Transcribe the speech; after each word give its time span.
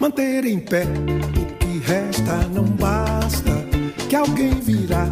manter 0.00 0.46
em 0.46 0.58
pé 0.58 0.84
o 0.84 1.58
que 1.58 1.78
resta 1.86 2.36
não 2.54 2.64
basta. 2.64 3.50
Que 4.08 4.16
alguém 4.16 4.54
virá 4.60 5.04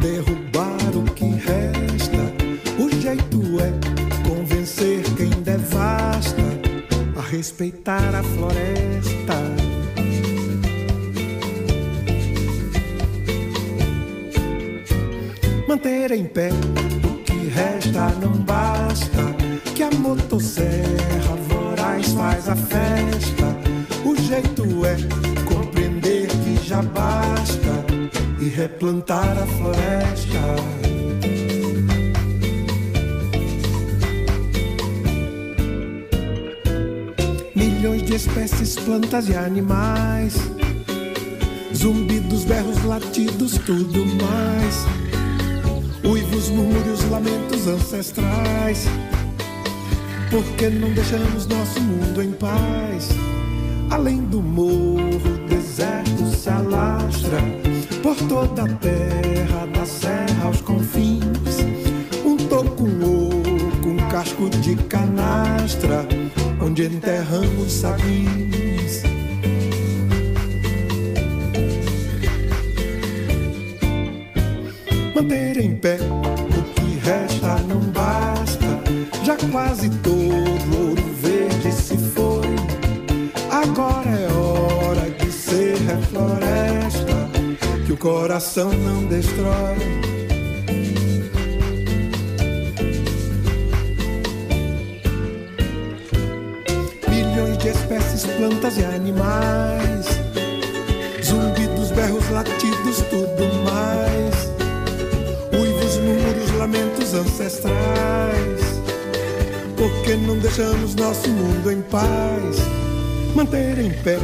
derrubar 0.00 0.94
o 0.94 1.02
que 1.12 1.24
resta. 1.24 2.22
O 2.78 2.90
jeito 3.00 3.40
é 3.58 4.28
convencer 4.28 5.02
quem 5.16 5.30
devasta 5.42 6.42
a 7.16 7.22
respeitar 7.22 8.14
a 8.14 8.22
floresta. 8.22 9.34
Manter 15.66 16.12
em 16.12 16.26
pé 16.26 16.50
o 17.02 17.18
que 17.24 17.48
resta 17.48 18.10
não 18.20 18.32
basta. 18.42 19.24
Que 19.74 19.82
a 19.82 19.90
motosserra 19.90 21.34
voraz 21.48 22.12
faz 22.12 22.48
a 22.48 22.54
festa. 22.54 23.53
O 24.24 24.26
jeito 24.26 24.86
é 24.86 24.96
compreender 25.44 26.26
que 26.28 26.66
já 26.66 26.80
basta 26.80 27.84
e 28.40 28.48
replantar 28.48 29.36
a 29.36 29.46
floresta. 29.46 30.40
Milhões 37.54 38.02
de 38.04 38.14
espécies, 38.14 38.76
plantas 38.76 39.28
e 39.28 39.36
animais. 39.36 40.36
Zumbidos, 41.76 42.44
berros, 42.44 42.82
latidos, 42.82 43.58
tudo 43.66 44.06
mais. 44.06 44.86
Uivos, 46.02 46.48
murmúrios, 46.48 47.04
lamentos 47.10 47.68
ancestrais. 47.68 48.86
Por 50.30 50.42
que 50.56 50.70
não 50.70 50.90
deixamos 50.94 51.46
nosso 51.46 51.78
mundo 51.82 52.22
em 52.22 52.32
paz? 52.32 53.10
Além 53.90 54.22
do 54.24 54.42
morro, 54.42 55.16
o 55.16 55.48
deserto 55.48 56.26
se 56.26 56.48
alastra 56.48 57.38
por 58.02 58.16
toda 58.28 58.64
a 58.64 58.68
terra, 58.76 59.66
da 59.72 59.86
serra 59.86 60.46
aos 60.46 60.60
confins. 60.60 61.64
Um 62.24 62.36
toco 62.36 62.84
oco, 62.84 63.88
um 63.88 64.08
casco 64.10 64.50
de 64.50 64.76
canastra, 64.76 66.06
onde 66.60 66.84
enterramos 66.84 67.72
sabins. 67.72 69.02
Manter 75.14 75.58
em 75.58 75.76
pé 75.76 75.98
o 76.00 76.62
que 76.74 76.98
resta 76.98 77.58
não 77.68 77.80
basta, 77.80 78.66
já 79.24 79.36
quase 79.50 79.88
todo 80.02 80.73
coração 88.04 88.70
não 88.70 89.06
destrói. 89.06 89.78
Milhões 97.08 97.56
de 97.56 97.68
espécies, 97.68 98.26
plantas 98.26 98.76
e 98.76 98.84
animais, 98.84 100.04
zumbidos, 101.24 101.92
berros, 101.92 102.28
latidos, 102.28 102.98
tudo 103.08 103.54
mais. 103.64 104.52
Uivos, 105.58 105.96
murmúrios, 105.96 106.50
lamentos 106.58 107.14
ancestrais. 107.14 108.60
Por 109.78 109.90
que 110.02 110.14
não 110.14 110.38
deixamos 110.40 110.94
nosso 110.94 111.30
mundo 111.30 111.72
em 111.72 111.80
paz? 111.80 112.84
manter 113.34 113.78
em 113.78 113.90
pé. 113.90 114.18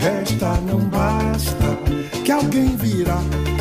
Resta 0.00 0.58
não 0.62 0.78
basta, 0.88 1.76
que 2.24 2.32
alguém 2.32 2.74
virá 2.74 3.18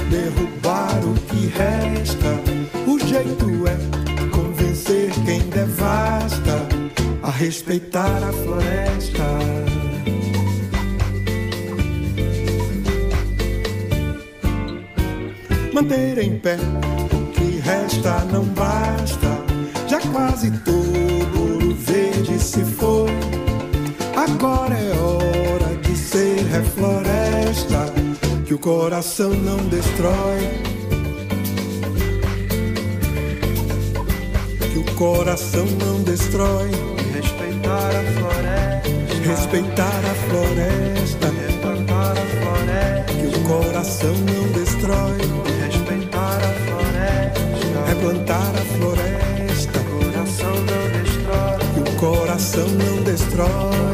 derrubar 0.10 0.98
o 1.04 1.14
que 1.14 1.48
resta. 1.48 2.40
O 2.88 2.98
jeito 2.98 3.68
é 3.68 4.30
convencer 4.30 5.12
quem 5.26 5.42
devasta 5.50 6.66
a 7.24 7.30
respeitar 7.30 8.24
a 8.24 8.32
floresta. 8.32 9.24
Manter 15.74 16.20
em 16.20 16.40
pé 16.40 16.56
o 17.12 17.32
que 17.34 17.60
resta 17.60 18.24
não 18.32 18.46
basta, 18.46 19.28
já 19.90 20.00
quase 20.14 20.52
todo 20.60 21.38
ouro 21.38 21.76
verde 21.76 22.40
se 22.40 22.64
foi. 22.64 23.10
Agora 24.16 24.59
que 28.50 28.56
o 28.56 28.58
coração 28.58 29.30
não 29.30 29.58
destrói. 29.58 30.40
Que 34.72 34.80
o 34.80 34.96
coração 34.96 35.68
não 35.68 36.02
destrói. 36.02 36.72
Respeitar 37.14 37.92
a 37.96 38.04
floresta. 38.18 38.90
Respeitar 39.24 40.02
a 40.04 40.16
floresta. 40.28 41.28
Replantar 41.30 42.18
a 42.18 42.26
floresta. 42.26 43.14
Que 43.14 43.28
o 43.28 43.44
coração 43.44 44.16
não 44.16 44.52
destrói. 44.52 45.18
Respeitar 45.68 46.40
a 46.42 46.54
floresta. 46.66 47.86
Replantar 47.86 48.50
a 48.50 48.66
floresta. 48.80 49.80
O 49.80 49.84
coração 50.02 50.56
não 50.56 50.84
destrói. 51.04 51.59
Que 51.76 51.82
o 51.82 51.96
coração 51.98 52.68
não 52.68 53.04
destrói. 53.04 53.89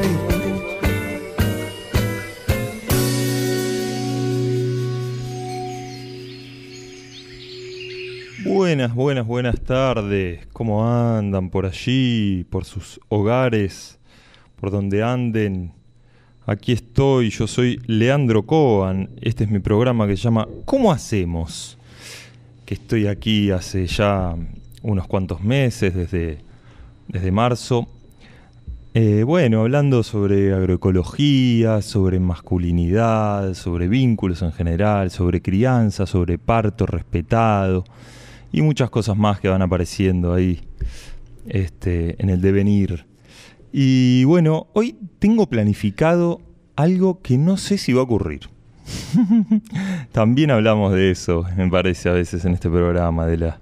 Buenas, 8.75 8.93
buenas, 8.93 9.25
buenas 9.25 9.61
tardes. 9.61 10.47
¿Cómo 10.51 10.85
andan 10.85 11.49
por 11.49 11.65
allí, 11.65 12.45
por 12.49 12.65
sus 12.65 12.99
hogares, 13.07 13.97
por 14.59 14.69
donde 14.69 15.01
anden? 15.01 15.71
Aquí 16.45 16.73
estoy, 16.73 17.29
yo 17.29 17.47
soy 17.47 17.81
Leandro 17.85 18.45
Coan. 18.45 19.11
Este 19.21 19.45
es 19.45 19.49
mi 19.49 19.59
programa 19.59 20.07
que 20.07 20.17
se 20.17 20.23
llama 20.23 20.45
¿Cómo 20.65 20.91
hacemos? 20.91 21.77
Que 22.65 22.73
estoy 22.73 23.07
aquí 23.07 23.49
hace 23.49 23.87
ya 23.87 24.35
unos 24.81 25.07
cuantos 25.07 25.39
meses, 25.39 25.95
desde, 25.95 26.39
desde 27.07 27.31
marzo. 27.31 27.87
Eh, 28.93 29.23
bueno, 29.23 29.61
hablando 29.61 30.03
sobre 30.03 30.53
agroecología, 30.53 31.81
sobre 31.81 32.19
masculinidad, 32.19 33.53
sobre 33.53 33.87
vínculos 33.87 34.41
en 34.41 34.51
general, 34.51 35.11
sobre 35.11 35.41
crianza, 35.41 36.05
sobre 36.05 36.37
parto 36.37 36.85
respetado 36.85 37.85
y 38.51 38.61
muchas 38.61 38.89
cosas 38.89 39.17
más 39.17 39.39
que 39.39 39.49
van 39.49 39.61
apareciendo 39.61 40.33
ahí 40.33 40.61
este, 41.47 42.21
en 42.21 42.29
el 42.29 42.41
devenir. 42.41 43.05
Y 43.71 44.23
bueno, 44.23 44.67
hoy 44.73 44.95
tengo 45.19 45.47
planificado 45.47 46.41
algo 46.75 47.21
que 47.21 47.37
no 47.37 47.57
sé 47.57 47.77
si 47.77 47.93
va 47.93 48.01
a 48.01 48.03
ocurrir. 48.03 48.49
También 50.11 50.51
hablamos 50.51 50.93
de 50.93 51.11
eso, 51.11 51.45
me 51.57 51.69
parece, 51.69 52.09
a 52.09 52.13
veces 52.13 52.45
en 52.45 52.53
este 52.53 52.69
programa, 52.69 53.25
de 53.25 53.37
la, 53.37 53.59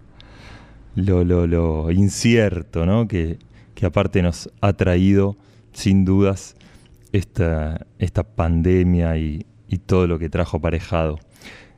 lo, 0.96 1.24
lo, 1.24 1.48
lo 1.48 1.92
incierto, 1.92 2.86
¿no? 2.86 3.08
Que, 3.08 3.38
que 3.74 3.86
aparte 3.86 4.22
nos 4.22 4.50
ha 4.62 4.74
traído, 4.74 5.36
sin 5.72 6.06
dudas, 6.06 6.56
esta, 7.12 7.86
esta 8.00 8.24
pandemia 8.24 9.18
y, 9.18 9.46
y 9.68 9.78
todo 9.78 10.08
lo 10.08 10.20
que 10.20 10.30
trajo 10.30 10.58
aparejado. 10.58 11.20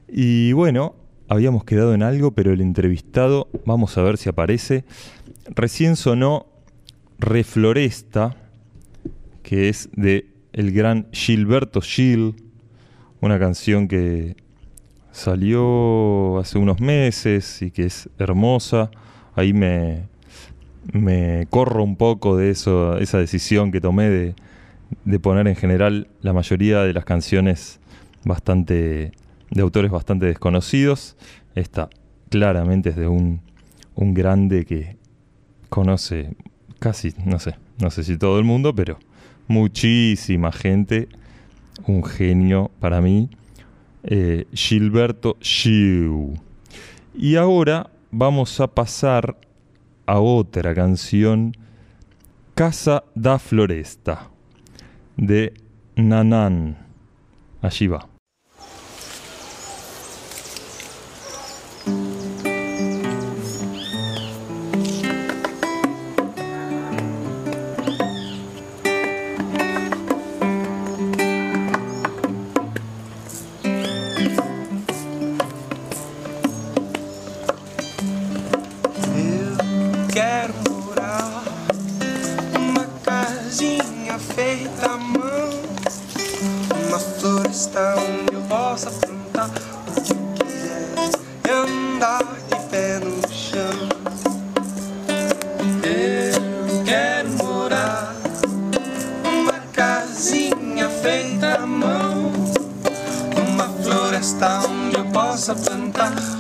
Y 0.08 0.54
bueno, 0.54 0.96
habíamos 1.28 1.64
quedado 1.64 1.94
en 1.94 2.04
algo, 2.04 2.32
pero 2.32 2.54
el 2.54 2.62
entrevistado, 2.62 3.48
vamos 3.66 3.98
a 3.98 4.04
ver 4.04 4.18
si 4.18 4.30
aparece. 4.30 4.84
Recién 5.48 5.96
sonó 5.96 6.48
Refloresta, 7.20 8.36
que 9.44 9.70
es 9.70 9.90
de 9.94 10.28
el 10.54 10.72
gran 10.72 11.08
Gilberto 11.12 11.82
Gil, 11.82 12.36
una 13.22 13.40
canción 13.40 13.88
que 13.88 14.36
salió 15.12 16.38
hace 16.40 16.58
unos 16.58 16.80
meses 16.80 17.62
y 17.62 17.72
que 17.72 17.86
es 17.86 18.10
hermosa. 18.20 18.92
Ahí 19.36 19.54
me, 19.54 20.04
me 20.94 21.48
corro 21.50 21.84
un 21.84 21.96
poco 21.96 22.38
de 22.38 22.52
eso, 22.52 22.98
esa 22.98 23.18
decisión 23.18 23.72
que 23.72 23.82
tomé 23.82 24.10
de, 24.10 24.36
de 25.06 25.20
poner 25.20 25.48
en 25.48 25.56
general 25.56 26.08
la 26.22 26.34
mayoría 26.34 26.82
de 26.84 26.94
las 26.94 27.06
canciones 27.06 27.80
bastante 28.24 29.12
de 29.52 29.62
autores 29.62 29.92
bastante 29.92 30.26
desconocidos. 30.26 31.18
Esta 31.56 31.90
claramente 32.30 32.90
es 32.90 32.96
de 32.96 33.08
un, 33.08 33.42
un 33.96 34.14
grande 34.14 34.66
que 34.66 34.98
conoce 35.70 36.36
casi, 36.80 37.14
no 37.26 37.40
sé, 37.40 37.56
no 37.80 37.90
sé 37.90 38.04
si 38.04 38.18
todo 38.18 38.38
el 38.40 38.46
mundo, 38.46 38.74
pero 38.76 38.98
muchísima 39.48 40.52
gente. 40.52 41.08
Un 41.88 42.04
genio 42.04 42.72
para 42.80 43.02
mí. 43.02 43.30
Eh, 44.04 44.46
Gilberto 44.54 45.38
Giu. 45.42 46.36
Y 47.14 47.36
ahora 47.36 47.90
vamos 48.12 48.60
a 48.60 48.68
pasar 48.68 49.38
a 50.06 50.20
otra 50.20 50.74
canción, 50.74 51.54
Casa 52.54 53.04
da 53.16 53.40
Floresta, 53.40 54.30
de 55.18 55.54
Nanan. 55.96 56.78
Allí 57.62 57.88
va. 57.88 58.15
está 87.56 87.96
onde 87.96 88.36
eu 88.36 88.42
possa 88.50 88.92
plantar 88.92 89.50
o 89.88 90.02
que 90.02 90.12
eu 90.12 90.46
quiser 90.46 90.90
e 91.48 91.52
andar 91.52 92.22
de 92.50 92.70
pé 92.70 93.00
no 93.00 93.34
chão. 93.34 93.90
Eu 95.82 96.84
quero 96.84 97.30
morar 97.38 98.14
numa 99.24 99.60
casinha 99.72 100.90
feita 101.02 101.56
à 101.56 101.66
mão, 101.66 102.34
numa 103.38 103.70
floresta 103.82 104.60
onde 104.68 104.98
eu 104.98 105.06
possa 105.06 105.56
plantar. 105.56 106.35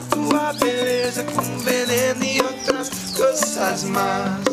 Tua 0.00 0.52
beleza 0.52 1.24
com 1.24 1.58
veneno 1.58 2.24
e 2.24 2.40
outras 2.40 2.88
coisas 3.16 3.84
más. 3.84 4.44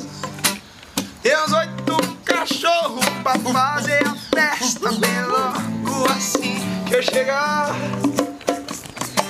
E 1.24 1.36
os 1.36 1.53
oito 1.53 1.98
cachorro 2.25 3.00
pra 3.24 3.38
fazer 3.39 4.08
a 4.08 4.15
festa 4.15 4.91
bem 4.93 5.22
logo 5.27 6.12
assim 6.12 6.58
que 6.88 6.96
eu 6.96 7.03
chegar. 7.03 7.75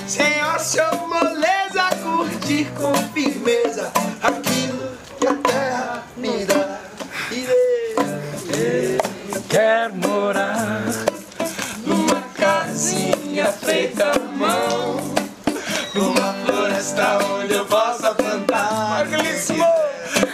Senhor, 0.06 0.58
seu 0.58 1.06
moleza, 1.06 1.88
curtir 2.02 2.66
com 2.78 2.94
firmeza 3.12 3.92
aquilo 4.22 4.96
que 5.20 5.26
a 5.26 5.34
terra 5.34 6.02
me 6.16 6.44
dá. 6.46 6.80
Quer 9.48 9.92
morar 9.92 10.82
numa 11.86 12.20
casinha 12.34 13.46
feita 13.52 14.12
à 14.12 14.18
mão 14.18 14.95
floresta 16.86 17.18
onde 17.34 17.54
eu 17.54 17.64
possa 17.66 18.14
plantar 18.14 19.06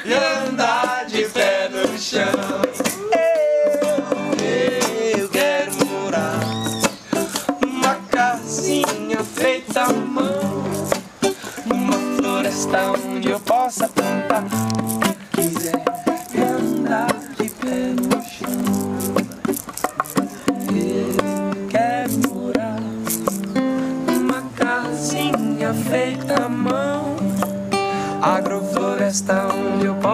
e 0.04 0.14
andar 0.14 1.06
de 1.06 1.24
pé 1.26 1.70
no 1.70 1.98
chão. 1.98 2.26
Eu 5.16 5.28
quero 5.30 5.72
morar 5.86 6.40
numa 7.60 7.94
casinha 8.10 9.24
feita 9.24 9.84
à 9.84 9.92
mão, 9.92 10.64
numa 11.64 12.16
floresta 12.16 12.92
onde 13.08 13.30
eu 13.30 13.40
possa 13.40 13.88
plantar. 13.88 14.44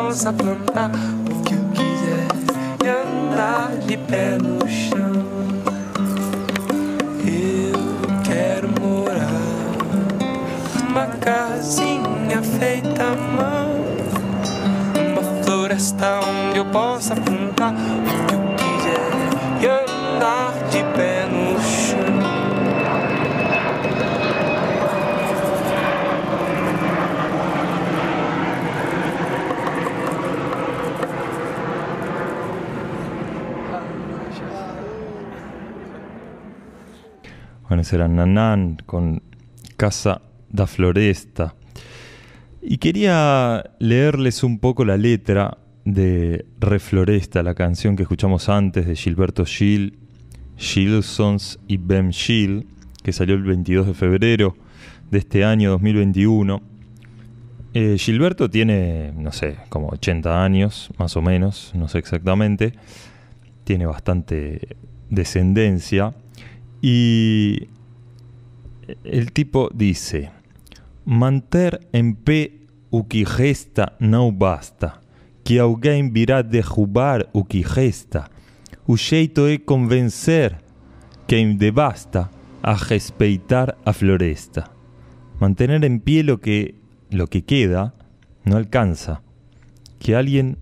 possa 0.09 0.33
plantar 0.33 0.91
o 1.31 1.43
que 1.43 1.53
eu 1.53 1.61
quiser 1.75 2.29
e 2.83 2.88
andar 2.88 3.77
de 3.87 3.95
pé 3.99 4.38
no 4.38 4.67
chão. 4.67 5.12
Eu 7.27 8.23
quero 8.25 8.71
morar 8.81 9.29
numa 10.83 11.07
casinha 11.21 12.43
feita 12.59 13.03
à 13.05 13.15
mão, 13.17 13.85
uma 15.12 15.43
floresta 15.43 16.21
onde 16.27 16.59
eu 16.59 16.65
possa 16.65 17.15
plantar 17.15 17.75
o 17.75 18.27
que 18.27 18.35
eu 18.35 18.38
Nanán 38.08 38.78
con 38.87 39.23
Casa 39.76 40.23
da 40.50 40.66
Floresta. 40.66 41.54
Y 42.61 42.78
quería 42.78 43.70
leerles 43.78 44.42
un 44.42 44.58
poco 44.58 44.85
la 44.85 44.97
letra 44.97 45.58
de 45.85 46.44
Refloresta, 46.61 47.42
la 47.42 47.54
canción 47.54 47.97
que 47.97 48.02
escuchamos 48.02 48.49
antes 48.49 48.87
de 48.87 48.94
Gilberto 48.94 49.44
Gil, 49.44 49.99
Gilsons 50.56 51.58
y 51.66 51.78
Bem 51.78 52.11
Gil, 52.12 52.66
que 53.02 53.12
salió 53.12 53.37
el 53.37 53.44
22 53.44 53.87
de 53.87 53.94
febrero 53.94 54.56
de 55.11 55.18
este 55.18 55.44
año 55.44 55.70
2021. 55.70 56.61
Eh, 57.75 57.97
Gilberto 57.99 58.50
tiene, 58.50 59.12
no 59.16 59.32
sé, 59.32 59.56
como 59.68 59.88
80 59.88 60.42
años, 60.42 60.90
más 60.99 61.16
o 61.16 61.23
menos, 61.23 61.73
no 61.75 61.88
sé 61.88 61.99
exactamente. 61.99 62.75
Tiene 63.64 63.87
bastante 63.87 64.76
descendencia. 65.11 66.14
Y 66.80 67.68
el 69.04 69.32
tipo 69.32 69.70
dice, 69.75 70.30
manter 71.04 71.88
en 71.92 72.14
pé 72.14 72.66
o 72.90 73.06
que 73.08 73.26
gesta 73.26 73.97
no 73.99 74.30
basta, 74.32 75.00
que 75.44 75.58
alguém 75.58 76.11
virá 76.11 76.42
derrubar 76.42 77.28
o 77.32 77.44
que 77.44 77.62
resta. 77.62 78.30
O 78.87 78.97
jeito 78.97 79.47
é 79.47 79.58
convencer 79.58 80.58
quem 81.26 81.56
devasta 81.56 82.30
a 82.62 82.75
respeitar 82.75 83.76
a 83.85 83.92
floresta. 83.92 84.70
Mantener 85.40 85.85
en 85.85 86.00
pie 86.00 86.23
lo 86.23 86.40
que, 86.40 86.75
lo 87.11 87.26
que 87.26 87.42
queda 87.42 87.94
no 88.44 88.56
alcanza, 88.56 89.23
que 89.99 90.16
alguien 90.16 90.56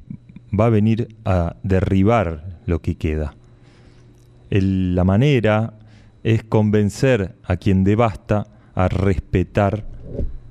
va 0.53 0.67
a 0.67 0.71
venir 0.71 1.09
a 1.25 1.57
derribar 1.63 2.61
lo 2.67 2.81
que 2.81 2.97
queda. 2.97 3.35
la 4.51 5.05
manera 5.05 5.75
es 6.27 6.43
convencer 6.43 7.37
a 7.45 7.57
quien 7.57 7.85
devasta 7.85 8.49
a 8.75 8.89
respetar 8.89 9.87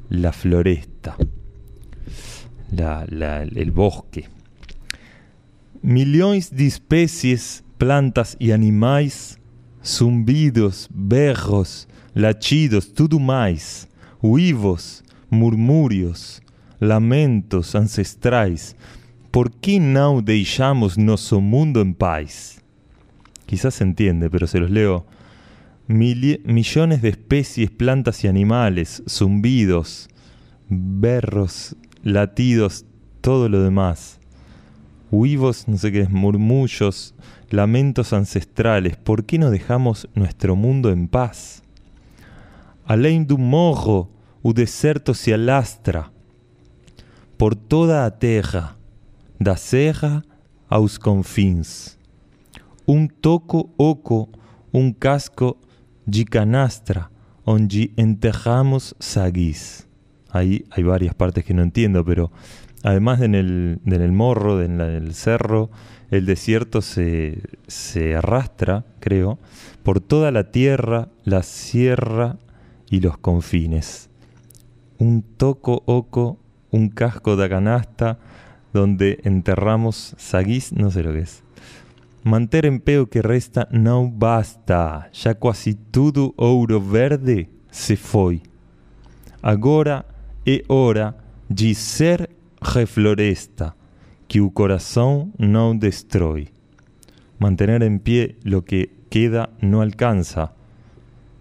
la 0.07 0.31
floresta, 0.31 1.17
el 2.71 3.71
bosque. 3.71 4.29
Millones 5.81 6.55
de 6.55 6.67
especies, 6.67 7.65
plantas 7.77 8.37
y 8.39 8.51
animales, 8.51 9.37
zumbidos, 9.83 10.87
berros, 10.93 11.89
lachidos, 12.13 12.93
tudo 12.93 13.19
mais, 13.19 13.89
uivos, 14.21 15.03
murmúrios, 15.29 16.41
lamentos 16.79 17.75
ancestrais, 17.75 18.77
por 19.29 19.51
qué 19.51 19.81
no 19.81 20.21
deixamos 20.21 20.97
nuestro 20.97 21.41
mundo 21.41 21.81
en 21.81 21.93
paz? 21.93 22.61
Quizás 23.45 23.73
se 23.73 23.83
entiende, 23.83 24.29
pero 24.29 24.47
se 24.47 24.59
los 24.59 24.71
leo 24.71 25.05
millones 25.87 27.01
de 27.01 27.09
especies, 27.09 27.69
plantas 27.69 28.23
y 28.23 28.27
animales, 28.27 29.03
zumbidos, 29.07 30.09
berros, 30.69 31.75
latidos, 32.03 32.85
todo 33.21 33.49
lo 33.49 33.61
demás. 33.61 34.19
Huivos, 35.11 35.67
no 35.67 35.77
sé 35.77 35.91
qué 35.91 36.07
murmullos, 36.07 37.13
lamentos 37.49 38.13
ancestrales. 38.13 38.97
¿Por 38.97 39.25
qué 39.25 39.37
no 39.37 39.51
dejamos 39.51 40.09
nuestro 40.15 40.55
mundo 40.55 40.89
en 40.89 41.07
paz? 41.07 41.61
Além 42.87 43.23
do 43.23 43.37
morro, 43.37 44.09
o 44.43 44.53
deserto 44.53 45.15
se 45.15 45.33
alastra 45.33 46.11
por 47.35 47.55
toda 47.55 48.05
a 48.05 48.11
terra, 48.11 48.77
da 49.39 49.55
serra 49.55 50.23
aos 50.69 50.99
confins. 50.99 51.97
Un 52.85 53.07
toco 53.07 53.71
oco, 53.75 54.29
un 54.71 54.93
casco 54.93 55.57
Gicanastra, 56.09 57.09
onde 57.43 57.91
enterramos 57.95 58.95
sagis. 58.99 59.87
Ahí 60.29 60.65
hay 60.71 60.83
varias 60.83 61.15
partes 61.15 61.45
que 61.45 61.53
no 61.53 61.61
entiendo, 61.61 62.03
pero 62.03 62.31
además 62.83 63.21
en 63.21 63.35
el, 63.35 64.11
morro, 64.11 64.61
en 64.61 64.81
el 64.81 65.13
cerro, 65.13 65.69
el 66.11 66.25
desierto 66.25 66.81
se, 66.81 67.41
se 67.67 68.15
arrastra, 68.15 68.85
creo, 68.99 69.39
por 69.83 70.01
toda 70.01 70.31
la 70.31 70.51
tierra, 70.51 71.09
la 71.23 71.41
sierra 71.43 72.37
y 72.89 72.99
los 72.99 73.17
confines. 73.17 74.09
Un 74.97 75.23
toco 75.23 75.83
oco, 75.85 76.37
un 76.71 76.89
casco 76.89 77.35
de 77.35 77.49
canasta 77.49 78.19
donde 78.73 79.19
enterramos 79.23 80.15
sagis, 80.17 80.73
no 80.73 80.91
sé 80.91 81.03
lo 81.03 81.13
que 81.13 81.19
es. 81.19 81.44
Manter 82.25 82.65
en 82.65 82.79
pé 82.79 83.05
que 83.05 83.21
resta 83.21 83.67
no 83.69 84.09
basta, 84.09 85.11
ya 85.13 85.35
quase 85.35 85.75
tudo 85.91 86.33
ouro 86.37 86.81
verde 86.81 87.51
se 87.69 87.95
foi. 87.95 88.41
Agora 89.43 90.07
é 90.43 90.63
hora 90.67 91.15
de 91.47 91.75
ser 91.75 92.31
refloresta, 92.59 93.75
que 94.27 94.41
o 94.41 94.49
corazón 94.49 95.33
no 95.37 95.75
destrói. 95.75 96.49
Mantener 97.37 97.83
en 97.83 97.99
pie 97.99 98.37
lo 98.41 98.65
que 98.65 98.89
queda 99.11 99.51
no 99.61 99.81
alcanza. 99.81 100.55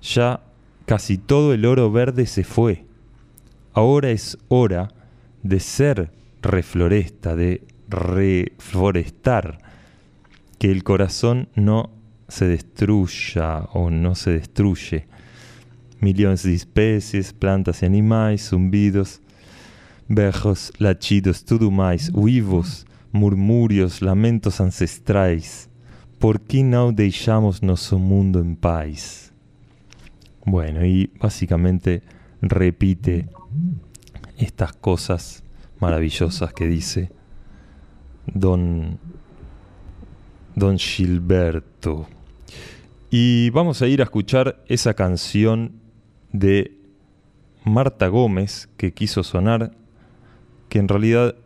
Ya 0.03 0.43
casi 0.85 1.17
todo 1.17 1.55
el 1.55 1.64
oro 1.64 1.91
verde 1.91 2.26
se 2.26 2.45
fue. 2.45 2.85
Ahora 3.73 4.11
es 4.11 4.37
hora 4.49 4.91
de 5.43 5.61
ser 5.61 6.11
refloresta, 6.43 7.35
de 7.35 7.62
reforestar 7.88 9.63
que 10.64 10.73
el 10.73 10.83
corazón 10.83 11.50
no 11.54 11.90
se 12.26 12.49
destruya 12.49 13.64
o 13.75 13.90
no 13.90 14.14
se 14.14 14.30
destruye. 14.30 15.06
Millones 16.00 16.42
de 16.42 16.54
especies, 16.54 17.35
plantas 17.35 17.83
y 17.83 17.85
animales, 17.85 18.49
zumbidos, 18.49 19.21
berros, 20.09 20.73
lachidos, 20.78 21.44
tudo 21.44 21.71
mais, 21.71 22.11
uivos, 22.14 22.87
murmurios, 23.12 24.00
lamentos 24.00 24.59
ancestrais. 24.59 25.68
¿Por 26.18 26.40
qué 26.40 26.62
no 26.62 26.92
deixamos 26.92 27.62
nuestro 27.62 27.99
mundo 27.99 28.40
en 28.40 28.56
paz? 28.56 29.35
Bueno, 30.47 30.83
y 30.87 31.11
básicamente 31.21 32.02
repite 32.40 33.28
estas 34.38 34.73
cosas 34.73 35.44
maravillosas 35.78 36.54
que 36.54 36.66
dice 36.66 37.12
don 38.33 38.99
Don 40.55 40.79
Gilberto. 40.79 42.07
Y 43.11 43.51
vamos 43.51 43.83
a 43.83 43.87
ir 43.87 44.01
a 44.01 44.05
escuchar 44.05 44.65
esa 44.69 44.95
canción 44.95 45.81
de 46.33 46.77
Marta 47.65 48.09
Gómez 48.09 48.69
que 48.77 48.93
quiso 48.93 49.23
sonar, 49.23 49.73
que 50.69 50.79
en 50.79 50.89
realidad 50.89 51.37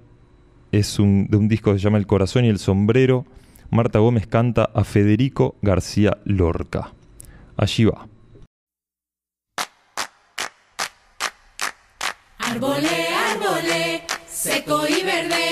es 0.73 0.97
de 0.97 1.37
un 1.37 1.49
disco 1.49 1.73
que 1.73 1.79
se 1.79 1.85
llama 1.85 1.99
El 1.99 2.07
corazón 2.07 2.45
y 2.45 2.49
el 2.49 2.59
sombrero. 2.59 3.27
Marta 3.71 3.99
Gómez 3.99 4.27
canta 4.27 4.71
a 4.75 4.85
Federico 4.85 5.57
García 5.63 6.19
Lorca. 6.25 6.93
Allí 7.57 7.85
va. 7.85 8.09
Árbole, 12.39 13.09
árbole, 13.33 14.03
seco 14.27 14.87
y 14.89 15.05
verde, 15.05 15.48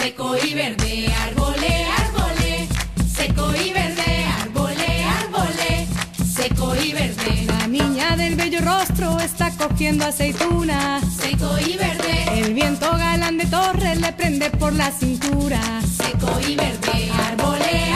Seco 0.00 0.34
y 0.34 0.54
verde, 0.54 1.12
árbole, 1.28 1.84
árbole. 1.98 2.68
Seco 3.14 3.52
y 3.54 3.70
verde, 3.70 4.24
árbole, 4.42 5.04
árbole. 5.04 5.86
Seco 6.24 6.74
y 6.74 6.92
verde. 6.94 7.44
La 7.46 7.66
niña 7.66 8.16
del 8.16 8.34
bello 8.34 8.60
rostro 8.62 9.20
está 9.20 9.50
cogiendo 9.50 10.06
aceituna. 10.06 11.00
Seco 11.02 11.54
y 11.58 11.76
verde. 11.76 12.40
El 12.40 12.54
viento 12.54 12.90
galán 12.90 13.36
de 13.36 13.44
torre 13.44 13.94
le 13.96 14.12
prende 14.14 14.48
por 14.48 14.72
la 14.72 14.90
cintura. 14.90 15.60
Seco 15.82 16.30
y 16.48 16.56
verde, 16.56 17.10
árbole. 17.28 17.89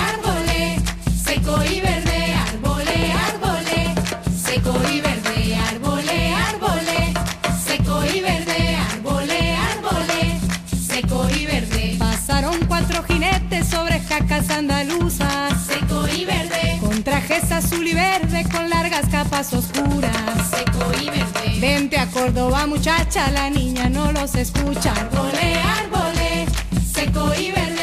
Jacas 14.44 14.58
andaluzas. 14.58 15.66
Seco 15.66 16.06
y 16.08 16.24
verde. 16.24 16.78
Con 16.80 17.02
trajes 17.02 17.50
azul 17.50 17.86
y 17.86 17.94
verde, 17.94 18.44
con 18.50 18.68
largas 18.68 19.06
capas 19.10 19.52
oscuras. 19.52 20.50
Seco 20.50 20.92
y 21.00 21.06
verde. 21.06 21.60
Vente 21.60 21.98
a 21.98 22.06
Córdoba, 22.06 22.66
muchacha, 22.66 23.30
la 23.30 23.50
niña 23.50 23.88
no 23.88 24.12
los 24.12 24.34
escucha. 24.34 24.92
Árbole, 24.92 25.54
árbole. 25.82 26.46
Seco 26.92 27.32
y 27.38 27.50
verde, 27.50 27.73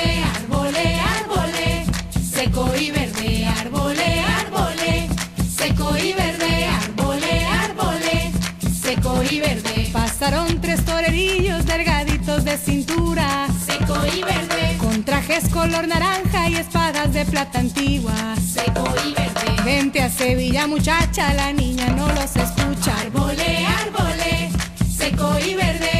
color 15.51 15.87
naranja 15.87 16.49
y 16.49 16.55
espadas 16.55 17.13
de 17.13 17.25
plata 17.25 17.59
antigua. 17.59 18.13
Seco 18.35 18.83
y 19.05 19.13
verde. 19.13 19.63
Vente 19.63 20.01
a 20.01 20.09
Sevilla, 20.09 20.67
muchacha, 20.67 21.33
la 21.33 21.51
niña 21.53 21.87
no 21.89 22.07
los 22.07 22.35
escucha. 22.35 22.97
Árbole, 23.01 23.65
árbole, 23.65 24.51
seco 24.97 25.37
y 25.39 25.53
verde, 25.55 25.90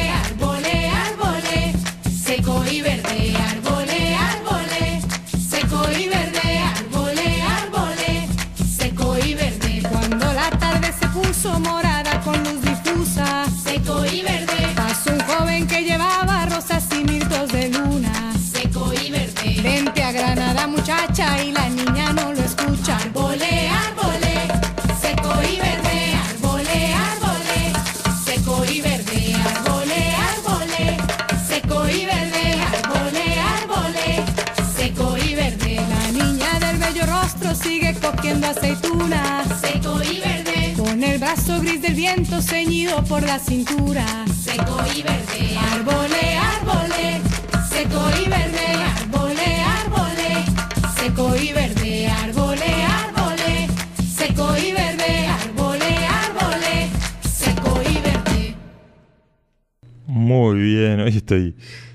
estoy, 61.32 61.54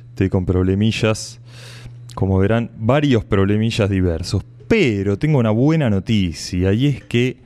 estoy 0.10 0.29
con 0.29 0.46
problemillas. 0.46 1.39
Como 2.15 2.39
verán, 2.39 2.72
varios 2.77 3.24
problemillas 3.24 3.89
diversos. 3.89 4.44
Pero 4.67 5.17
tengo 5.17 5.39
una 5.39 5.51
buena 5.51 5.89
noticia 5.89 6.74
y 6.74 6.88
es 6.88 7.03
que 7.03 7.38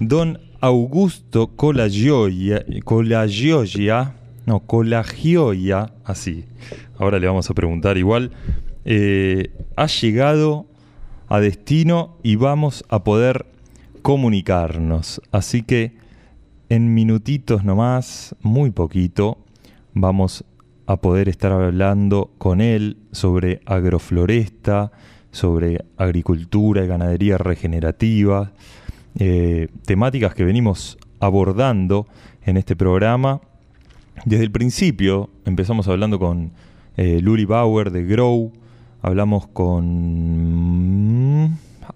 don 0.00 0.40
Augusto 0.60 1.48
Colagioia, 1.56 2.64
no, 4.46 4.60
Colagioia, 4.60 5.92
así, 6.04 6.44
ahora 6.98 7.18
le 7.18 7.26
vamos 7.26 7.48
a 7.50 7.54
preguntar 7.54 7.96
igual, 7.96 8.32
eh, 8.84 9.52
ha 9.76 9.86
llegado 9.86 10.66
a 11.28 11.40
destino 11.40 12.18
y 12.22 12.36
vamos 12.36 12.84
a 12.88 13.04
poder 13.04 13.46
comunicarnos. 14.02 15.22
Así 15.32 15.62
que 15.62 15.96
en 16.68 16.94
minutitos 16.94 17.64
nomás, 17.64 18.34
muy 18.42 18.70
poquito, 18.70 19.38
vamos 19.94 20.44
a 20.86 20.96
poder 20.96 21.28
estar 21.28 21.52
hablando 21.52 22.30
con 22.38 22.60
él 22.60 22.96
sobre 23.12 23.60
agrofloresta, 23.66 24.92
sobre 25.32 25.84
agricultura 25.96 26.84
y 26.84 26.86
ganadería 26.86 27.38
regenerativa, 27.38 28.52
eh, 29.18 29.68
temáticas 29.84 30.34
que 30.34 30.44
venimos 30.44 30.98
abordando 31.20 32.06
en 32.44 32.56
este 32.56 32.76
programa. 32.76 33.40
Desde 34.24 34.44
el 34.44 34.50
principio 34.50 35.28
empezamos 35.44 35.88
hablando 35.88 36.18
con 36.18 36.52
eh, 36.96 37.20
Luli 37.20 37.44
Bauer 37.44 37.90
de 37.90 38.04
Grow, 38.04 38.52
hablamos 39.02 39.46
con... 39.48 40.96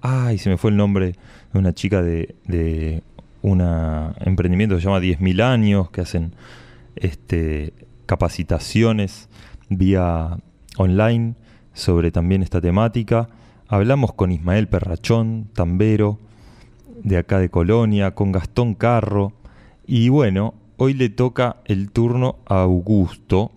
Ay, 0.03 0.39
se 0.39 0.51
me 0.51 0.57
fue 0.57 0.71
el 0.71 0.77
nombre 0.77 1.15
de 1.53 1.59
una 1.59 1.73
chica 1.73 2.03
de, 2.03 2.35
de 2.47 3.03
un 3.43 3.61
emprendimiento 4.21 4.75
que 4.75 4.83
se 4.83 4.87
llama 4.89 5.01
10.000 5.01 5.43
años, 5.43 5.91
que 5.91 6.01
hacen 6.01 6.33
este, 6.97 7.73
capacitaciones 8.11 9.29
vía 9.69 10.37
online 10.77 11.37
sobre 11.75 12.11
también 12.11 12.43
esta 12.43 12.61
temática. 12.61 13.29
Hablamos 13.69 14.15
con 14.15 14.33
Ismael 14.33 14.67
Perrachón, 14.67 15.49
tambero, 15.53 16.19
de 17.05 17.19
acá 17.19 17.39
de 17.39 17.51
Colonia, 17.51 18.17
con 18.17 18.33
Gastón 18.33 18.75
Carro. 18.75 19.33
Y 19.87 20.09
bueno, 20.09 20.55
hoy 20.77 20.95
le 20.95 21.09
toca 21.09 21.59
el 21.67 21.93
turno 21.93 22.39
a 22.47 22.63
Augusto, 22.63 23.53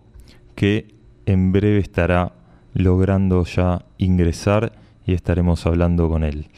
que 0.53 0.93
en 1.25 1.51
breve 1.51 1.79
estará 1.79 2.33
logrando 2.75 3.45
ya 3.45 3.83
ingresar 3.97 4.73
y 5.07 5.15
estaremos 5.15 5.65
hablando 5.65 6.09
con 6.09 6.23
él. 6.23 6.49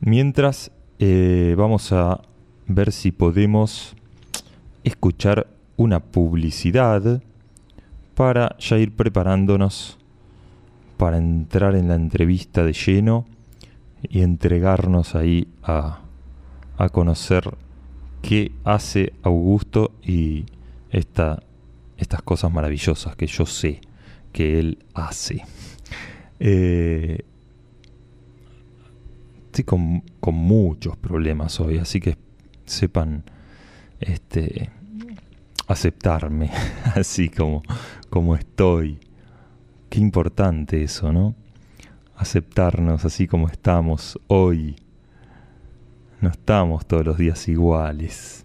Mientras, 0.00 0.72
eh, 0.98 1.54
vamos 1.58 1.92
a 1.92 2.22
ver 2.66 2.92
si 2.92 3.12
podemos 3.12 3.94
escuchar 4.84 5.48
una 5.76 6.00
publicidad 6.00 7.22
para 8.14 8.56
ya 8.58 8.78
ir 8.78 8.94
preparándonos 8.94 9.98
para 10.96 11.18
entrar 11.18 11.74
en 11.74 11.88
la 11.88 11.94
entrevista 11.94 12.64
de 12.64 12.72
lleno 12.72 13.26
y 14.02 14.22
entregarnos 14.22 15.14
ahí 15.14 15.48
a, 15.62 16.00
a 16.76 16.88
conocer 16.90 17.56
qué 18.20 18.52
hace 18.64 19.12
Augusto 19.22 19.92
y 20.02 20.46
esta, 20.90 21.42
estas 21.96 22.22
cosas 22.22 22.52
maravillosas 22.52 23.16
que 23.16 23.26
yo 23.26 23.46
sé 23.46 23.80
que 24.32 24.58
él 24.58 24.78
hace. 24.94 25.44
Eh, 26.40 27.24
estoy 29.46 29.64
con, 29.64 30.02
con 30.20 30.34
muchos 30.34 30.96
problemas 30.96 31.60
hoy, 31.60 31.78
así 31.78 32.00
que 32.00 32.16
sepan 32.64 33.24
este, 34.00 34.70
aceptarme 35.68 36.50
así 36.94 37.28
como, 37.28 37.62
como 38.10 38.36
estoy. 38.36 38.98
Qué 39.88 40.00
importante 40.00 40.82
eso, 40.82 41.12
¿no? 41.12 41.34
Aceptarnos 42.16 43.04
así 43.04 43.26
como 43.26 43.48
estamos 43.48 44.18
hoy. 44.28 44.76
No 46.20 46.30
estamos 46.30 46.86
todos 46.86 47.04
los 47.04 47.18
días 47.18 47.48
iguales. 47.48 48.44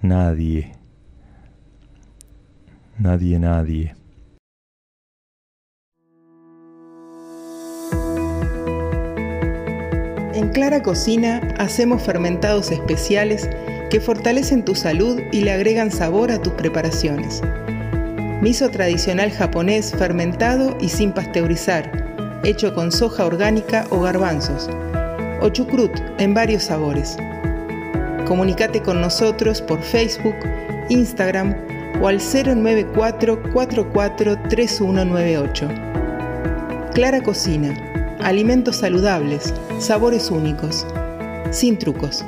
Nadie. 0.00 0.72
Nadie, 2.98 3.38
nadie. 3.38 3.94
En 10.34 10.48
Clara 10.52 10.82
Cocina 10.82 11.40
hacemos 11.58 12.02
fermentados 12.02 12.70
especiales 12.70 13.48
que 13.90 14.00
fortalecen 14.00 14.64
tu 14.64 14.74
salud 14.74 15.20
y 15.32 15.40
le 15.40 15.52
agregan 15.52 15.90
sabor 15.90 16.30
a 16.30 16.40
tus 16.40 16.52
preparaciones. 16.54 17.42
Miso 18.40 18.68
tradicional 18.68 19.30
japonés 19.30 19.92
fermentado 19.96 20.76
y 20.80 20.88
sin 20.88 21.12
pasteurizar, 21.12 21.90
hecho 22.44 22.74
con 22.74 22.92
soja 22.92 23.24
orgánica 23.24 23.86
o 23.90 24.00
garbanzos. 24.00 24.68
O 25.40 25.48
chucrut 25.48 25.92
en 26.18 26.34
varios 26.34 26.64
sabores. 26.64 27.16
Comunicate 28.26 28.82
con 28.82 29.00
nosotros 29.00 29.60
por 29.62 29.80
Facebook, 29.82 30.36
Instagram 30.88 31.54
o 32.02 32.08
al 32.08 32.18
094 32.18 33.42
44 33.52 34.38
3198. 34.48 35.68
Clara 36.94 37.22
Cocina. 37.22 37.74
Alimentos 38.20 38.76
saludables, 38.76 39.52
sabores 39.78 40.30
únicos, 40.30 40.86
sin 41.50 41.78
trucos. 41.78 42.24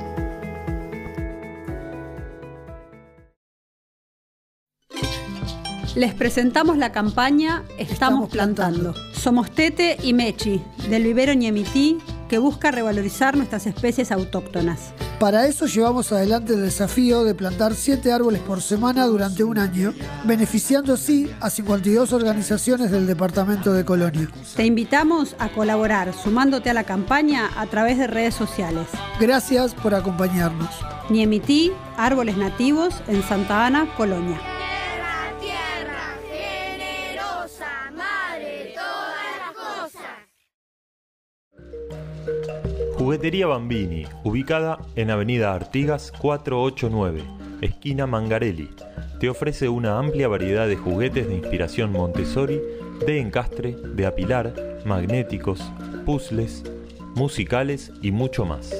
Les 5.96 6.12
presentamos 6.12 6.76
la 6.76 6.92
campaña 6.92 7.62
Estamos, 7.78 8.28
plantando. 8.28 8.94
Somos 9.14 9.50
Tete 9.50 9.96
y 10.02 10.12
Mechi, 10.12 10.62
del 10.90 11.04
vivero 11.04 11.32
Ñemití, 11.32 11.96
que 12.28 12.36
busca 12.36 12.70
revalorizar 12.70 13.34
nuestras 13.34 13.66
especies 13.66 14.12
autóctonas. 14.12 14.92
Para 15.18 15.46
eso 15.46 15.64
llevamos 15.64 16.12
adelante 16.12 16.52
el 16.52 16.60
desafío 16.60 17.24
de 17.24 17.34
plantar 17.34 17.74
7 17.74 18.12
árboles 18.12 18.42
por 18.42 18.60
semana 18.60 19.06
durante 19.06 19.42
un 19.42 19.56
año, 19.56 19.94
beneficiando 20.24 20.92
así 20.92 21.30
a 21.40 21.48
52 21.48 22.12
organizaciones 22.12 22.90
del 22.90 23.06
departamento 23.06 23.72
de 23.72 23.86
Colonia. 23.86 24.28
Te 24.54 24.66
invitamos 24.66 25.34
a 25.38 25.48
colaborar 25.48 26.12
sumándote 26.12 26.68
a 26.68 26.74
la 26.74 26.84
campaña 26.84 27.48
a 27.56 27.64
través 27.68 27.96
de 27.96 28.06
redes 28.06 28.34
sociales. 28.34 28.86
Gracias 29.18 29.74
por 29.74 29.94
acompañarnos. 29.94 30.68
Ñemití, 31.08 31.72
árboles 31.96 32.36
nativos 32.36 32.96
en 33.08 33.22
Santa 33.22 33.64
Ana, 33.64 33.88
Colonia. 33.96 34.55
Juguetería 43.06 43.46
Bambini, 43.46 44.04
ubicada 44.24 44.80
en 44.96 45.12
Avenida 45.12 45.54
Artigas 45.54 46.10
489, 46.18 47.22
esquina 47.60 48.04
Mangarelli, 48.04 48.68
te 49.20 49.28
ofrece 49.28 49.68
una 49.68 49.96
amplia 49.96 50.26
variedad 50.26 50.66
de 50.66 50.74
juguetes 50.74 51.28
de 51.28 51.36
inspiración 51.36 51.92
Montessori, 51.92 52.60
de 53.06 53.20
encastre, 53.20 53.76
de 53.76 54.06
apilar, 54.06 54.52
magnéticos, 54.84 55.62
puzzles, 56.04 56.64
musicales 57.14 57.92
y 58.02 58.10
mucho 58.10 58.44
más. 58.44 58.74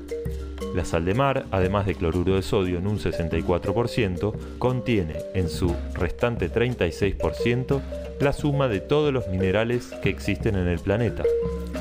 La 0.75 0.85
sal 0.85 1.05
de 1.05 1.15
mar, 1.15 1.47
además 1.51 1.87
de 1.87 1.95
cloruro 1.95 2.37
de 2.37 2.43
sodio 2.43 2.79
en 2.79 2.87
un 2.87 2.99
64%, 2.99 4.59
contiene 4.59 5.17
en 5.35 5.49
su 5.49 5.75
restante 5.95 6.51
36% 6.51 7.81
la 8.21 8.33
suma 8.33 8.69
de 8.69 8.81
todos 8.81 9.13
los 9.13 9.27
minerales 9.29 9.93
que 10.03 10.11
existen 10.11 10.55
en 10.55 10.69
el 10.69 10.79
planeta, 10.79 11.25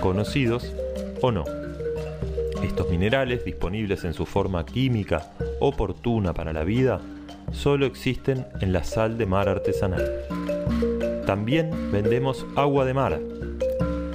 conocidos 0.02 0.74
o 1.22 1.32
no. 1.32 1.44
Estos 2.64 2.90
minerales, 2.90 3.46
disponibles 3.46 4.04
en 4.06 4.14
su 4.14 4.26
forma 4.26 4.66
química 4.66 5.34
oportuna 5.60 6.34
para 6.34 6.52
la 6.52 6.64
vida, 6.64 7.00
solo 7.52 7.86
existen 7.86 8.46
en 8.62 8.74
la 8.74 8.84
sal 8.84 9.18
de 9.18 9.26
mar 9.26 9.50
artesanal. 9.50 10.04
También 11.26 11.92
vendemos 11.92 12.46
agua 12.56 12.86
de 12.86 12.94
mar. 12.94 13.20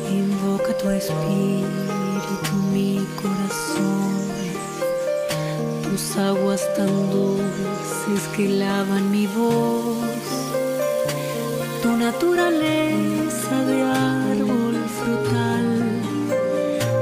Invoca 0.10 0.78
tu 0.78 0.90
espíritu, 0.90 1.66
mi 2.72 3.06
corazón, 3.22 4.14
tus 5.84 6.18
aguas 6.18 6.62
tan 6.76 7.12
dulces 7.12 7.99
que 8.36 8.48
lavan 8.48 9.12
mi 9.12 9.28
voz, 9.28 10.26
tu 11.82 11.98
naturaleza 11.98 13.66
de 13.66 13.82
árbol 13.84 14.76
frutal, 15.00 16.02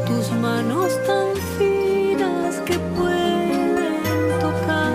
tus 0.08 0.32
manos 0.42 0.92
tan 1.06 1.28
finas 1.58 2.56
que 2.66 2.78
pueden 2.98 3.76
tocar 4.40 4.94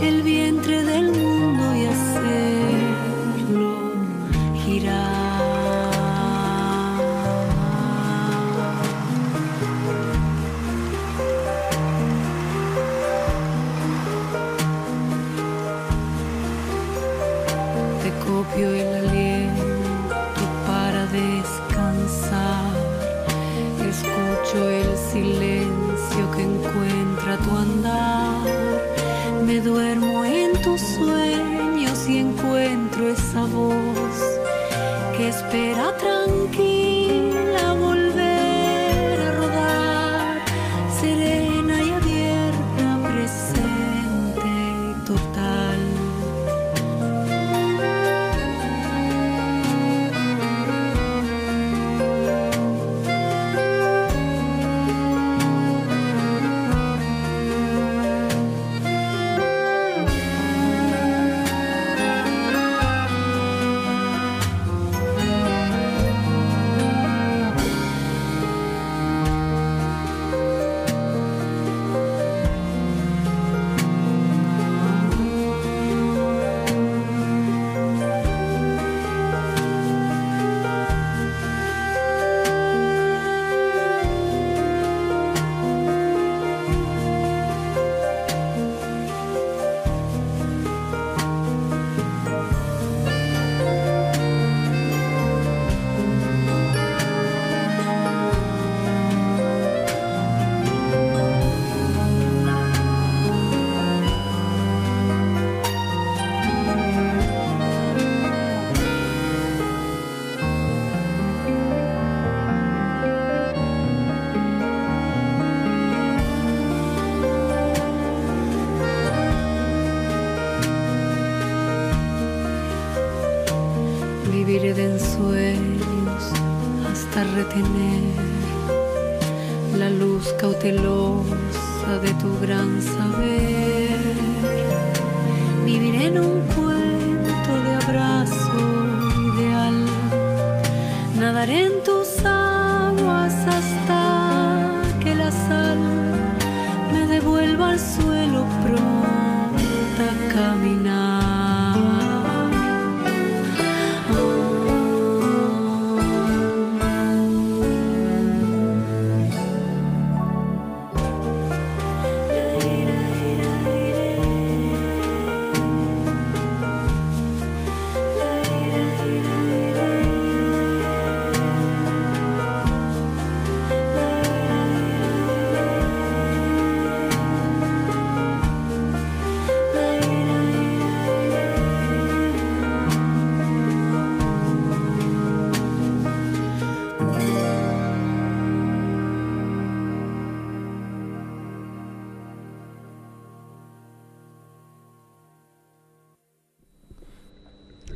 el 0.00 0.22
vientre 0.22 0.84
del 0.84 1.12
mundo 1.12 1.64
y 1.74 1.86
hacerlo 1.86 3.72
girar. 4.64 5.15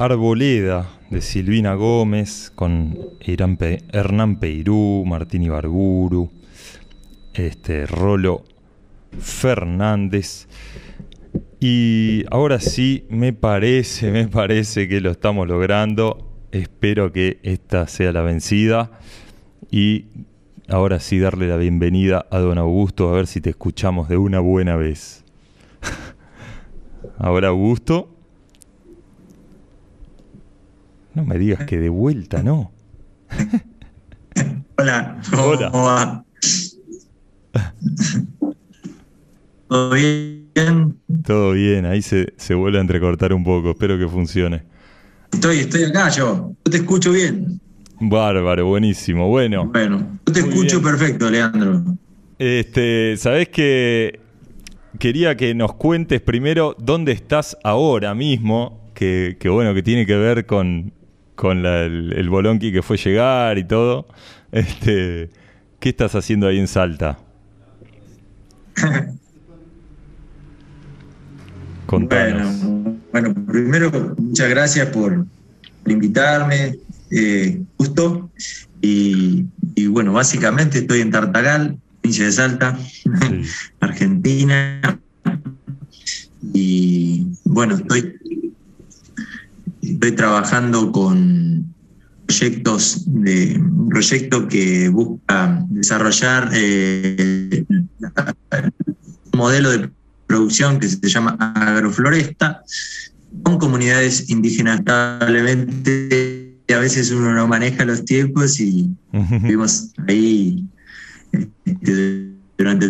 Arboleda 0.01 0.89
de 1.11 1.21
Silvina 1.21 1.75
Gómez 1.75 2.51
con 2.55 2.99
Hernán 3.21 4.39
Peirú, 4.41 5.05
Martín 5.07 5.43
Ibarburu, 5.43 6.31
este, 7.35 7.85
Rolo 7.85 8.45
Fernández. 9.19 10.49
Y 11.61 12.25
ahora 12.31 12.61
sí, 12.61 13.05
me 13.11 13.35
parece, 13.35 14.11
me 14.11 14.27
parece 14.27 14.89
que 14.89 15.03
lo 15.03 15.11
estamos 15.11 15.47
logrando. 15.47 16.33
Espero 16.51 17.13
que 17.13 17.39
esta 17.43 17.87
sea 17.87 18.11
la 18.11 18.23
vencida. 18.23 18.99
Y 19.71 20.07
ahora 20.71 20.99
sí, 20.99 21.19
darle 21.19 21.47
la 21.47 21.59
bienvenida 21.59 22.25
a 22.31 22.39
don 22.39 22.57
Augusto, 22.57 23.11
a 23.11 23.13
ver 23.13 23.27
si 23.27 23.43
te 23.43 23.51
escuchamos 23.51 24.09
de 24.09 24.17
una 24.17 24.41
buena 24.41 24.77
vez. 24.77 25.27
ahora, 27.19 27.49
Augusto. 27.49 28.17
No 31.15 31.25
me 31.25 31.39
digas 31.39 31.65
que 31.67 31.79
de 31.79 31.89
vuelta, 31.89 32.43
no. 32.43 32.73
Hola. 34.79 35.21
¿cómo 35.31 35.43
Hola. 35.45 35.71
va? 35.71 36.25
¿Todo 39.69 39.91
bien? 39.91 40.97
Todo 41.25 41.53
bien, 41.53 41.87
ahí 41.87 42.03
se, 42.03 42.33
se 42.37 42.55
vuelve 42.55 42.79
a 42.79 42.81
entrecortar 42.81 43.33
un 43.33 43.45
poco. 43.45 43.71
Espero 43.71 43.99
que 43.99 44.09
funcione. 44.09 44.63
Estoy, 45.33 45.59
estoy 45.59 45.85
acá 45.85 46.09
yo. 46.11 46.55
Yo 46.65 46.71
te 46.71 46.79
escucho 46.79 47.13
bien. 47.13 47.61
Bárbaro, 48.01 48.67
buenísimo. 48.67 49.29
Bueno, 49.29 49.67
Bueno, 49.67 50.19
yo 50.27 50.33
te 50.33 50.41
escucho 50.41 50.81
bien. 50.81 50.83
perfecto, 50.97 51.31
Leandro. 51.31 51.85
este, 52.39 53.17
¿sabés 53.17 53.49
que 53.51 54.21
quería 54.99 55.37
que 55.37 55.55
nos 55.55 55.75
cuentes 55.75 56.21
primero 56.21 56.75
dónde 56.79 57.13
estás 57.13 57.57
ahora 57.63 58.15
mismo? 58.15 58.91
Que, 58.95 59.37
que 59.39 59.49
bueno, 59.49 59.73
que 59.73 59.83
tiene 59.83 60.05
que 60.05 60.17
ver 60.17 60.47
con, 60.47 60.93
con 61.41 61.63
la- 61.63 61.85
el, 61.85 62.13
el 62.13 62.29
bolonqui 62.29 62.71
que 62.71 62.83
fue 62.83 62.99
llegar 62.99 63.57
y 63.57 63.65
todo. 63.65 64.07
Este, 64.53 65.31
¿Qué 65.79 65.89
estás 65.89 66.15
haciendo 66.15 66.47
ahí 66.47 66.59
en 66.59 66.69
Salta? 66.69 67.19
Contanos. 71.87 72.61
Bueno, 72.63 72.97
bueno, 73.11 73.35
primero, 73.47 74.15
muchas 74.19 74.51
gracias 74.51 74.89
por, 74.89 75.25
por 75.83 75.93
invitarme, 75.93 76.77
eh, 77.11 77.63
justo. 77.79 78.31
Y, 78.83 79.47
y 79.75 79.87
bueno, 79.87 80.13
básicamente 80.13 80.79
estoy 80.81 81.01
en 81.01 81.11
Tartagal, 81.11 81.79
provincia 82.03 82.27
de 82.27 82.33
Salta, 82.33 82.79
Sí. 82.79 83.43
Argentina. 83.81 85.01
Y 86.53 87.27
bueno, 87.45 87.77
estoy, 87.77 88.15
estoy 89.83 90.13
trabajando 90.13 90.93
con 90.93 91.75
proyectos 92.27 93.05
de 93.07 93.57
un 93.59 93.89
proyecto 93.89 94.47
que 94.49 94.89
busca 94.89 95.65
desarrollar 95.69 96.51
eh, 96.53 97.65
un 97.69 97.91
modelo 99.35 99.71
de 99.71 99.91
producción 100.27 100.79
que 100.79 100.89
se 100.89 101.09
llama 101.09 101.37
agrofloresta 101.55 102.63
con 103.43 103.59
comunidades 103.59 104.31
indígenas 104.31 104.79
establemente 104.81 106.57
a 106.73 106.79
veces 106.79 107.11
uno 107.11 107.35
no 107.35 107.49
maneja 107.49 107.85
los 107.85 108.05
tiempos 108.05 108.61
y 108.61 108.91
Estuvimos 109.13 109.91
ahí 110.07 110.65
este, 111.33 112.31
durante 112.57 112.87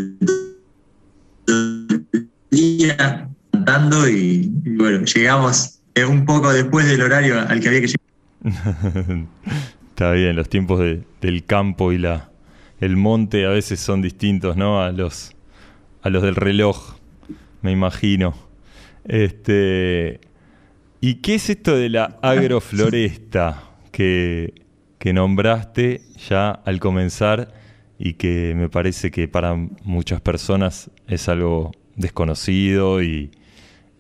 todo 1.46 1.86
el 1.88 2.28
día 2.50 3.30
cantando 3.52 4.08
y, 4.08 4.52
y 4.64 4.76
bueno, 4.76 5.04
llegamos 5.06 5.79
un 6.08 6.24
poco 6.26 6.52
después 6.52 6.86
del 6.86 7.02
horario 7.02 7.40
al 7.40 7.60
que 7.60 7.68
había 7.68 7.80
que 7.80 7.86
llegar. 7.88 8.00
Está 9.90 10.12
bien, 10.12 10.36
los 10.36 10.48
tiempos 10.48 10.78
de- 10.80 11.02
del 11.20 11.44
campo 11.44 11.92
y 11.92 11.98
la 11.98 12.30
el 12.80 12.96
monte 12.96 13.44
a 13.44 13.50
veces 13.50 13.78
son 13.80 14.00
distintos, 14.00 14.56
¿no? 14.56 14.80
A 14.82 14.90
los 14.92 15.32
a 16.02 16.08
los 16.08 16.22
del 16.22 16.34
reloj, 16.36 16.96
me 17.62 17.72
imagino. 17.72 18.34
Este 19.04 20.20
¿Y 21.00 21.16
qué 21.16 21.34
es 21.36 21.50
esto 21.50 21.76
de 21.76 21.88
la 21.90 22.18
agrofloresta 22.22 23.62
que, 23.92 24.54
que 24.98 25.12
nombraste 25.12 26.02
ya 26.28 26.50
al 26.50 26.78
comenzar 26.80 27.52
y 27.98 28.14
que 28.14 28.54
me 28.56 28.68
parece 28.68 29.10
que 29.10 29.26
para 29.28 29.54
muchas 29.54 30.20
personas 30.20 30.90
es 31.06 31.28
algo 31.28 31.72
desconocido 31.96 33.02
y, 33.02 33.30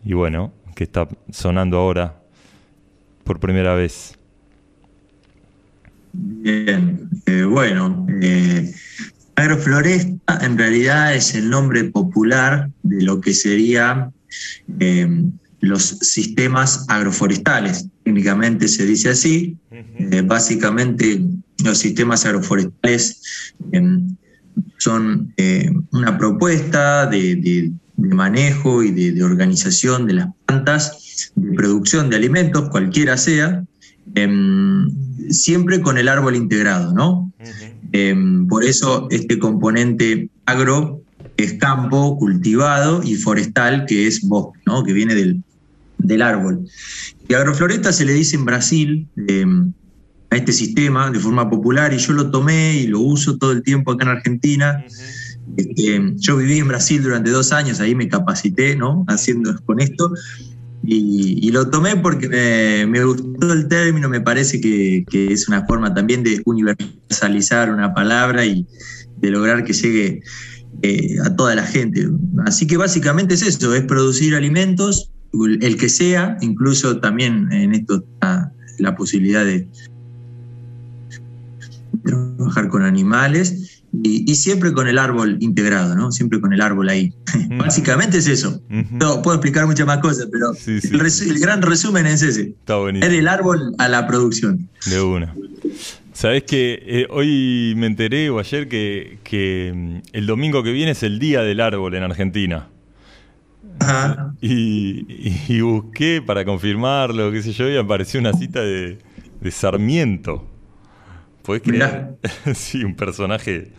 y 0.04 0.12
bueno, 0.12 0.52
que 0.80 0.84
está 0.84 1.06
sonando 1.30 1.76
ahora 1.76 2.18
por 3.24 3.38
primera 3.38 3.74
vez? 3.74 4.14
Bien, 6.14 7.06
eh, 7.26 7.42
bueno, 7.42 8.06
eh, 8.22 8.72
agrofloresta 9.34 10.38
en 10.40 10.56
realidad 10.56 11.14
es 11.14 11.34
el 11.34 11.50
nombre 11.50 11.84
popular 11.84 12.70
de 12.82 13.02
lo 13.02 13.20
que 13.20 13.34
sería 13.34 14.10
eh, 14.78 15.22
los 15.60 15.82
sistemas 16.00 16.86
agroforestales. 16.88 17.86
Técnicamente 18.02 18.66
se 18.66 18.86
dice 18.86 19.10
así. 19.10 19.58
Eh, 19.70 20.22
básicamente 20.24 21.20
los 21.62 21.76
sistemas 21.76 22.24
agroforestales 22.24 23.20
son 24.78 25.34
una 25.92 26.16
propuesta 26.16 27.04
de, 27.04 27.36
de- 27.36 27.70
de 28.00 28.14
manejo 28.14 28.82
y 28.82 28.90
de, 28.90 29.12
de 29.12 29.22
organización 29.22 30.06
de 30.06 30.14
las 30.14 30.28
plantas, 30.46 31.32
de 31.34 31.52
producción 31.54 32.10
de 32.10 32.16
alimentos, 32.16 32.70
cualquiera 32.70 33.16
sea, 33.16 33.64
em, 34.14 34.90
siempre 35.30 35.80
con 35.80 35.98
el 35.98 36.08
árbol 36.08 36.34
integrado, 36.34 36.92
¿no? 36.94 37.32
Em, 37.92 38.46
por 38.46 38.64
eso 38.64 39.08
este 39.10 39.38
componente 39.38 40.28
agro 40.46 41.02
es 41.36 41.54
campo 41.54 42.16
cultivado 42.18 43.02
y 43.02 43.16
forestal, 43.16 43.84
que 43.86 44.06
es 44.06 44.22
bosque, 44.22 44.60
¿no? 44.66 44.82
Que 44.82 44.92
viene 44.92 45.14
del, 45.14 45.42
del 45.98 46.22
árbol. 46.22 46.66
Y 47.28 47.34
agrofloresta 47.34 47.92
se 47.92 48.04
le 48.04 48.14
dice 48.14 48.36
en 48.36 48.44
Brasil 48.44 49.08
em, 49.28 49.72
a 50.30 50.36
este 50.36 50.52
sistema 50.52 51.10
de 51.10 51.18
forma 51.18 51.50
popular 51.50 51.92
y 51.92 51.98
yo 51.98 52.12
lo 52.12 52.30
tomé 52.30 52.76
y 52.76 52.86
lo 52.86 53.00
uso 53.00 53.36
todo 53.36 53.52
el 53.52 53.62
tiempo 53.62 53.92
acá 53.92 54.04
en 54.04 54.10
Argentina. 54.10 54.84
Este, 55.56 56.14
yo 56.16 56.36
viví 56.36 56.58
en 56.58 56.68
Brasil 56.68 57.02
durante 57.02 57.30
dos 57.30 57.52
años, 57.52 57.80
ahí 57.80 57.94
me 57.94 58.08
capacité, 58.08 58.76
¿no? 58.76 59.04
Haciendo 59.08 59.54
con 59.66 59.80
esto. 59.80 60.12
Y, 60.82 61.50
lo 61.50 61.68
tomé 61.68 61.96
porque 61.96 62.86
me, 62.88 63.04
gustó 63.04 63.52
el 63.52 63.68
término, 63.68 64.08
me 64.08 64.20
parece 64.20 64.60
que, 64.60 65.04
que 65.10 65.32
es 65.32 65.46
una 65.48 65.66
forma 65.66 65.92
también 65.92 66.22
de 66.22 66.40
universalizar 66.46 67.70
una 67.70 67.92
palabra 67.92 68.46
y 68.46 68.66
de 69.18 69.30
lograr 69.30 69.64
que 69.64 69.74
llegue 69.74 70.22
eh, 70.82 71.16
a 71.24 71.36
toda 71.36 71.54
la 71.54 71.64
gente. 71.64 72.08
Así 72.46 72.66
que 72.66 72.78
básicamente 72.78 73.34
es 73.34 73.42
eso, 73.42 73.74
es 73.74 73.82
producir 73.82 74.34
alimentos, 74.34 75.10
el 75.60 75.76
que 75.76 75.88
sea, 75.90 76.38
incluso 76.40 77.00
también 77.00 77.52
en 77.52 77.74
esto 77.74 77.96
está 77.96 78.50
la 78.78 78.96
posibilidad 78.96 79.44
de 79.44 79.68
trabajar 82.02 82.68
con 82.68 82.82
animales 82.82 83.79
y, 84.02 84.30
y 84.30 84.34
siempre 84.36 84.72
con 84.72 84.86
el 84.88 84.98
árbol 84.98 85.36
integrado, 85.40 85.94
¿no? 85.96 86.12
Siempre 86.12 86.40
con 86.40 86.52
el 86.52 86.60
árbol 86.60 86.88
ahí. 86.88 87.12
Básicamente 87.58 88.18
es 88.18 88.26
eso. 88.28 88.60
No, 88.68 89.22
puedo 89.22 89.36
explicar 89.36 89.66
muchas 89.66 89.86
más 89.86 89.98
cosas, 89.98 90.28
pero 90.30 90.54
Sí, 90.54 90.80
sí. 90.80 90.90
el, 91.28 91.38
gran 91.40 91.60
resumen 91.62 92.06
es 92.06 92.22
ese. 92.22 92.42
Está 92.58 92.76
buenísimo. 92.76 93.06
Es 93.10 93.16
del 93.16 93.28
árbol 93.28 93.74
a 93.78 93.88
la 93.88 94.06
producción. 94.06 94.68
De 94.86 95.00
una. 95.02 95.34
Sabés 96.12 96.42
que 96.44 96.82
eh, 96.86 97.06
hoy 97.10 97.74
me 97.76 97.86
enteré 97.86 98.28
o 98.30 98.38
ayer 98.38 98.68
que, 98.68 99.18
que 99.24 99.72
mm, 99.74 99.96
el 100.12 100.26
domingo 100.26 100.62
que 100.62 100.70
viene 100.72 100.90
es 100.92 101.02
el 101.02 101.18
Día 101.18 101.40
del 101.42 101.60
Árbol 101.60 101.94
en 101.94 102.02
Argentina. 102.02 102.68
Ajá. 103.78 104.34
Y, 104.40 105.06
y- 105.08 105.42
y 105.48 105.60
busqué 105.62 106.22
para 106.24 106.44
confirmarlo, 106.44 107.32
qué 107.32 107.42
sé 107.42 107.52
yo, 107.52 107.68
y 107.70 107.76
apareció 107.76 108.20
una 108.20 108.32
cita 108.34 108.60
de, 108.60 108.98
de 109.40 109.50
Sarmiento. 109.50 110.46
¿Podés 111.42 111.62
creer? 111.62 112.16
sí, 112.54 112.84
un 112.84 112.94
personaje 112.94 113.72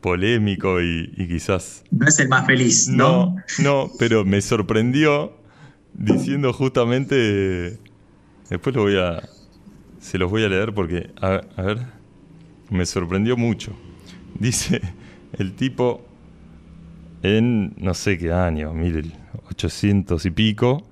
polémico 0.00 0.80
y, 0.80 1.12
y 1.16 1.28
quizás... 1.28 1.84
No 1.90 2.06
es 2.06 2.18
el 2.18 2.28
más 2.28 2.46
feliz, 2.46 2.88
¿no? 2.88 3.34
No, 3.58 3.86
no, 3.86 3.90
pero 3.98 4.24
me 4.24 4.40
sorprendió 4.40 5.36
diciendo 5.94 6.52
justamente... 6.52 7.78
Después 8.48 8.74
lo 8.74 8.82
voy 8.82 8.96
a... 8.96 9.28
Se 10.00 10.18
los 10.18 10.30
voy 10.30 10.44
a 10.44 10.48
leer 10.48 10.72
porque... 10.72 11.10
A, 11.20 11.40
a 11.56 11.62
ver... 11.62 11.78
Me 12.70 12.84
sorprendió 12.84 13.36
mucho. 13.36 13.72
Dice 14.38 14.80
el 15.38 15.54
tipo 15.54 16.08
en 17.22 17.74
no 17.78 17.94
sé 17.94 18.18
qué 18.18 18.32
año, 18.32 18.72
1800 18.72 20.24
y 20.26 20.30
pico, 20.30 20.86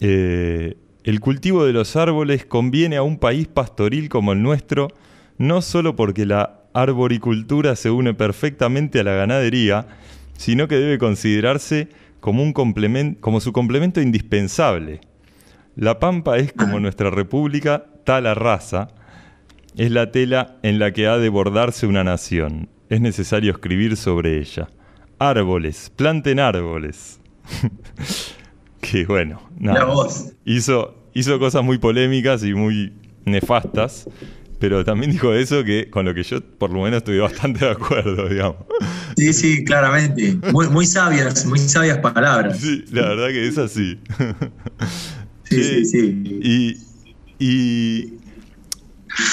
eh, 0.00 0.76
el 1.04 1.20
cultivo 1.20 1.64
de 1.64 1.72
los 1.72 1.96
árboles 1.96 2.44
conviene 2.44 2.96
a 2.96 3.02
un 3.02 3.18
país 3.18 3.46
pastoril 3.46 4.08
como 4.08 4.32
el 4.32 4.42
nuestro, 4.42 4.88
no 5.38 5.62
solo 5.62 5.96
porque 5.96 6.26
la 6.26 6.60
arboricultura 6.72 7.76
se 7.76 7.90
une 7.90 8.14
perfectamente 8.14 9.00
a 9.00 9.04
la 9.04 9.14
ganadería, 9.14 9.86
sino 10.36 10.68
que 10.68 10.76
debe 10.76 10.98
considerarse 10.98 11.88
como, 12.20 12.42
un 12.42 12.52
complemen- 12.52 13.16
como 13.20 13.40
su 13.40 13.52
complemento 13.52 14.00
indispensable. 14.00 15.00
La 15.76 15.98
pampa 15.98 16.38
es 16.38 16.52
como 16.52 16.80
nuestra 16.80 17.10
república, 17.10 17.84
tal 18.04 18.32
raza. 18.34 18.88
Es 19.76 19.90
la 19.90 20.12
tela 20.12 20.56
en 20.62 20.78
la 20.78 20.92
que 20.92 21.06
ha 21.08 21.18
de 21.18 21.28
bordarse 21.28 21.86
una 21.86 22.04
nación. 22.04 22.68
Es 22.88 23.00
necesario 23.00 23.50
escribir 23.52 23.96
sobre 23.96 24.38
ella. 24.38 24.68
Árboles, 25.18 25.90
planten 25.94 26.38
árboles. 26.38 27.20
que 28.80 29.04
bueno, 29.06 29.40
nada. 29.58 29.80
Hizo, 30.44 30.94
hizo 31.14 31.38
cosas 31.38 31.64
muy 31.64 31.78
polémicas 31.78 32.44
y 32.44 32.54
muy 32.54 32.92
nefastas, 33.24 34.08
pero 34.58 34.84
también 34.84 35.12
dijo 35.12 35.32
eso 35.34 35.64
que 35.64 35.90
con 35.90 36.04
lo 36.04 36.14
que 36.14 36.22
yo 36.22 36.40
por 36.40 36.70
lo 36.70 36.82
menos 36.82 36.98
estoy 36.98 37.18
bastante 37.18 37.64
de 37.64 37.70
acuerdo, 37.72 38.28
digamos. 38.30 38.58
Sí, 39.16 39.32
sí, 39.32 39.64
claramente. 39.64 40.36
Muy, 40.52 40.68
muy 40.68 40.86
sabias, 40.86 41.44
muy 41.46 41.58
sabias 41.58 41.98
palabras. 41.98 42.58
Sí, 42.58 42.84
la 42.90 43.08
verdad 43.08 43.28
que 43.28 43.46
es 43.46 43.58
así. 43.58 43.98
Sí, 45.46 45.62
sí, 45.62 45.84
sí. 45.84 46.40
Y, 46.42 46.78
y 47.38 48.14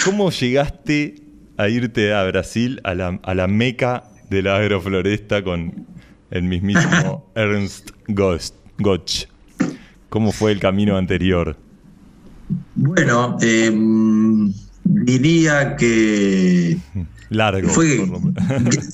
¿cómo 0.03 0.29
llegaste 0.29 1.15
a 1.57 1.69
irte 1.69 2.13
a 2.13 2.23
Brasil, 2.25 2.81
a 2.83 2.93
la, 2.93 3.19
a 3.23 3.33
la 3.33 3.47
meca 3.47 4.03
de 4.29 4.43
la 4.43 4.57
agrofloresta 4.57 5.41
con 5.41 5.87
el 6.29 6.43
mismísimo 6.43 7.31
Ernst 7.35 7.91
Gotch? 8.09 9.25
¿Cómo 10.09 10.33
fue 10.33 10.51
el 10.51 10.59
camino 10.59 10.97
anterior? 10.97 11.55
Bueno, 12.75 13.37
eh, 13.41 13.71
diría 14.93 15.75
que 15.75 16.77
Largo. 17.29 17.69
Fue, 17.69 18.05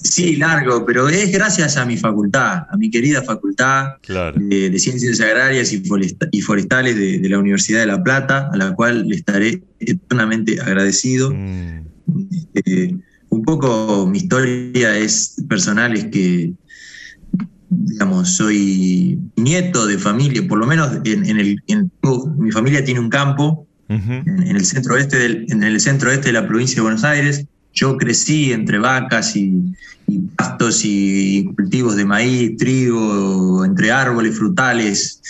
sí, 0.03 0.36
largo, 0.36 0.86
pero 0.86 1.10
es 1.10 1.31
gracias 1.31 1.75
a 1.75 1.86
mi 1.86 1.97
facultad, 1.97 2.65
a 2.69 2.77
mi 2.77 2.91
querida 2.91 3.23
facultad 3.23 3.93
Claro. 4.03 4.39
de, 4.39 4.69
de 4.69 4.79
Ciencias 4.79 5.19
Agrarias 5.21 5.73
y 5.73 5.79
Foresta- 5.83 6.29
y 6.31 6.41
Forestales 6.41 6.95
de, 6.95 7.17
de 7.17 7.29
la 7.29 7.39
Universidad 7.39 7.79
de 7.79 7.88
La 7.88 8.03
Plata, 8.03 8.49
a 8.53 8.57
la 8.57 8.73
cual 8.75 9.07
le 9.07 9.15
estaré 9.15 9.63
eternamente 9.79 10.60
agradecido. 10.62 11.31
Mm, 11.31 11.88
Eh, 12.65 12.95
un 13.29 13.41
poco 13.43 14.07
mi 14.07 14.19
historia 14.19 14.97
es 14.97 15.36
personal, 15.49 15.93
es 15.97 16.05
que, 16.05 16.53
digamos, 17.69 18.36
soy 18.38 19.19
nieto 19.36 19.86
de 19.88 19.97
familia, 19.97 20.47
por 20.47 20.57
lo 20.60 20.65
menos 20.67 20.91
en, 21.03 21.25
en 21.25 21.38
el, 21.39 21.57
en- 21.67 21.91
mi 22.38 22.51
familia 22.51 22.83
tiene 22.86 22.99
un 23.01 23.10
campo 23.10 23.66
en, 23.89 24.43
en 24.43 24.56
el 24.56 24.65
centro 24.65 24.95
oeste 24.95 25.17
del, 25.17 25.45
en 25.50 25.63
el 25.63 25.80
centro 25.80 26.10
oeste 26.10 26.28
de 26.28 26.34
la 26.34 26.47
provincia 26.47 26.76
de 26.76 26.82
Buenos 26.82 27.04
Aires. 27.04 27.45
Yo 27.73 27.97
crecí 27.97 28.52
entre 28.52 28.80
vacas 28.80 29.36
y, 29.36 29.76
y 30.08 30.19
pastos 30.36 30.82
y 30.84 31.45
cultivos 31.56 31.95
de 31.95 32.06
maíz, 32.06 32.58
trigo, 32.58 33.63
entre 33.63 33.91
árboles 33.91 34.36
frutales, 34.38 35.21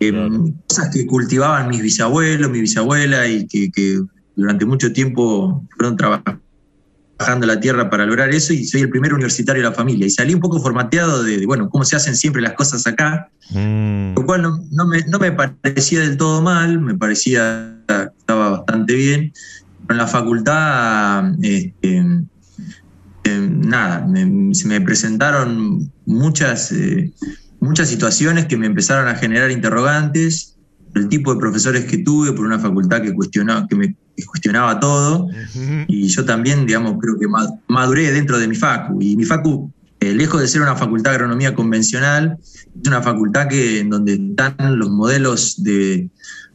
em, 0.00 0.52
cosas 0.66 0.90
que 0.92 1.06
cultivaban 1.06 1.68
mis 1.68 1.82
bisabuelos, 1.82 2.50
mi 2.50 2.60
bisabuela 2.60 3.28
y 3.28 3.46
que, 3.46 3.70
que 3.70 4.00
durante 4.34 4.64
mucho 4.64 4.92
tiempo 4.92 5.64
fueron 5.76 5.96
trabajando 5.96 6.42
la 7.46 7.60
tierra 7.60 7.88
para 7.90 8.04
lograr 8.06 8.30
eso 8.30 8.52
y 8.52 8.64
soy 8.64 8.82
el 8.82 8.90
primer 8.90 9.12
universitario 9.14 9.62
de 9.62 9.68
la 9.68 9.74
familia 9.74 10.06
y 10.06 10.10
salí 10.10 10.34
un 10.34 10.40
poco 10.40 10.60
formateado 10.60 11.22
de, 11.22 11.38
de, 11.38 11.46
bueno, 11.46 11.68
cómo 11.70 11.84
se 11.84 11.96
hacen 11.96 12.16
siempre 12.16 12.42
las 12.42 12.52
cosas 12.54 12.86
acá 12.86 13.28
Mm, 13.50 14.14
lo 14.14 14.24
cual 14.24 14.40
no, 14.42 14.64
no 14.70 14.86
me, 14.86 15.02
no 15.08 15.18
me 15.18 15.32
parecía 15.32 16.00
del 16.00 16.16
todo 16.16 16.40
mal, 16.40 16.80
me 16.80 16.94
parecía 16.96 17.76
que 17.86 18.08
estaba 18.18 18.50
bastante 18.50 18.94
bien. 18.94 19.32
Pero 19.86 19.94
en 19.94 19.98
la 19.98 20.06
facultad, 20.06 21.24
este, 21.42 22.02
eh, 23.24 23.48
nada, 23.50 24.06
me- 24.06 24.54
se 24.54 24.68
me 24.68 24.80
presentaron 24.80 25.90
muchas, 26.06 26.72
eh, 26.72 27.12
muchas 27.60 27.88
situaciones 27.88 28.46
que 28.46 28.56
me 28.56 28.66
empezaron 28.66 29.08
a 29.08 29.16
generar 29.16 29.50
interrogantes. 29.50 30.56
El 30.94 31.08
tipo 31.08 31.34
de 31.34 31.40
profesores 31.40 31.84
que 31.84 31.98
tuve 31.98 32.32
por 32.32 32.44
una 32.46 32.58
facultad 32.58 33.02
que, 33.02 33.12
cuestionaba, 33.12 33.66
que 33.66 33.74
me 33.76 33.96
cuestionaba 34.26 34.78
todo. 34.80 35.28
Y 35.88 36.08
yo 36.08 36.24
también, 36.24 36.66
digamos, 36.66 36.96
creo 37.00 37.18
que 37.18 37.28
ma- 37.28 37.48
maduré 37.68 38.12
dentro 38.12 38.38
de 38.38 38.48
mi 38.48 38.54
facu. 38.54 39.00
Y 39.00 39.16
mi 39.16 39.24
facu, 39.24 39.70
eh, 40.00 40.14
lejos 40.14 40.40
de 40.40 40.48
ser 40.48 40.62
una 40.62 40.76
facultad 40.76 41.10
de 41.12 41.16
agronomía 41.16 41.54
convencional, 41.54 42.36
es 42.42 42.88
una 42.88 43.02
facultad 43.02 43.48
que, 43.48 43.80
en 43.80 43.90
donde 43.90 44.14
están 44.14 44.78
los 44.78 44.90
modelos 44.90 45.62
de 45.62 46.08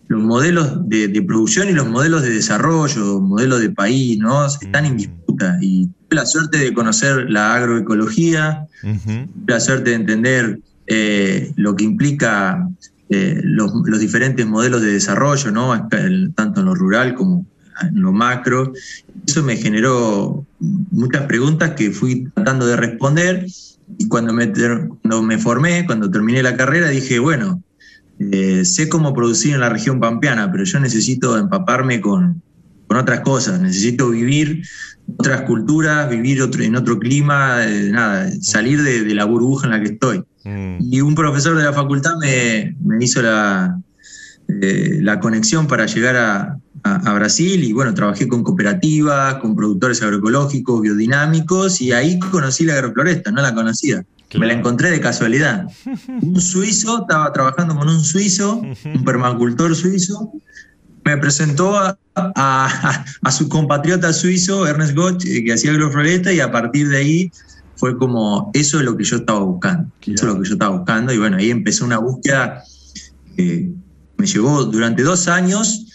los 0.09 0.23
modelos 0.23 0.87
de, 0.87 1.09
de 1.09 1.21
producción 1.21 1.67
y 1.67 1.73
los 1.73 1.85
modelos 1.89 2.21
de 2.21 2.29
desarrollo, 2.29 3.19
modelos 3.19 3.59
de 3.59 3.71
país, 3.71 4.17
¿no? 4.17 4.45
Están 4.45 4.85
en 4.85 4.95
disputa. 4.95 5.57
Y 5.61 5.87
tuve 5.87 6.15
la 6.15 6.25
suerte 6.25 6.59
de 6.59 6.73
conocer 6.73 7.29
la 7.29 7.55
agroecología, 7.55 8.65
tuve 8.81 9.53
la 9.53 9.59
suerte 9.59 9.89
de 9.89 9.95
entender 9.97 10.59
eh, 10.87 11.51
lo 11.57 11.75
que 11.75 11.83
implica 11.83 12.69
eh, 13.09 13.39
los, 13.43 13.71
los 13.85 13.99
diferentes 13.99 14.45
modelos 14.45 14.81
de 14.81 14.91
desarrollo, 14.91 15.51
¿no? 15.51 15.87
Tanto 16.35 16.59
en 16.59 16.65
lo 16.65 16.75
rural 16.75 17.15
como 17.15 17.45
en 17.81 18.01
lo 18.01 18.11
macro. 18.11 18.73
Eso 19.25 19.43
me 19.43 19.57
generó 19.57 20.45
muchas 20.59 21.23
preguntas 21.23 21.71
que 21.71 21.91
fui 21.91 22.27
tratando 22.33 22.65
de 22.65 22.75
responder 22.75 23.45
y 23.97 24.07
cuando 24.07 24.33
me, 24.33 24.51
cuando 24.51 25.23
me 25.23 25.37
formé, 25.37 25.85
cuando 25.85 26.09
terminé 26.11 26.43
la 26.43 26.57
carrera, 26.57 26.89
dije, 26.89 27.19
bueno, 27.19 27.61
eh, 28.19 28.65
sé 28.65 28.89
cómo 28.89 29.13
producir 29.13 29.53
en 29.53 29.61
la 29.61 29.69
región 29.69 29.99
pampeana, 29.99 30.51
pero 30.51 30.63
yo 30.63 30.79
necesito 30.79 31.37
empaparme 31.37 32.01
con, 32.01 32.41
con 32.87 32.97
otras 32.97 33.21
cosas, 33.21 33.61
necesito 33.61 34.09
vivir 34.09 34.63
otras 35.15 35.43
culturas, 35.43 36.09
vivir 36.09 36.41
otro, 36.41 36.63
en 36.63 36.75
otro 36.75 36.99
clima, 36.99 37.65
eh, 37.65 37.89
nada, 37.91 38.29
salir 38.41 38.81
de, 38.83 39.03
de 39.03 39.15
la 39.15 39.25
burbuja 39.25 39.67
en 39.67 39.71
la 39.71 39.81
que 39.81 39.93
estoy. 39.93 40.23
Mm, 40.47 40.77
Y 40.93 41.01
un 41.01 41.13
profesor 41.15 41.57
de 41.57 41.63
la 41.63 41.73
facultad 41.73 42.11
me, 42.21 42.75
me 42.83 43.03
hizo 43.03 43.21
la, 43.21 43.77
eh, 44.61 44.99
la 45.01 45.19
conexión 45.19 45.67
para 45.67 45.85
llegar 45.87 46.15
a, 46.15 46.57
a- 46.83 46.95
a 47.09 47.13
Brasil 47.13 47.63
y 47.63 47.73
bueno, 47.73 47.93
trabajé 47.93 48.27
con 48.27 48.43
cooperativas, 48.43 49.35
con 49.35 49.55
productores 49.55 50.01
agroecológicos, 50.01 50.81
biodinámicos 50.81 51.81
y 51.81 51.91
ahí 51.91 52.17
conocí 52.19 52.63
la 52.65 52.75
agrofloresta, 52.75 53.31
no 53.31 53.41
la 53.41 53.53
conocía. 53.53 54.03
Me 54.39 54.45
la 54.47 54.53
encontré 54.53 54.91
de 54.91 54.99
casualidad. 55.01 55.65
Un 56.21 56.39
suizo, 56.41 57.01
estaba 57.01 57.31
trabajando 57.33 57.75
con 57.75 57.87
un 57.89 58.03
suizo, 58.03 58.61
un 58.95 59.03
permacultor 59.05 59.75
suizo, 59.75 60.31
me 61.05 61.17
presentó 61.17 61.77
a, 61.77 61.97
a- 62.15 63.05
a 63.21 63.31
su 63.31 63.47
compatriota 63.49 64.11
suizo, 64.13 64.67
Ernest 64.67 64.95
Gotch, 64.95 65.25
eh, 65.25 65.43
que 65.45 65.53
hacía 65.53 65.71
agrofloresta 65.71 66.31
y 66.33 66.39
a 66.41 66.51
partir 66.51 66.89
de 66.89 66.97
ahí 66.97 67.31
fue 67.77 67.97
como, 67.97 68.51
eso 68.53 68.79
es 68.79 68.85
lo 68.85 68.97
que 68.97 69.03
yo 69.03 69.17
estaba 69.17 69.39
buscando, 69.39 69.89
eso 70.01 70.27
es 70.27 70.33
lo 70.33 70.41
que 70.41 70.47
yo 70.47 70.53
estaba 70.53 70.75
buscando 70.77 71.13
y 71.13 71.17
bueno, 71.17 71.37
ahí 71.37 71.49
empezó 71.51 71.85
una 71.85 71.99
búsqueda 71.99 72.63
que 73.35 73.71
me 74.17 74.25
llevó 74.25 74.65
durante 74.65 75.03
dos 75.03 75.27
años, 75.27 75.85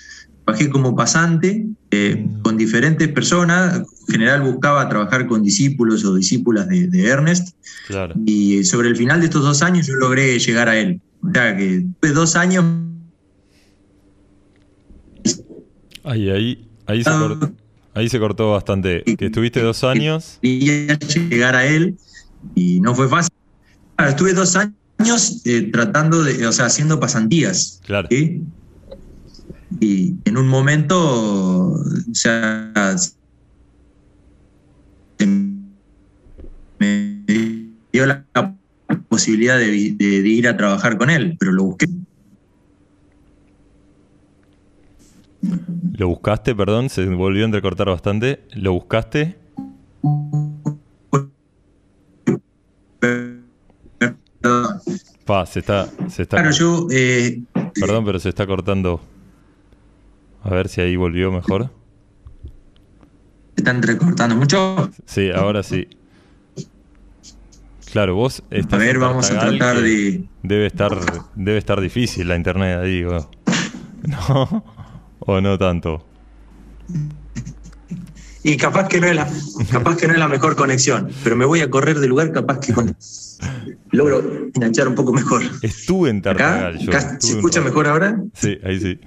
trabajé 0.45 0.70
como 0.70 0.95
pasante 0.97 1.66
eh, 1.91 2.26
con 2.43 2.57
diferentes 2.57 3.09
personas, 3.09 3.76
en 4.09 4.12
general 4.14 4.43
buscaba 4.43 4.89
trabajar 4.89 5.26
con 5.26 5.43
discípulos 5.43 6.05
o 6.05 6.14
discípulas 6.14 6.68
de, 6.68 6.89
de 6.89 7.07
Ernest 7.07 7.55
claro. 7.87 8.14
y 8.26 8.64
sobre 8.64 8.89
el 8.89 8.97
final 8.97 9.20
de 9.20 9.26
estos 9.26 9.43
dos 9.43 9.62
años 9.62 9.87
yo 9.87 9.95
logré 9.95 10.39
llegar 10.39 10.68
a 10.68 10.76
él. 10.78 11.01
O 11.22 11.30
sea 11.33 11.57
que 11.57 11.87
tuve 12.01 12.12
dos 12.12 12.35
años 12.37 12.64
Ahí, 16.05 16.30
ahí, 16.30 16.68
ahí 16.87 17.05
se, 17.05 17.11
cor- 17.11 17.53
ahí 17.95 18.09
se 18.09 18.18
cortó 18.18 18.51
bastante. 18.53 19.03
Que 19.05 19.26
estuviste 19.26 19.61
dos 19.61 19.84
años. 19.84 20.38
y 20.43 20.61
llegar 21.30 21.57
a 21.57 21.66
él 21.66 21.97
y 22.55 22.80
no 22.80 22.95
fue 22.95 23.09
fácil. 23.09 23.30
Claro, 23.97 24.11
estuve 24.11 24.32
dos 24.32 24.57
años 24.57 25.43
eh, 25.47 25.70
tratando 25.72 26.22
de, 26.22 26.47
o 26.47 26.53
sea, 26.53 26.66
haciendo 26.66 26.99
pasantías. 27.01 27.80
Claro. 27.84 28.09
¿sí? 28.11 28.43
Y 29.80 30.14
en 30.24 30.36
un 30.36 30.49
momento, 30.49 30.97
o 31.72 31.84
sea, 32.12 32.72
se 35.18 35.26
me 36.78 37.24
dio 37.93 38.07
la 38.07 38.26
posibilidad 39.09 39.59
de, 39.59 39.70
vi- 39.70 39.90
de- 39.90 40.22
de 40.22 40.28
ir 40.28 40.49
a 40.49 40.57
trabajar 40.57 40.99
con 40.99 41.11
él, 41.11 41.36
pero 41.38 41.53
lo 41.53 41.64
busqué. 41.64 41.86
¿Lo 45.95 46.09
buscaste, 46.09 46.55
perdón? 46.55 46.88
Se 46.88 47.05
volvió 47.07 47.43
a 47.43 47.47
entrecortar 47.47 47.88
bastante. 47.88 48.45
¿Lo 48.53 48.72
buscaste? 48.72 49.36
Pa, 55.24 55.47
se 55.47 55.61
está. 55.61 55.88
Se 56.09 56.22
está 56.22 56.36
Claro, 56.38 56.51
yo 56.51 56.86
eh, 56.90 57.43
Perdón, 57.74 58.05
pero 58.05 58.18
se 58.18 58.28
está 58.28 58.47
cortando. 58.47 59.01
A 60.43 60.51
ver 60.51 60.68
si 60.68 60.80
ahí 60.80 60.97
volvió 60.97 61.30
mejor. 61.30 61.70
se 63.55 63.61
está 63.61 63.70
entrecortando 63.70 64.34
mucho. 64.36 64.90
Sí, 65.07 65.30
ahora 65.30 65.62
sí. 65.62 65.88
Claro, 67.93 68.14
vos 68.14 68.43
estás 68.51 68.72
A 68.80 68.84
ver, 68.84 68.99
vamos 68.99 69.30
a 69.30 69.38
tratar 69.38 69.80
de- 69.80 70.24
Debe 70.43 70.66
estar, 70.66 70.99
debe 71.34 71.59
estar 71.59 71.80
difícil 71.80 72.26
la 72.26 72.36
internet 72.36 72.78
ahí, 72.80 73.05
¿o 73.05 73.28
¿no? 74.03 74.64
¿O 75.27 75.41
no 75.41 75.59
tanto? 75.59 76.05
Y 78.45 78.57
capaz 78.57 78.89
que 78.89 79.01
no 79.01 79.07
es 79.07 79.14
la, 79.14 79.29
capaz 79.70 79.97
que 79.97 80.09
no 80.09 80.14
es 80.14 80.18
la 80.18 80.27
mejor 80.29 80.57
conexión, 80.57 81.09
pero 81.23 81.37
me 81.37 81.45
voy 81.45 81.61
a 81.61 81.70
correr 81.70 82.01
del 82.01 82.11
lugar 82.11 82.33
capaz 82.33 82.59
que 82.59 82.73
con- 82.73 82.97
logro 83.93 84.20
enganchar 84.55 84.89
un 84.89 84.95
poco 84.97 85.12
mejor. 85.12 85.43
Estuve 85.62 86.11
en 86.11 86.23
Tartagal. 86.23 86.79
yo, 86.79 86.91
¿Acá? 86.91 86.99
estuve 86.99 87.20
¿Se 87.20 87.37
escucha 87.37 87.61
mejor 87.61 87.87
ahora? 87.87 88.20
Sí, 88.35 88.59
ahí 88.64 88.81
sí. 88.81 88.99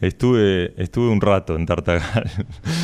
Estuve, 0.00 0.80
estuve 0.80 1.08
un 1.10 1.20
rato 1.20 1.56
en 1.56 1.66
Tartagal. 1.66 2.30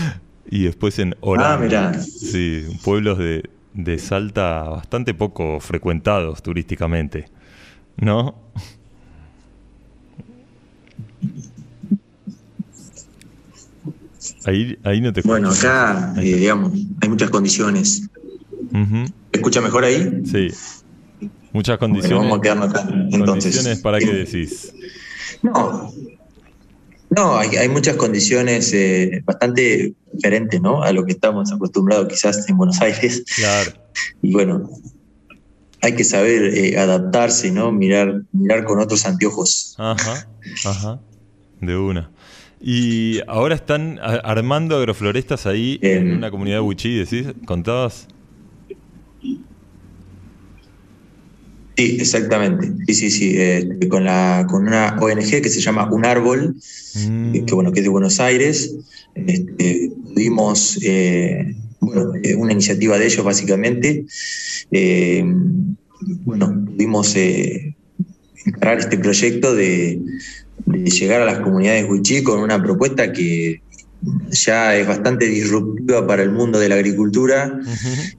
y 0.51 0.64
después 0.64 0.99
en 0.99 1.14
Orán. 1.20 1.53
Ah, 1.53 1.57
mirá. 1.62 1.95
Sí, 2.03 2.66
pueblos 2.85 3.18
de, 3.18 3.49
de 3.74 3.99
Salta 4.01 4.64
bastante 4.64 5.14
poco 5.14 5.61
frecuentados 5.61 6.43
turísticamente. 6.43 7.26
¿No? 7.97 8.35
Ahí, 14.45 14.78
ahí 14.84 15.01
no 15.01 15.12
te 15.12 15.22
Bueno, 15.22 15.51
acá, 15.51 16.14
eh, 16.16 16.22
digamos, 16.22 16.72
hay 17.01 17.09
muchas 17.09 17.30
condiciones. 17.30 18.09
¿Se 18.72 19.12
escucha 19.32 19.61
mejor 19.61 19.84
ahí? 19.84 20.22
Sí. 20.24 20.49
Muchas 21.53 21.78
Bueno, 21.78 21.95
condiciones. 21.95 22.18
vamos 22.18 22.38
a 22.38 22.43
quedarnos 22.43 22.70
acá. 22.70 22.88
Entonces, 23.11 23.26
¿Condiciones 23.55 23.78
para 23.80 23.99
qué 23.99 24.12
decís? 24.12 24.72
No, 25.43 25.93
no 27.11 27.36
hay, 27.36 27.57
hay 27.57 27.68
muchas 27.68 27.97
condiciones 27.97 28.72
eh, 28.72 29.22
bastante 29.24 29.95
diferentes 30.12 30.61
¿no? 30.61 30.82
a 30.82 30.93
lo 30.93 31.05
que 31.05 31.12
estamos 31.12 31.53
acostumbrados 31.53 32.09
quizás 32.09 32.49
en 32.49 32.57
Buenos 32.57 32.80
Aires. 32.80 33.24
Claro. 33.36 33.72
Y 34.22 34.32
bueno, 34.32 34.70
hay 35.82 35.95
que 35.95 36.05
saber 36.05 36.45
eh, 36.57 36.78
adaptarse, 36.78 37.51
¿no? 37.51 37.70
Mirar, 37.72 38.22
mirar 38.32 38.64
con 38.64 38.80
otros 38.80 39.05
anteojos. 39.05 39.74
Ajá, 39.78 40.26
ajá. 40.64 41.01
De 41.61 41.76
una. 41.76 42.11
Y 42.62 43.20
ahora 43.26 43.56
están 43.56 43.98
armando 44.00 44.76
agroflorestas 44.76 45.46
ahí 45.46 45.80
en 45.82 46.12
una 46.12 46.30
comunidad 46.30 46.58
de 46.58 46.60
Wichí, 46.60 46.96
decís, 46.96 47.26
contabas. 47.44 48.06
Sí, 51.76 51.96
exactamente. 51.98 52.72
Sí, 52.86 52.94
sí, 52.94 53.10
sí. 53.10 53.32
eh, 53.36 53.88
con, 53.88 54.04
la, 54.04 54.46
con 54.48 54.66
una 54.68 54.96
ONG 55.00 55.42
que 55.42 55.48
se 55.48 55.60
llama 55.60 55.90
Un 55.90 56.04
Árbol, 56.04 56.54
eh, 56.96 57.44
que 57.44 57.54
bueno, 57.54 57.72
que 57.72 57.80
es 57.80 57.84
de 57.84 57.90
Buenos 57.90 58.20
Aires. 58.20 58.76
Este, 59.14 59.90
tuvimos 60.14 60.78
eh, 60.82 61.54
bueno, 61.80 62.12
eh, 62.22 62.36
una 62.36 62.52
iniciativa 62.52 62.98
de 62.98 63.06
ellos 63.06 63.24
básicamente. 63.24 64.06
Eh, 64.70 65.24
bueno, 66.24 66.64
pudimos 66.66 67.16
encarar 67.16 68.78
este 68.78 68.98
proyecto 68.98 69.54
de, 69.54 70.00
de 70.66 70.90
llegar 70.90 71.22
a 71.22 71.24
las 71.24 71.38
comunidades 71.40 71.86
Wichí 71.88 72.22
con 72.22 72.40
una 72.40 72.62
propuesta 72.62 73.12
que 73.12 73.61
ya 74.30 74.76
es 74.76 74.86
bastante 74.86 75.26
disruptiva 75.26 76.07
para 76.07 76.22
el 76.22 76.30
mundo 76.32 76.59
de 76.59 76.68
la 76.68 76.74
agricultura, 76.74 77.59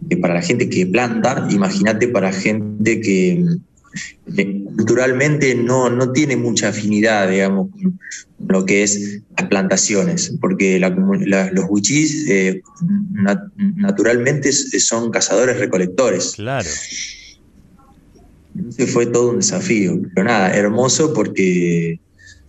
eh, 0.09 0.17
para 0.17 0.35
la 0.35 0.41
gente 0.41 0.69
que 0.69 0.85
planta, 0.87 1.47
imagínate 1.51 2.07
para 2.07 2.31
gente 2.31 3.01
que 3.01 3.43
eh, 4.37 4.63
culturalmente 4.75 5.55
no, 5.55 5.89
no 5.89 6.11
tiene 6.13 6.37
mucha 6.37 6.69
afinidad, 6.69 7.29
digamos, 7.29 7.69
con 7.71 7.99
lo 8.47 8.65
que 8.65 8.83
es 8.83 9.21
las 9.37 9.47
plantaciones, 9.47 10.33
porque 10.41 10.79
la 10.79 10.95
comu- 10.95 11.25
la- 11.25 11.51
los 11.51 11.65
huichís 11.69 12.27
eh, 12.29 12.61
nat- 13.13 13.51
naturalmente 13.75 14.51
son 14.53 15.11
cazadores 15.11 15.59
recolectores. 15.59 16.33
Claro. 16.35 16.69
Entonces 18.55 18.91
fue 18.91 19.05
todo 19.07 19.31
un 19.31 19.37
desafío, 19.37 19.99
pero 20.13 20.27
nada, 20.27 20.53
hermoso 20.55 21.13
porque 21.13 21.99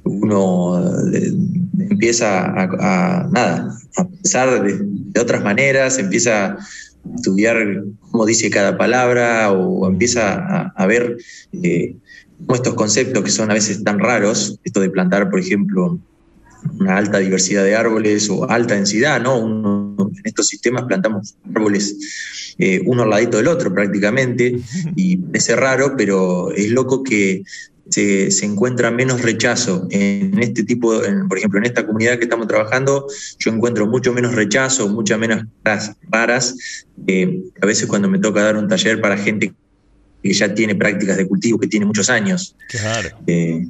uno 0.05 0.79
eh, 1.13 1.33
empieza 1.91 2.45
a, 2.45 3.29
nada, 3.31 3.79
a 3.97 4.09
pensar 4.09 4.63
de, 4.63 5.21
otras 5.21 5.43
maneras, 5.43 5.99
empieza 5.99 6.53
a 6.53 6.59
estudiar 7.17 7.85
cómo 8.11 8.27
dice 8.27 8.51
cada 8.51 8.77
palabra 8.77 9.53
o 9.53 9.87
empieza 9.89 10.73
a, 10.75 10.87
ver 10.87 11.17
eh, 11.53 11.97
cómo 12.47 12.55
estos 12.55 12.75
conceptos 12.75 13.23
que 13.25 13.31
son 13.31 13.51
a 13.51 13.55
veces 13.55 13.83
tan 13.85 13.99
raros, 13.99 14.59
esto 14.65 14.81
de 14.81 14.91
plantar, 14.91 15.31
por 15.31 15.41
ejemplo, 15.41 15.99
una 16.81 16.97
alta 16.97 17.19
diversidad 17.19 17.63
de 17.65 17.77
árboles 17.77 18.29
o 18.31 18.49
alta 18.49 18.75
densidad, 18.75 19.21
¿no? 19.21 19.37
En 19.39 20.23
estos 20.25 20.49
sistemas 20.49 20.85
plantamos 20.85 21.37
árboles 21.55 22.55
eh, 22.59 22.81
uno 22.87 23.03
al 23.03 23.11
ladito 23.11 23.37
del 23.37 23.49
otro 23.49 23.73
prácticamente, 23.73 24.61
y 24.97 25.17
parece 25.17 25.57
raro, 25.57 25.95
pero 25.97 26.53
es 26.53 26.71
loco 26.71 27.03
que 27.03 27.43
se, 27.89 28.31
se 28.31 28.47
encuentra 28.47 28.91
menos 28.91 29.23
rechazo 29.23 29.87
en 29.91 30.39
este 30.43 30.65
tipo, 30.65 31.05
en- 31.05 31.29
por 31.29 31.39
ejemplo, 31.39 31.59
en 31.59 31.67
esta 31.67 31.87
comunidad 31.87 32.17
que 32.19 32.25
estamos 32.25 32.47
trabajando, 32.49 33.07
yo 33.39 33.51
encuentro 33.51 33.87
mucho 33.87 34.13
menos 34.13 34.35
rechazo, 34.35 34.89
muchas 34.89 35.19
menos 35.19 35.45
cosas 35.65 35.97
raras. 36.11 36.57
eh, 37.07 37.43
a 37.61 37.67
veces 37.67 37.87
cuando 37.87 38.09
me 38.09 38.19
toca 38.19 38.43
dar 38.43 38.57
un 38.57 38.69
taller 38.69 39.01
para 39.01 39.17
gente 39.19 39.53
que 40.23 40.33
ya 40.33 40.55
tiene 40.55 40.75
prácticas 40.75 41.17
de 41.19 41.27
cultivo, 41.29 41.59
que 41.59 41.67
tiene 41.67 41.85
muchos 41.87 42.09
años. 42.09 42.57
Claro. 42.69 43.11
Eh, 43.27 43.67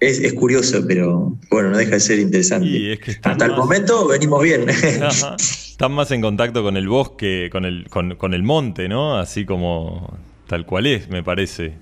es, 0.00 0.18
es 0.20 0.32
curioso, 0.32 0.82
pero 0.88 1.36
bueno, 1.50 1.70
no 1.70 1.76
deja 1.76 1.90
de 1.92 2.00
ser 2.00 2.18
interesante. 2.18 2.66
Y 2.68 2.92
es 2.92 3.00
que 3.00 3.10
están 3.10 3.32
Hasta 3.32 3.44
el 3.44 3.52
momento 3.52 4.08
venimos 4.08 4.42
bien. 4.42 4.64
Ajá. 5.02 5.36
Están 5.80 5.92
más 5.92 6.10
en 6.10 6.20
contacto 6.20 6.62
con 6.62 6.76
el 6.76 6.88
bosque, 6.88 7.48
con 7.50 7.64
el, 7.64 7.88
con, 7.88 8.14
con 8.16 8.34
el 8.34 8.42
monte, 8.42 8.86
¿no? 8.88 9.18
Así 9.18 9.44
como 9.46 10.14
tal 10.46 10.64
cual 10.66 10.86
es, 10.86 11.08
me 11.08 11.22
parece. 11.22 11.72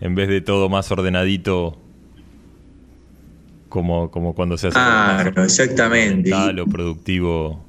En 0.00 0.14
vez 0.14 0.28
de 0.28 0.40
todo 0.40 0.68
más 0.68 0.90
ordenadito, 0.90 1.78
como, 3.68 4.10
como 4.10 4.34
cuando 4.34 4.56
se 4.58 4.68
hace 4.68 4.74
Claro, 4.74 5.32
más 5.36 5.58
exactamente. 5.58 6.32
ornamental 6.32 6.60
o 6.60 6.66
productivo 6.66 7.64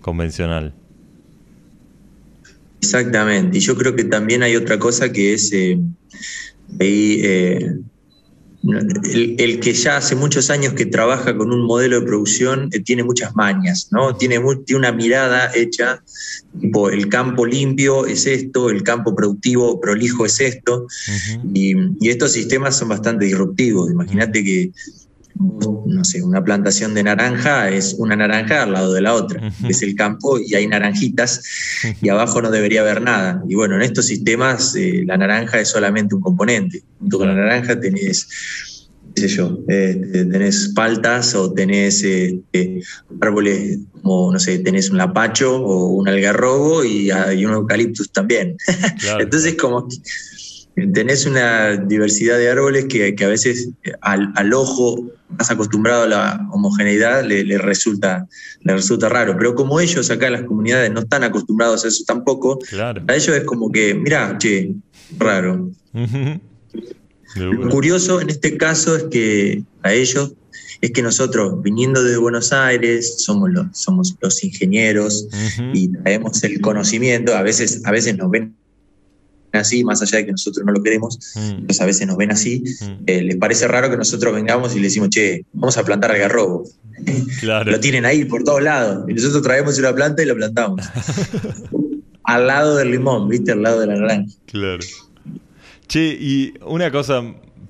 convencional. 0.00 0.74
Exactamente. 2.80 3.58
Y 3.58 3.60
yo 3.60 3.76
creo 3.76 3.94
que 3.96 4.04
también 4.04 4.42
hay 4.42 4.56
otra 4.56 4.78
cosa 4.78 5.10
que 5.12 5.32
es 5.34 5.52
eh, 5.52 5.78
ahí, 6.80 7.20
eh, 7.22 7.72
el, 8.72 9.36
el 9.38 9.60
que 9.60 9.72
ya 9.74 9.98
hace 9.98 10.14
muchos 10.14 10.50
años 10.50 10.72
que 10.74 10.86
trabaja 10.86 11.36
con 11.36 11.52
un 11.52 11.62
modelo 11.66 12.00
de 12.00 12.06
producción 12.06 12.68
eh, 12.72 12.80
tiene 12.80 13.04
muchas 13.04 13.34
mañas, 13.34 13.88
¿no? 13.90 14.16
Tiene, 14.16 14.40
tiene 14.64 14.78
una 14.78 14.92
mirada 14.92 15.50
hecha, 15.54 16.02
tipo, 16.60 16.90
el 16.90 17.08
campo 17.08 17.46
limpio 17.46 18.06
es 18.06 18.26
esto, 18.26 18.70
el 18.70 18.82
campo 18.82 19.14
productivo 19.14 19.80
prolijo 19.80 20.24
es 20.24 20.40
esto, 20.40 20.86
y, 21.52 21.74
y 22.00 22.08
estos 22.08 22.32
sistemas 22.32 22.76
son 22.78 22.88
bastante 22.88 23.26
disruptivos. 23.26 23.90
Imagínate 23.90 24.42
que, 24.42 24.70
no 25.36 26.04
sé, 26.04 26.22
una 26.22 26.44
plantación 26.44 26.94
de 26.94 27.02
naranja 27.02 27.68
es 27.68 27.94
una 27.98 28.14
naranja 28.16 28.62
al 28.62 28.72
lado 28.72 28.92
de 28.92 29.00
la 29.00 29.14
otra, 29.14 29.52
es 29.68 29.82
el 29.82 29.94
campo 29.94 30.38
y 30.38 30.54
hay 30.54 30.66
naranjitas 30.66 31.42
y 32.00 32.08
abajo 32.08 32.40
no 32.40 32.50
debería 32.50 32.82
haber 32.82 33.02
nada. 33.02 33.42
Y 33.48 33.54
bueno, 33.54 33.74
en 33.76 33.82
estos 33.82 34.06
sistemas 34.06 34.74
eh, 34.76 35.02
la 35.06 35.16
naranja 35.16 35.60
es 35.60 35.68
solamente 35.68 36.14
un 36.14 36.20
componente. 36.20 36.82
Junto 37.00 37.18
con 37.18 37.28
la 37.28 37.34
naranja 37.34 37.80
tenés, 37.80 38.88
qué 39.14 39.22
sé 39.22 39.28
yo, 39.28 39.58
eh, 39.68 40.00
tenés 40.30 40.72
paltas 40.74 41.34
o 41.34 41.52
tenés 41.52 42.04
eh, 42.04 42.40
eh, 42.52 42.80
árboles 43.20 43.80
como, 44.02 44.32
no 44.32 44.38
sé, 44.38 44.60
tenés 44.60 44.90
un 44.90 44.98
lapacho 44.98 45.56
o 45.56 45.88
un 45.88 46.08
algarrobo 46.08 46.84
y, 46.84 47.10
y 47.10 47.44
un 47.44 47.54
eucaliptus 47.54 48.12
también. 48.12 48.56
Entonces 49.18 49.56
como 49.56 49.88
que 49.88 49.96
tenés 50.92 51.26
una 51.26 51.76
diversidad 51.76 52.36
de 52.38 52.50
árboles 52.50 52.86
que, 52.86 53.14
que 53.14 53.24
a 53.24 53.28
veces 53.28 53.70
al, 54.00 54.32
al 54.34 54.52
ojo 54.52 55.04
más 55.28 55.50
acostumbrado 55.50 56.04
a 56.04 56.08
la 56.08 56.48
homogeneidad 56.52 57.24
le, 57.24 57.44
le 57.44 57.58
resulta, 57.58 58.26
le 58.62 58.74
resulta 58.74 59.08
raro. 59.08 59.36
Pero 59.38 59.54
como 59.54 59.80
ellos 59.80 60.10
acá 60.10 60.26
en 60.26 60.32
las 60.34 60.42
comunidades 60.42 60.90
no 60.92 61.00
están 61.00 61.24
acostumbrados 61.24 61.84
a 61.84 61.88
eso 61.88 62.04
tampoco, 62.06 62.58
a 62.78 63.14
ellos 63.14 63.36
es 63.36 63.44
como 63.44 63.70
que, 63.70 63.94
mira, 63.94 64.36
che, 64.38 64.72
raro. 65.18 65.70
Lo 67.36 67.68
curioso 67.68 68.20
en 68.20 68.30
este 68.30 68.56
caso 68.56 68.96
es 68.96 69.04
que 69.04 69.62
a 69.82 69.92
ellos 69.92 70.34
es 70.80 70.90
que 70.90 71.02
nosotros, 71.02 71.62
viniendo 71.62 72.02
de 72.02 72.16
Buenos 72.16 72.52
Aires, 72.52 73.22
somos 73.22 73.50
los, 73.50 73.66
somos 73.72 74.14
los 74.20 74.44
ingenieros 74.44 75.26
y 75.72 75.88
traemos 75.88 76.42
el 76.44 76.60
conocimiento, 76.60 77.34
a 77.34 77.42
veces, 77.42 77.82
a 77.84 77.90
veces 77.90 78.16
nos 78.16 78.30
ven 78.30 78.54
así, 79.58 79.84
más 79.84 80.02
allá 80.02 80.18
de 80.18 80.26
que 80.26 80.32
nosotros 80.32 80.64
no 80.64 80.72
lo 80.72 80.82
queremos, 80.82 81.18
pues 81.66 81.80
a 81.80 81.86
veces 81.86 82.06
nos 82.06 82.16
ven 82.16 82.30
así, 82.30 82.62
eh, 83.06 83.22
les 83.22 83.36
parece 83.36 83.68
raro 83.68 83.90
que 83.90 83.96
nosotros 83.96 84.34
vengamos 84.34 84.74
y 84.74 84.78
le 84.78 84.84
decimos, 84.84 85.10
che, 85.10 85.44
vamos 85.52 85.76
a 85.76 85.84
plantar 85.84 86.12
algarrobo. 86.12 86.64
Claro. 87.40 87.70
Lo 87.72 87.80
tienen 87.80 88.06
ahí 88.06 88.24
por 88.24 88.44
todos 88.44 88.62
lados, 88.62 89.04
y 89.08 89.14
nosotros 89.14 89.42
traemos 89.42 89.78
una 89.78 89.94
planta 89.94 90.22
y 90.22 90.26
la 90.26 90.34
plantamos. 90.34 90.84
Al 92.24 92.46
lado 92.46 92.76
del 92.76 92.90
limón, 92.90 93.28
¿viste? 93.28 93.52
Al 93.52 93.62
lado 93.62 93.80
de 93.80 93.86
la 93.86 93.96
naranja. 93.96 94.32
Claro. 94.46 94.82
Che, 95.86 96.16
y 96.18 96.54
una 96.64 96.90
cosa 96.90 97.22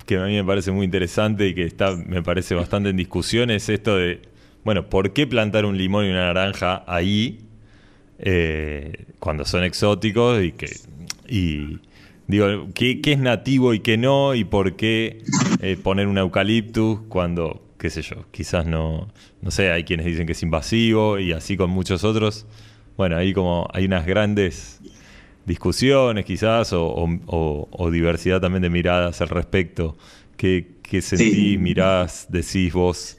que 0.07 0.16
a 0.16 0.26
mí 0.26 0.35
me 0.35 0.45
parece 0.45 0.70
muy 0.70 0.85
interesante 0.85 1.49
y 1.49 1.55
que 1.55 1.64
está, 1.64 1.97
me 1.97 2.22
parece 2.22 2.55
bastante 2.55 2.91
en 2.91 2.97
discusión 2.97 3.51
es 3.51 3.68
esto 3.68 3.97
de, 3.97 4.20
bueno, 4.64 4.89
¿por 4.89 5.12
qué 5.12 5.26
plantar 5.26 5.64
un 5.64 5.76
limón 5.76 6.07
y 6.07 6.11
una 6.11 6.26
naranja 6.26 6.85
ahí 6.87 7.41
eh, 8.18 9.07
cuando 9.18 9.45
son 9.45 9.64
exóticos 9.64 10.43
y 10.43 10.53
que 10.53 10.70
y 11.37 11.80
digo, 12.26 12.68
¿qué, 12.74 13.01
qué 13.01 13.12
es 13.12 13.18
nativo 13.18 13.74
y 13.74 13.80
qué 13.80 13.97
no? 13.97 14.35
¿Y 14.35 14.45
por 14.45 14.76
qué 14.76 15.22
eh, 15.61 15.76
poner 15.76 16.07
un 16.09 16.18
eucaliptus 16.18 17.01
cuando 17.09 17.62
qué 17.78 17.91
sé 17.91 18.03
yo, 18.03 18.24
quizás 18.30 18.64
no, 18.66 19.09
no 19.43 19.51
sé, 19.51 19.70
hay 19.70 19.85
quienes 19.85 20.07
dicen 20.07 20.26
que 20.26 20.32
es 20.32 20.43
invasivo 20.43 21.18
y 21.18 21.32
así 21.32 21.57
con 21.57 21.70
muchos 21.70 22.03
otros. 22.05 22.47
Bueno, 22.97 23.16
ahí 23.16 23.32
como 23.35 23.68
hay 23.74 23.85
unas 23.87 24.07
grandes 24.07 24.80
discusiones 25.47 26.24
quizás 26.24 26.72
o, 26.72 26.87
o- 27.26 27.68
o 27.70 27.91
diversidad 27.91 28.41
también 28.41 28.62
de 28.62 28.70
miradas 28.70 29.20
al 29.20 29.28
respecto. 29.28 29.97
¿Qué, 30.37 30.66
qué 30.82 31.03
sentís, 31.03 31.59
mirás, 31.61 32.26
decís 32.30 32.72
vos? 32.72 33.18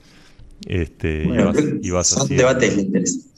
Este, 0.67 1.25
Bueno, 1.25 1.43
y 1.43 1.45
vas, 1.45 1.57
y 1.81 1.89
vas 1.91 2.07
son 2.07 2.27
debates 2.29 2.77
interesantes. 2.77 3.34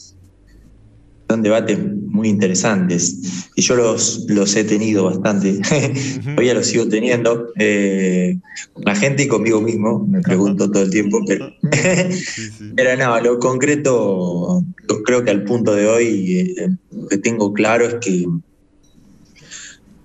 Son 1.29 1.41
debates 1.41 1.77
muy 2.17 2.29
interesantes 2.29 3.49
y 3.55 3.61
yo 3.61 3.75
los, 3.75 4.25
los 4.29 4.55
he 4.55 4.63
tenido 4.63 5.05
bastante. 5.05 5.59
Todavía 6.23 6.53
los 6.53 6.67
sigo 6.67 6.87
teniendo 6.87 7.47
eh, 7.57 8.39
con 8.73 8.85
la 8.85 8.95
gente 8.95 9.23
y 9.23 9.27
conmigo 9.27 9.61
mismo. 9.61 10.05
Me 10.07 10.21
pregunto 10.21 10.71
todo 10.71 10.83
el 10.83 10.89
tiempo, 10.89 11.19
pero, 11.27 11.51
pero 12.75 12.97
no, 12.97 13.19
lo 13.21 13.39
concreto, 13.39 14.63
yo 14.89 15.03
creo 15.03 15.23
que 15.23 15.31
al 15.31 15.43
punto 15.43 15.75
de 15.75 15.87
hoy 15.87 16.55
eh, 16.57 16.69
lo 16.91 17.07
que 17.07 17.17
tengo 17.17 17.53
claro 17.53 17.85
es 17.87 17.95
que 17.95 18.25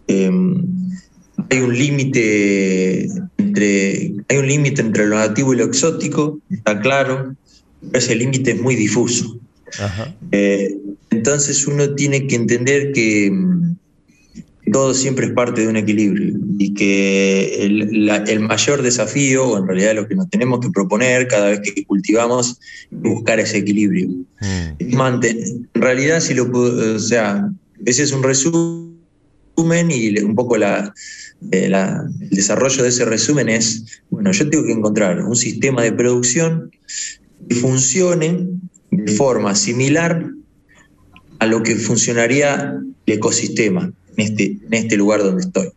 eh, 0.08 0.30
hay 1.50 1.58
un 1.58 1.78
límite 1.78 3.08
entre 3.38 4.12
hay 4.28 4.38
un 4.38 4.46
límite 4.46 4.80
entre 4.80 5.06
lo 5.06 5.16
nativo 5.16 5.52
y 5.52 5.58
lo 5.58 5.64
exótico, 5.64 6.40
está 6.50 6.80
claro, 6.80 7.36
pero 7.80 7.98
ese 7.98 8.14
límite 8.14 8.52
es 8.52 8.60
muy 8.60 8.76
difuso. 8.76 9.38
Ajá. 9.80 10.14
Eh, 10.32 10.76
entonces 11.10 11.66
uno 11.66 11.94
tiene 11.94 12.26
que 12.26 12.34
entender 12.36 12.92
que 12.92 13.30
mm, 13.30 13.76
todo 14.72 14.94
siempre 14.94 15.26
es 15.26 15.32
parte 15.32 15.60
de 15.62 15.68
un 15.68 15.76
equilibrio 15.76 16.34
y 16.58 16.72
que 16.72 17.64
el, 17.64 18.06
la- 18.06 18.18
el 18.24 18.40
mayor 18.40 18.80
desafío, 18.82 19.46
o 19.48 19.58
en 19.58 19.66
realidad 19.66 19.94
lo 19.94 20.06
que 20.08 20.14
nos 20.14 20.30
tenemos 20.30 20.60
que 20.60 20.70
proponer 20.70 21.26
cada 21.28 21.48
vez 21.50 21.60
que 21.60 21.84
cultivamos, 21.84 22.58
es 22.90 23.00
buscar 23.02 23.40
ese 23.40 23.58
equilibrio. 23.58 24.08
Manten- 24.78 25.68
en 25.74 25.82
realidad, 25.82 26.20
si 26.20 26.34
lo 26.34 26.50
puedo- 26.50 26.96
o 26.96 26.98
sea, 26.98 27.50
ese 27.84 28.02
es 28.04 28.12
un 28.12 28.22
resumen 28.22 29.90
y 29.90 30.18
un 30.20 30.34
poco 30.34 30.56
la, 30.56 30.94
eh, 31.50 31.68
la- 31.68 32.04
el 32.20 32.30
desarrollo 32.30 32.82
de 32.82 32.88
ese 32.88 33.04
resumen 33.04 33.48
es, 33.48 33.84
bueno, 34.10 34.32
yo 34.32 34.48
tengo 34.48 34.64
que 34.64 34.72
encontrar 34.72 35.20
un 35.22 35.36
sistema 35.36 35.82
de 35.82 35.92
producción 35.92 36.70
que 37.48 37.56
funcione 37.56 38.46
de 38.92 39.12
forma 39.12 39.54
similar 39.54 40.30
a 41.38 41.46
lo 41.46 41.62
que 41.62 41.74
funcionaría 41.76 42.78
el 43.06 43.14
ecosistema 43.14 43.92
en 44.16 44.24
este, 44.24 44.58
en 44.64 44.74
este 44.74 44.96
lugar 44.96 45.22
donde 45.22 45.42
estoy. 45.42 45.70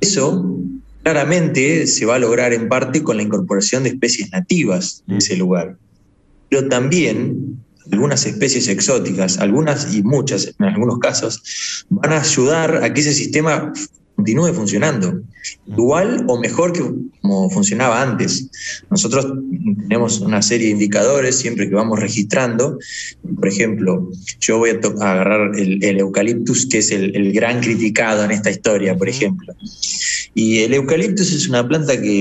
Eso 0.00 0.58
claramente 1.02 1.86
se 1.86 2.06
va 2.06 2.14
a 2.14 2.18
lograr 2.18 2.52
en 2.52 2.68
parte 2.68 3.02
con 3.02 3.16
la 3.16 3.22
incorporación 3.22 3.82
de 3.82 3.90
especies 3.90 4.30
nativas 4.30 5.02
en 5.08 5.16
ese 5.16 5.36
lugar. 5.36 5.76
Pero 6.48 6.68
también 6.68 7.58
algunas 7.90 8.24
especies 8.24 8.68
exóticas, 8.68 9.38
algunas 9.38 9.92
y 9.92 10.02
muchas 10.02 10.54
en 10.58 10.64
algunos 10.64 11.00
casos, 11.00 11.84
van 11.90 12.12
a 12.12 12.20
ayudar 12.20 12.84
a 12.84 12.94
que 12.94 13.00
ese 13.00 13.14
sistema 13.14 13.72
continúe 14.16 14.52
funcionando 14.52 15.20
igual 15.66 16.24
o 16.28 16.38
mejor 16.38 16.72
que 16.72 16.82
como 17.20 17.50
funcionaba 17.50 18.02
antes. 18.02 18.48
Nosotros 18.90 19.26
tenemos 19.82 20.20
una 20.20 20.42
serie 20.42 20.66
de 20.66 20.72
indicadores 20.72 21.36
siempre 21.36 21.68
que 21.68 21.74
vamos 21.74 21.98
registrando. 21.98 22.78
Por 23.36 23.48
ejemplo, 23.48 24.10
yo 24.40 24.58
voy 24.58 24.70
a, 24.70 24.80
a 25.04 25.12
agarrar 25.12 25.58
el, 25.58 25.82
el 25.82 25.98
eucaliptus, 26.00 26.66
que 26.66 26.78
es 26.78 26.90
el, 26.90 27.14
el 27.16 27.32
gran 27.32 27.60
criticado 27.60 28.24
en 28.24 28.30
esta 28.32 28.50
historia, 28.50 28.96
por 28.96 29.08
ejemplo. 29.08 29.54
Y 30.34 30.58
el 30.60 30.74
eucaliptus 30.74 31.32
es 31.32 31.48
una 31.48 31.66
planta 31.66 32.00
que 32.00 32.20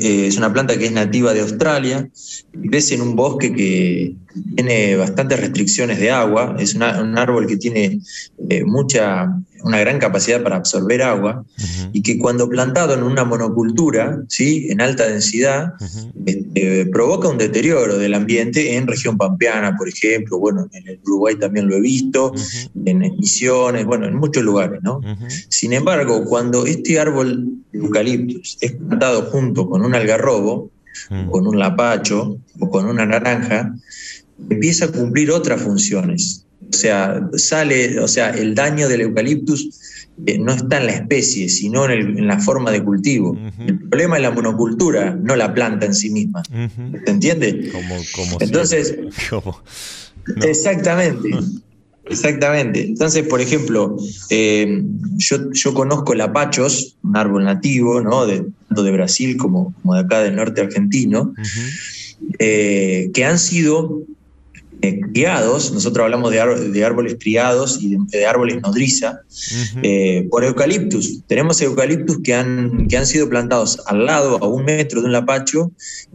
eh, 0.00 0.26
es 0.26 0.36
una 0.38 0.52
planta 0.52 0.78
que 0.78 0.86
es 0.86 0.92
nativa 0.92 1.34
de 1.34 1.40
Australia, 1.40 2.08
crece 2.70 2.94
en 2.94 3.02
un 3.02 3.14
bosque 3.14 3.52
que 3.54 4.14
tiene 4.56 4.96
bastantes 4.96 5.38
restricciones 5.38 5.98
de 5.98 6.10
agua, 6.10 6.56
es 6.58 6.74
una- 6.74 7.02
un 7.02 7.16
árbol 7.18 7.46
que 7.46 7.56
tiene 7.58 8.00
eh, 8.48 8.64
mucha, 8.64 9.26
una 9.66 9.80
gran 9.80 9.98
capacidad 9.98 10.44
para 10.44 10.56
absorber 10.56 11.02
agua 11.02 11.44
y 11.92 12.00
que 12.02 12.18
cuando 12.18 12.48
plantado 12.48 12.94
en 12.94 13.02
una 13.02 13.24
monocultura, 13.24 14.22
¿sí? 14.28 14.68
en 14.70 14.80
alta 14.80 15.08
densidad, 15.08 15.72
este, 16.24 16.86
provoca 16.86 17.26
un 17.26 17.36
deterioro 17.36 17.98
del 17.98 18.14
ambiente 18.14 18.76
en 18.76 18.86
región 18.86 19.18
pampeana, 19.18 19.76
por 19.76 19.88
ejemplo, 19.88 20.38
bueno, 20.38 20.68
en 20.72 20.86
el 20.86 21.00
Uruguay 21.04 21.34
también 21.34 21.66
lo 21.66 21.74
he 21.74 21.80
visto, 21.80 22.32
en 22.84 23.00
Misiones, 23.16 23.84
bueno, 23.84 24.06
en 24.06 24.14
muchos 24.14 24.44
lugares, 24.44 24.80
¿no? 24.82 25.00
Sin 25.48 25.72
embargo, 25.72 26.24
cuando 26.24 26.64
este 26.64 27.00
árbol 27.00 27.48
de 27.72 27.78
eucaliptus 27.80 28.58
es 28.60 28.72
plantado 28.72 29.22
junto 29.32 29.68
con 29.68 29.84
un 29.84 29.96
algarrobo, 29.96 30.70
con 31.30 31.48
un 31.48 31.58
lapacho 31.58 32.38
o 32.60 32.70
con 32.70 32.86
una 32.86 33.04
naranja, 33.04 33.74
empieza 34.48 34.84
a 34.84 34.92
cumplir 34.92 35.32
otras 35.32 35.60
funciones. 35.60 36.45
O 36.68 36.72
sea, 36.72 37.20
sale, 37.36 37.98
o 38.00 38.08
sea, 38.08 38.30
el 38.30 38.54
daño 38.54 38.88
del 38.88 39.02
eucaliptus 39.02 39.68
eh, 40.26 40.38
no 40.38 40.52
está 40.52 40.78
en 40.78 40.86
la 40.86 40.92
especie, 40.92 41.48
sino 41.48 41.84
en, 41.84 41.90
el- 41.90 42.18
en 42.18 42.26
la 42.26 42.38
forma 42.38 42.70
de 42.70 42.82
cultivo. 42.82 43.38
El 43.66 43.78
problema 43.88 44.16
es 44.16 44.22
la 44.22 44.30
monocultura, 44.30 45.14
no 45.14 45.36
la 45.36 45.52
planta 45.54 45.86
en 45.86 45.94
sí 45.94 46.10
misma. 46.10 46.42
¿Se 47.04 47.10
entiende? 47.10 47.70
Como, 47.70 47.94
como 48.14 48.38
Entonces, 48.40 48.96
Exactamente. 50.42 51.30
Exactamente. 52.08 52.82
Entonces, 52.84 53.24
por 53.26 53.40
ejemplo, 53.40 53.96
eh, 54.30 54.82
yo, 55.16 55.50
yo 55.52 55.74
conozco 55.74 56.14
lapachos, 56.14 56.96
un 57.02 57.16
árbol 57.16 57.44
nativo, 57.44 58.00
¿no? 58.00 58.26
De, 58.26 58.44
tanto 58.68 58.82
de 58.84 58.92
Brasil 58.92 59.36
como, 59.36 59.74
como 59.82 59.94
de 59.94 60.00
acá 60.00 60.20
del 60.20 60.36
norte 60.36 60.60
argentino, 60.60 61.34
eh, 62.38 63.10
que 63.12 63.24
han 63.24 63.38
sido 63.38 64.02
eh, 64.82 65.00
criados, 65.12 65.72
nosotros 65.72 66.04
hablamos 66.04 66.30
de, 66.30 66.40
ar- 66.40 66.58
de 66.58 66.84
árboles 66.84 67.16
criados 67.18 67.78
y 67.82 67.90
de, 67.90 67.98
de 68.10 68.26
árboles 68.26 68.60
nodriza, 68.62 69.20
eh, 69.82 70.26
por 70.30 70.44
eucaliptus. 70.44 71.22
Tenemos 71.26 71.60
eucaliptus 71.62 72.18
que 72.22 72.34
han, 72.34 72.86
que 72.88 72.96
han 72.96 73.06
sido 73.06 73.28
plantados 73.28 73.80
al 73.86 74.04
lado, 74.06 74.38
a 74.42 74.46
un 74.46 74.64
metro 74.64 75.00
de 75.00 75.06
un 75.06 75.12
lapacho. 75.12 75.72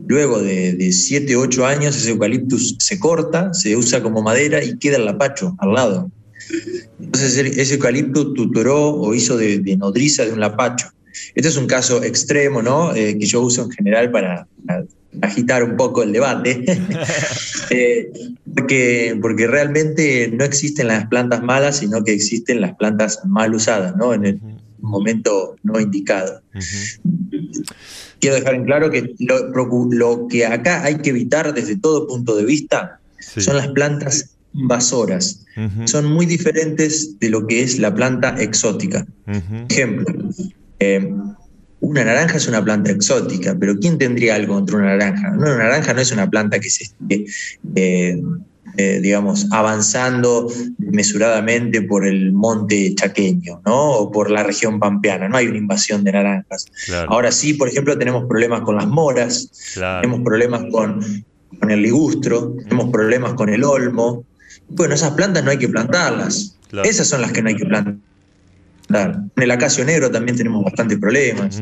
Luego 0.07 0.41
de 0.41 0.91
7, 0.91 1.35
8 1.35 1.65
años, 1.65 1.95
ese 1.97 2.11
eucaliptus 2.11 2.75
se 2.79 2.99
corta, 2.99 3.53
se 3.53 3.75
usa 3.75 4.01
como 4.03 4.21
madera 4.21 4.63
y 4.63 4.77
queda 4.77 4.97
el 4.97 5.05
lapacho 5.05 5.55
al 5.59 5.73
lado. 5.73 6.11
Entonces, 6.99 7.37
ese 7.37 7.73
eucalipto 7.75 8.33
tutoró 8.33 8.89
o 8.93 9.13
hizo 9.13 9.37
de, 9.37 9.59
de 9.59 9.77
nodriza 9.77 10.25
de 10.25 10.33
un 10.33 10.39
lapacho. 10.39 10.87
Este 11.35 11.49
es 11.49 11.57
un 11.57 11.67
caso 11.67 12.03
extremo, 12.03 12.61
¿no? 12.61 12.95
Eh, 12.95 13.17
que 13.17 13.25
yo 13.25 13.41
uso 13.41 13.63
en 13.63 13.71
general 13.71 14.11
para, 14.11 14.47
para 14.65 14.85
agitar 15.21 15.63
un 15.63 15.75
poco 15.75 16.03
el 16.03 16.13
debate. 16.13 16.63
Eh, 17.73 18.11
porque, 18.53 19.17
porque 19.21 19.47
realmente 19.47 20.29
no 20.29 20.43
existen 20.43 20.87
las 20.87 21.07
plantas 21.07 21.41
malas, 21.41 21.77
sino 21.77 22.03
que 22.03 22.11
existen 22.11 22.59
las 22.59 22.75
plantas 22.75 23.21
mal 23.25 23.55
usadas, 23.55 23.95
¿no? 23.95 24.13
En 24.13 24.25
el 24.25 24.41
momento 24.81 25.55
no 25.63 25.79
indicado. 25.79 26.41
Quiero 28.19 28.35
dejar 28.35 28.55
en 28.55 28.65
claro 28.65 28.91
que 28.91 29.15
lo, 29.19 30.27
que 30.27 30.45
acá 30.45 30.83
hay 30.83 30.97
que 30.97 31.11
evitar 31.11 31.53
desde 31.53 31.77
todo 31.77 32.07
punto 32.07 32.35
de 32.35 32.43
vista 32.43 32.99
son 33.19 33.55
las 33.55 33.69
plantas 33.69 34.35
invasoras. 34.53 35.45
Son 35.85 36.11
muy 36.11 36.25
diferentes 36.25 37.17
de 37.19 37.29
lo 37.29 37.47
que 37.47 37.63
es 37.63 37.79
la 37.79 37.95
planta 37.95 38.35
exótica. 38.37 39.05
Ejemplo, 39.69 40.29
eh, 40.79 41.13
una 41.81 42.03
naranja 42.05 42.37
es 42.37 42.47
una 42.47 42.63
planta 42.63 42.91
exótica, 42.91 43.55
pero 43.59 43.77
¿quién 43.79 43.97
tendría 43.97 44.35
algo 44.35 44.55
contra 44.55 44.77
una 44.77 44.95
naranja? 44.95 45.31
No, 45.31 45.41
una 45.41 45.57
naranja 45.57 45.93
no 45.93 46.01
es 46.01 46.11
una 46.11 46.29
planta 46.29 46.59
que 46.59 46.69
se 46.69 46.83
esté, 46.85 47.25
eh, 47.75 48.21
eh, 48.77 48.99
digamos, 49.01 49.47
avanzando 49.51 50.47
mesuradamente 50.77 51.81
por 51.81 52.05
el 52.05 52.31
monte 52.31 52.93
chaqueño, 52.95 53.61
¿no? 53.65 53.91
O 53.93 54.11
por 54.11 54.29
la 54.29 54.43
región 54.43 54.79
pampeana. 54.79 55.27
No 55.27 55.37
hay 55.37 55.47
una 55.47 55.57
invasión 55.57 56.03
de 56.03 56.11
naranjas. 56.13 56.67
Claro. 56.85 57.11
Ahora 57.11 57.31
sí, 57.31 57.55
por 57.55 57.67
ejemplo, 57.67 57.97
tenemos 57.97 58.25
problemas 58.27 58.61
con 58.61 58.75
las 58.75 58.87
moras, 58.87 59.49
Claro. 59.73 60.01
tenemos 60.01 60.23
problemas 60.23 60.63
con, 60.71 61.03
con 61.59 61.71
el 61.71 61.81
ligustro, 61.81 62.55
tenemos 62.63 62.91
problemas 62.91 63.33
con 63.33 63.49
el 63.49 63.63
olmo. 63.63 64.23
Bueno, 64.69 64.93
esas 64.93 65.11
plantas 65.11 65.43
no 65.43 65.51
hay 65.51 65.57
que 65.57 65.67
plantarlas. 65.67 66.57
Claro. 66.69 66.87
Esas 66.87 67.07
son 67.07 67.21
las 67.21 67.31
que 67.31 67.41
no 67.41 67.49
hay 67.49 67.55
que 67.55 67.65
plantar. 67.65 67.95
En 68.93 69.43
el 69.43 69.51
acacio 69.51 69.85
negro 69.85 70.09
también 70.11 70.37
tenemos 70.37 70.63
bastantes 70.63 70.97
problemas. 70.99 71.61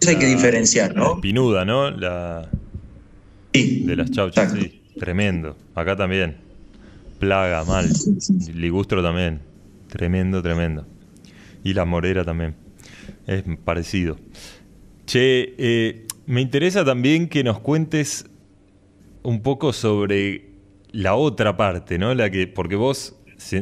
Eso 0.00 0.10
hay 0.10 0.16
que 0.16 0.26
diferenciar, 0.26 0.94
La 0.94 1.00
¿no? 1.00 1.14
espinuda, 1.14 1.64
¿no? 1.64 1.90
La... 1.90 2.48
De 3.52 3.96
las 3.96 4.10
chauchas, 4.10 4.52
sí. 4.52 4.82
Tremendo. 4.98 5.56
Acá 5.74 5.96
también. 5.96 6.36
Plaga, 7.18 7.64
mal. 7.64 7.88
Ligustro 8.54 9.02
también. 9.02 9.40
Tremendo, 9.88 10.42
tremendo. 10.42 10.86
Y 11.62 11.74
la 11.74 11.84
morera 11.84 12.24
también. 12.24 12.54
Es 13.26 13.44
parecido. 13.64 14.18
Che, 15.06 15.54
eh, 15.58 16.06
me 16.26 16.40
interesa 16.40 16.84
también 16.84 17.28
que 17.28 17.44
nos 17.44 17.60
cuentes 17.60 18.26
un 19.22 19.42
poco 19.42 19.72
sobre 19.72 20.46
la 20.90 21.14
otra 21.14 21.56
parte, 21.56 21.98
¿no? 21.98 22.14
La 22.14 22.30
que, 22.30 22.46
porque 22.46 22.76
vos, 22.76 23.16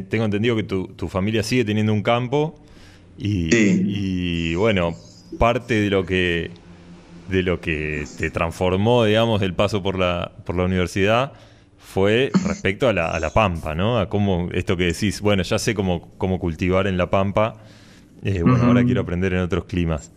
tengo 0.09 0.25
entendido 0.25 0.55
que 0.55 0.63
tu, 0.63 0.87
tu 0.87 1.07
familia 1.07 1.43
sigue 1.43 1.65
teniendo 1.65 1.93
un 1.93 2.03
campo 2.03 2.59
y, 3.17 3.49
y, 3.53 4.55
bueno, 4.55 4.95
parte 5.37 5.75
de 5.75 5.89
lo 5.89 6.05
que 6.05 6.51
de 7.29 7.43
lo 7.43 7.61
que 7.61 8.05
te 8.17 8.29
transformó, 8.29 9.05
digamos, 9.05 9.41
el 9.41 9.53
paso 9.53 9.81
por 9.81 9.97
la, 9.97 10.33
por 10.45 10.57
la 10.57 10.65
universidad 10.65 11.31
fue 11.77 12.29
respecto 12.45 12.89
a 12.89 12.93
la, 12.93 13.09
a 13.09 13.19
la 13.21 13.31
pampa, 13.31 13.73
¿no? 13.73 13.99
A 13.99 14.09
cómo 14.09 14.49
esto 14.51 14.75
que 14.75 14.85
decís, 14.85 15.21
bueno, 15.21 15.41
ya 15.43 15.57
sé 15.57 15.73
cómo, 15.73 16.09
cómo 16.17 16.39
cultivar 16.39 16.87
en 16.87 16.97
la 16.97 17.09
pampa, 17.09 17.55
eh, 18.23 18.41
bueno, 18.43 18.65
ahora 18.65 18.83
quiero 18.83 19.01
aprender 19.01 19.33
en 19.33 19.39
otros 19.39 19.63
climas. 19.65 20.11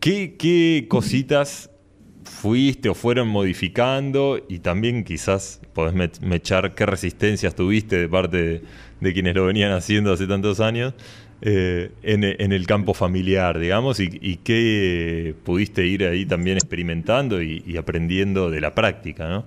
¿Qué, 0.00 0.36
qué 0.38 0.86
cositas 0.88 1.70
fuiste 2.24 2.88
o 2.88 2.94
fueron 2.94 3.28
modificando? 3.28 4.44
Y 4.48 4.60
también 4.60 5.04
quizás 5.04 5.60
podés 5.72 5.94
me- 5.94 6.10
mechar 6.20 6.74
qué 6.74 6.86
resistencias 6.86 7.54
tuviste 7.54 7.96
de 7.96 8.08
parte 8.08 8.62
de, 9.00 9.12
quienes 9.12 9.34
lo 9.34 9.46
venían 9.46 9.72
haciendo 9.72 10.12
hace 10.12 10.26
tantos 10.26 10.60
años 10.60 10.94
eh, 11.42 11.90
en, 12.02 12.52
el 12.52 12.66
campo 12.66 12.94
familiar, 12.94 13.58
digamos, 13.58 14.00
y, 14.00 14.36
qué 14.44 15.34
pudiste 15.44 15.86
ir 15.86 16.04
ahí 16.04 16.24
también 16.24 16.56
experimentando 16.56 17.42
y, 17.42 17.62
y 17.66 17.76
aprendiendo 17.76 18.50
de 18.50 18.60
la 18.60 18.74
práctica, 18.74 19.28
¿no? 19.28 19.44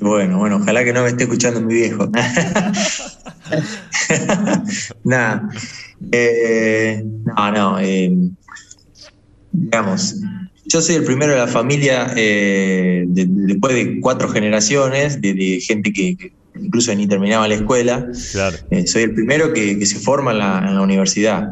Bueno, 0.00 0.38
bueno, 0.38 0.56
ojalá 0.56 0.84
que 0.84 0.92
no 0.92 1.02
me 1.02 1.08
esté 1.08 1.24
escuchando 1.24 1.60
mi 1.60 1.74
viejo. 1.74 2.08
Nada. 5.04 5.48
Eh, 6.10 7.04
no, 7.04 7.52
no. 7.52 7.78
eh, 7.78 8.12
digamos, 9.52 10.16
yo 10.64 10.80
soy 10.80 10.94
el 10.96 11.04
primero 11.04 11.32
de 11.32 11.38
la 11.38 11.46
familia, 11.48 12.12
eh, 12.16 13.04
de- 13.06 13.26
de- 13.26 13.46
después 13.54 13.74
de 13.74 14.00
cuatro 14.00 14.28
generaciones, 14.28 15.20
de, 15.20 15.34
de 15.34 15.60
gente 15.60 15.92
que, 15.92 16.16
que 16.16 16.32
incluso 16.60 16.94
ni 16.94 17.06
terminaba 17.06 17.48
la 17.48 17.54
escuela. 17.54 18.06
Claro. 18.32 18.56
Eh, 18.70 18.86
soy 18.86 19.02
el 19.04 19.14
primero 19.14 19.52
que, 19.52 19.78
que 19.78 19.86
se 19.86 19.98
forma 19.98 20.32
en 20.32 20.38
la, 20.38 20.64
en 20.68 20.74
la 20.74 20.82
universidad. 20.82 21.48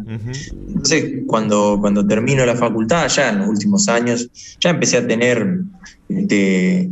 Entonces, 0.68 1.22
cuando, 1.26 1.78
cuando 1.80 2.06
termino 2.06 2.44
la 2.46 2.54
facultad, 2.54 3.08
ya 3.08 3.30
en 3.30 3.38
los 3.40 3.48
últimos 3.48 3.88
años, 3.88 4.28
ya 4.60 4.70
empecé 4.70 4.98
a 4.98 5.06
tener 5.06 5.58
este, 6.08 6.90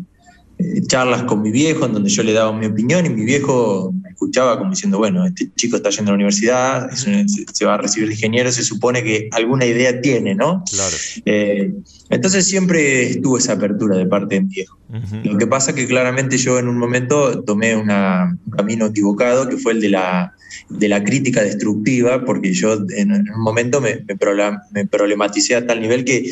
eh, 0.59 0.83
charlas 0.87 1.23
con 1.25 1.43
mi 1.43 1.51
viejo 1.51 1.87
en 1.87 1.93
donde 1.93 2.11
yo 2.11 2.23
le 2.23 2.33
daba 2.33 2.53
mi 2.53 2.67
opinión 2.67 3.07
y 3.07 3.11
mi 3.11 3.25
viejo 3.25 3.95
escuchaba 4.19 4.59
como 4.59 4.71
diciendo, 4.73 4.99
bueno, 4.99 5.25
este 5.25 5.49
chico 5.55 5.77
está 5.77 5.91
yendo 5.91 6.11
a 6.11 6.13
la 6.13 6.17
universidad, 6.17 6.91
un- 7.07 7.29
se, 7.29 7.65
va 7.65 7.75
a 7.75 7.79
recibir 7.79 8.09
de 8.09 8.15
ingeniero, 8.15 8.51
se 8.51 8.65
supone 8.65 9.05
que 9.05 9.29
alguna 9.31 9.65
idea 9.65 10.01
tiene, 10.01 10.35
¿no? 10.35 10.65
Claro. 10.69 10.97
Eh, 11.25 11.73
entonces 12.11 12.45
siempre 12.45 13.11
estuvo 13.11 13.39
esa 13.39 13.53
apertura 13.53 13.97
de 13.97 14.07
parte 14.07 14.35
de 14.35 14.41
mi 14.41 14.49
viejo. 14.49 14.77
Lo 15.23 15.39
que 15.39 15.47
pasa 15.47 15.73
que 15.75 15.87
claramente 15.87 16.37
yo 16.39 16.59
en 16.59 16.67
un 16.67 16.79
momento 16.79 17.45
tomé 17.45 17.77
una- 17.77 18.37
un 18.47 18.51
camino 18.53 18.87
equivocado, 18.87 19.49
que 19.49 19.57
fue 19.57 19.73
el 19.73 19.81
de 19.83 19.91
la, 19.91 20.33
de 20.71 20.89
la 20.89 21.05
crítica 21.05 21.43
destructiva, 21.43 22.25
porque 22.25 22.53
yo 22.55 22.73
en, 22.97 23.13
en 23.15 23.31
un 23.31 23.41
momento 23.41 23.81
me, 23.81 24.03
me 24.09 24.17
prola- 24.17 24.63
me 24.73 24.85
problematicé 24.87 25.55
a 25.55 25.65
tal 25.67 25.81
nivel 25.81 26.05
que, 26.05 26.29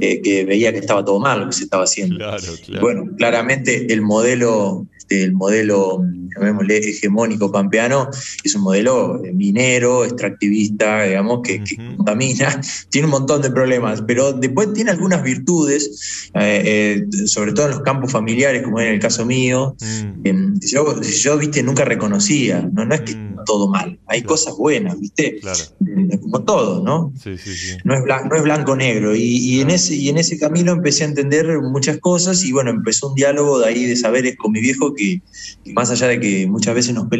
que- 0.00 0.20
que 0.20 0.44
veía 0.44 0.72
que 0.74 0.80
estaba 0.80 1.04
todo 1.04 1.20
mal 1.20 1.40
lo 1.40 1.46
que 1.46 1.52
se 1.56 1.64
estaba 1.64 1.84
haciendo. 1.84 2.16
Claro, 2.16 2.42
claro. 2.66 2.80
Bueno, 2.82 3.04
claramente 3.16 3.90
el 3.92 4.02
modelo, 4.02 4.86
este, 4.98 5.22
el 5.22 5.32
modelo, 5.32 6.02
llamémosle, 6.36 6.78
hegemónico 6.78 7.29
pampeano, 7.38 8.08
es 8.42 8.54
un 8.54 8.62
modelo 8.62 9.24
eh, 9.24 9.32
minero, 9.32 10.04
extractivista, 10.04 11.04
digamos, 11.04 11.40
que, 11.42 11.62
que 11.62 11.76
contamina, 11.96 12.60
tiene 12.90 13.06
un 13.06 13.12
montón 13.12 13.42
de 13.42 13.50
problemas, 13.50 14.02
pero 14.06 14.32
después 14.32 14.72
tiene 14.72 14.90
algunas 14.90 15.22
virtudes, 15.22 16.30
eh, 16.34 17.02
eh, 17.12 17.26
sobre 17.26 17.52
todo 17.52 17.66
en 17.66 17.72
los 17.72 17.82
campos 17.82 18.12
familiares, 18.12 18.62
como 18.62 18.80
en 18.80 18.88
el 18.88 19.00
caso 19.00 19.24
mío, 19.24 19.76
que 20.22 20.34
yo, 20.60 21.00
yo, 21.00 21.38
viste, 21.38 21.62
nunca 21.62 21.84
reconocía, 21.84 22.68
no, 22.72 22.84
no 22.84 22.94
es 22.94 23.02
que 23.02 23.12
está 23.12 23.44
todo 23.44 23.68
mal, 23.68 23.98
hay 24.06 24.22
cosas 24.22 24.56
buenas, 24.56 24.98
viste, 24.98 25.40
Eh, 25.80 26.18
como 26.20 26.42
todo, 26.44 26.82
¿no? 26.82 27.12
Sí, 27.22 27.36
sí, 27.38 27.54
sí. 27.54 27.76
no 27.84 27.94
es 27.94 28.02
blanco, 28.02 28.28
no 28.28 28.36
es 28.36 28.42
negro. 28.76 29.14
Y, 29.14 29.22
y 29.22 29.60
en 29.60 29.70
ese, 29.70 29.94
y 29.94 30.08
en 30.08 30.18
ese 30.18 30.38
camino 30.38 30.72
empecé 30.72 31.04
a 31.04 31.08
entender 31.08 31.60
muchas 31.60 31.98
cosas 31.98 32.44
y 32.44 32.52
bueno, 32.52 32.70
empezó 32.70 33.08
un 33.08 33.14
diálogo 33.14 33.58
de 33.58 33.66
ahí 33.66 33.84
de 33.84 33.96
saberes 33.96 34.36
con 34.36 34.52
mi 34.52 34.60
viejo 34.60 34.94
que, 34.94 35.22
que 35.64 35.72
más 35.72 35.90
allá 35.90 36.08
de 36.08 36.20
que 36.20 36.46
muchas 36.46 36.74
veces 36.74 36.94
nos 36.94 37.08
peleamos, 37.08 37.19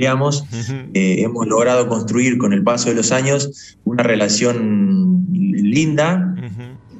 eh, 0.95 1.23
hemos 1.23 1.47
logrado 1.47 1.89
construir 1.89 2.39
con 2.39 2.53
el 2.53 2.63
paso 2.63 2.89
de 2.89 2.95
los 2.95 3.13
años 3.13 3.77
una 3.85 4.03
relación 4.03 5.27
linda. 5.31 6.35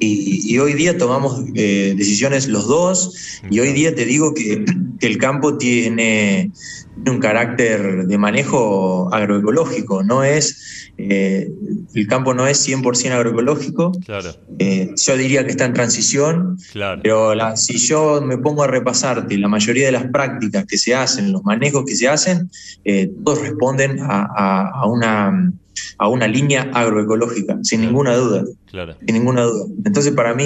Y, 0.03 0.51
y 0.51 0.57
hoy 0.57 0.73
día 0.73 0.97
tomamos 0.97 1.43
eh, 1.53 1.93
decisiones 1.95 2.47
los 2.47 2.67
dos 2.67 3.39
y 3.51 3.59
hoy 3.59 3.71
día 3.71 3.93
te 3.93 4.03
digo 4.05 4.33
que, 4.33 4.65
que 4.99 5.05
el 5.05 5.19
campo 5.19 5.57
tiene, 5.59 6.51
tiene 6.95 7.11
un 7.11 7.19
carácter 7.19 8.07
de 8.07 8.17
manejo 8.17 9.13
agroecológico, 9.13 10.01
no 10.03 10.23
es, 10.23 10.91
eh, 10.97 11.47
el 11.93 12.07
campo 12.07 12.33
no 12.33 12.47
es 12.47 12.67
100% 12.67 13.11
agroecológico, 13.13 13.91
Claro, 14.03 14.31
eh, 14.57 14.89
yo 14.95 15.17
diría 15.17 15.45
que 15.45 15.51
está 15.51 15.65
en 15.65 15.73
transición, 15.73 16.57
claro. 16.71 17.01
pero 17.03 17.35
la- 17.35 17.55
si 17.55 17.77
yo 17.77 18.21
me 18.21 18.39
pongo 18.39 18.63
a 18.63 18.67
repasarte 18.67 19.37
la 19.37 19.47
mayoría 19.49 19.85
de 19.85 19.91
las 19.91 20.05
prácticas 20.07 20.65
que 20.65 20.79
se 20.79 20.95
hacen, 20.95 21.31
los 21.31 21.43
manejos 21.43 21.85
que 21.85 21.95
se 21.95 22.07
hacen, 22.07 22.49
eh, 22.83 23.07
todos 23.23 23.41
responden 23.41 23.99
a, 23.99 24.27
a- 24.35 24.69
a 24.81 24.85
una, 24.87 25.53
a 25.97 26.07
una 26.07 26.27
línea 26.27 26.69
agroecológica, 26.73 27.57
sin 27.63 27.81
ninguna 27.81 28.15
duda, 28.15 28.43
Claro, 28.65 28.95
sin 29.05 29.15
ninguna 29.15 29.41
duda. 29.43 29.65
Entonces 29.85 30.13
para 30.13 30.33
mí 30.33 30.45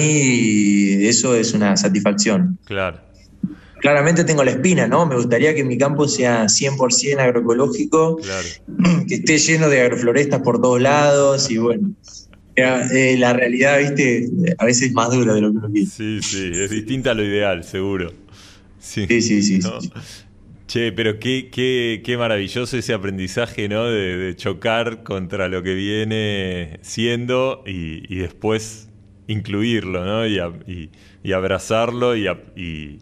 eso 1.06 1.34
es 1.34 1.52
una 1.54 1.76
satisfacción. 1.76 2.58
claro. 2.64 3.04
Claramente 3.78 4.24
tengo 4.24 4.42
la 4.42 4.52
espina, 4.52 4.88
¿no? 4.88 5.04
Me 5.06 5.14
gustaría 5.16 5.54
que 5.54 5.62
mi 5.62 5.76
campo 5.76 6.08
sea 6.08 6.46
100% 6.48 7.18
agroecológico, 7.20 8.16
Claro. 8.16 8.48
que 9.08 9.16
esté 9.16 9.36
lleno 9.38 9.68
de 9.68 9.82
agroflorestas 9.82 10.40
por 10.40 10.60
todos 10.60 10.80
lados 10.80 11.50
y 11.50 11.58
bueno. 11.58 11.90
eh, 12.56 13.16
la 13.18 13.34
realidad, 13.34 13.78
viste, 13.78 14.28
a 14.58 14.64
veces 14.64 14.88
es 14.88 14.92
más 14.94 15.10
dura 15.10 15.34
de 15.34 15.42
lo 15.42 15.52
que 15.52 15.58
uno 15.58 15.70
quiere. 15.70 15.86
Sí, 15.86 16.20
sí, 16.22 16.50
es 16.54 16.70
distinta 16.70 17.10
a 17.10 17.14
lo 17.14 17.22
ideal, 17.22 17.64
seguro. 17.64 18.12
Sí, 18.80 19.06
sí, 19.20 19.42
sí. 19.42 19.58
¿no? 19.58 19.78
Che, 20.66 20.90
pero 20.92 21.20
qué, 21.20 21.48
qué, 21.52 22.02
qué 22.04 22.16
maravilloso 22.18 22.76
ese 22.76 22.92
aprendizaje, 22.92 23.68
¿no? 23.68 23.84
De, 23.86 24.16
de 24.16 24.34
chocar 24.36 25.04
contra 25.04 25.48
lo 25.48 25.62
que 25.62 25.74
viene 25.74 26.78
siendo 26.82 27.62
y, 27.66 28.02
y 28.12 28.18
después 28.18 28.88
incluirlo, 29.28 30.04
¿no? 30.04 30.26
Y, 30.26 30.38
a- 30.40 30.52
y- 30.66 30.90
y 31.22 31.32
abrazarlo 31.32 32.16
y, 32.16 32.26
a- 32.26 32.40
y- 32.56 32.98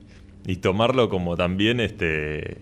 tomarlo 0.61 1.09
como 1.09 1.37
también, 1.37 1.81
este, 1.81 2.59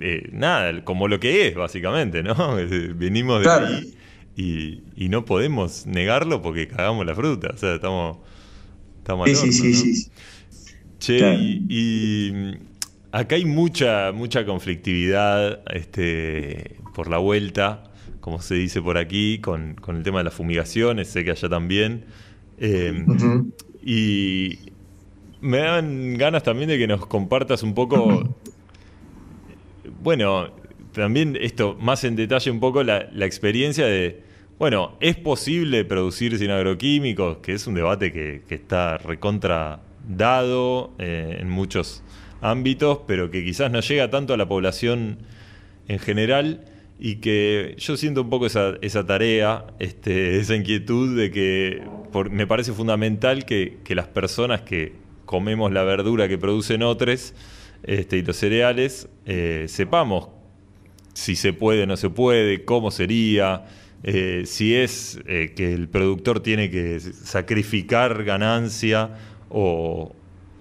eh, 0.00 0.28
nada, 0.32 0.84
como 0.84 1.08
lo 1.08 1.20
que 1.20 1.48
es, 1.48 1.54
básicamente, 1.54 2.22
¿no? 2.22 2.34
Venimos 2.96 3.40
de 3.42 3.48
Claro. 3.48 3.66
ahí 3.66 3.94
y, 4.36 4.82
y 4.96 5.08
no 5.08 5.24
podemos 5.24 5.86
negarlo 5.86 6.42
porque 6.42 6.68
cagamos 6.68 7.06
la 7.06 7.14
fruta, 7.14 7.50
o 7.54 7.56
sea, 7.56 7.74
estamos, 7.76 8.18
estamos 8.98 9.32
Sí, 9.32 9.34
sí, 9.34 9.52
horno, 9.52 9.70
sí, 9.74 9.74
¿no? 9.74 9.90
sí. 9.94 10.10
Che, 10.98 11.14
Claro. 11.16 11.38
y, 11.38 11.66
y, 11.68 12.58
acá 13.14 13.36
hay 13.36 13.44
mucha, 13.44 14.10
mucha 14.12 14.44
conflictividad 14.44 15.62
este, 15.72 16.76
por 16.94 17.08
la 17.08 17.18
vuelta, 17.18 17.84
como 18.20 18.42
se 18.42 18.56
dice 18.56 18.82
por 18.82 18.98
aquí, 18.98 19.38
con, 19.38 19.74
con 19.76 19.96
el 19.96 20.02
tema 20.02 20.18
de 20.18 20.24
las 20.24 20.34
fumigaciones, 20.34 21.08
sé 21.08 21.24
que 21.24 21.30
allá 21.30 21.48
también. 21.48 22.06
Eh, 22.58 23.04
Ujú. 23.06 23.52
Y 23.86 24.58
me 25.40 25.58
dan 25.58 26.14
ganas 26.14 26.42
también 26.42 26.68
de 26.68 26.78
que 26.78 26.86
nos 26.86 27.06
compartas 27.06 27.62
un 27.62 27.74
poco, 27.74 28.34
bueno, 30.02 30.50
también 30.92 31.36
esto, 31.40 31.76
más 31.80 32.02
en 32.04 32.16
detalle 32.16 32.50
un 32.50 32.60
poco 32.60 32.82
la, 32.82 33.08
la 33.12 33.26
experiencia 33.26 33.86
de, 33.86 34.22
bueno, 34.58 34.96
¿es 35.00 35.16
posible 35.16 35.84
producir 35.84 36.36
sin 36.38 36.50
agroquímicos? 36.50 37.38
Que 37.38 37.52
es 37.52 37.66
un 37.66 37.74
debate 37.74 38.10
que, 38.10 38.42
que 38.48 38.54
está 38.56 38.98
recontra 38.98 39.82
dado 40.08 40.92
eh, 40.98 41.38
en 41.40 41.50
muchos 41.50 42.03
ámbitos, 42.44 43.00
pero 43.06 43.30
que 43.30 43.44
quizás 43.44 43.70
no 43.70 43.80
llega 43.80 44.10
tanto 44.10 44.34
a 44.34 44.36
la 44.36 44.46
población 44.46 45.18
en 45.88 45.98
general 45.98 46.64
y 46.98 47.16
que 47.16 47.74
yo 47.78 47.96
siento 47.96 48.22
un 48.22 48.30
poco 48.30 48.46
esa, 48.46 49.06
tarea, 49.06 49.64
este, 49.78 50.36
esa 50.40 50.54
inquietud 50.54 51.16
de 51.16 51.30
que 51.30 51.82
me 52.30 52.46
parece 52.46 52.72
fundamental 52.72 53.44
que, 53.44 53.78
que 53.82 53.94
las 53.94 54.06
personas 54.06 54.60
que 54.62 54.92
comemos 55.24 55.72
la 55.72 55.84
verdura 55.84 56.28
que 56.28 56.38
producen 56.38 56.82
otros 56.82 57.34
este, 57.82 58.18
y 58.18 58.22
los 58.22 58.36
cereales, 58.36 59.08
eh, 59.26 59.66
sepamos 59.68 60.28
si 61.14 61.36
se 61.36 61.52
puede 61.52 61.84
o 61.84 61.86
no 61.86 61.96
se 61.96 62.10
puede, 62.10 62.64
cómo 62.64 62.90
sería, 62.90 63.66
eh, 64.02 64.42
si 64.46 64.74
es 64.74 65.18
eh, 65.26 65.52
que 65.56 65.72
el 65.72 65.88
productor 65.88 66.40
tiene 66.40 66.70
que 66.70 67.00
sacrificar 67.00 68.24
ganancia 68.24 69.10
o, 69.48 70.14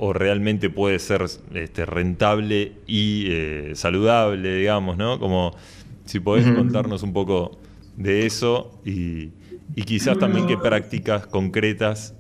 o 0.06 0.12
realmente 0.12 0.70
puede 0.70 1.00
ser 1.00 1.26
este, 1.54 1.86
rentable 1.86 2.74
y 2.86 3.28
eh, 3.30 3.72
saludable, 3.74 4.58
digamos, 4.58 4.98
¿no? 4.98 5.18
Como 5.18 5.56
si 6.04 6.20
podés 6.20 6.46
contarnos 6.54 7.04
un 7.04 7.14
poco 7.14 7.58
de 7.96 8.26
eso 8.26 8.82
y, 8.84 9.30
y 9.78 9.84
quizás 9.86 10.20
también 10.20 10.46
qué 10.46 10.58
prácticas 10.58 11.26
concretas 11.26 12.16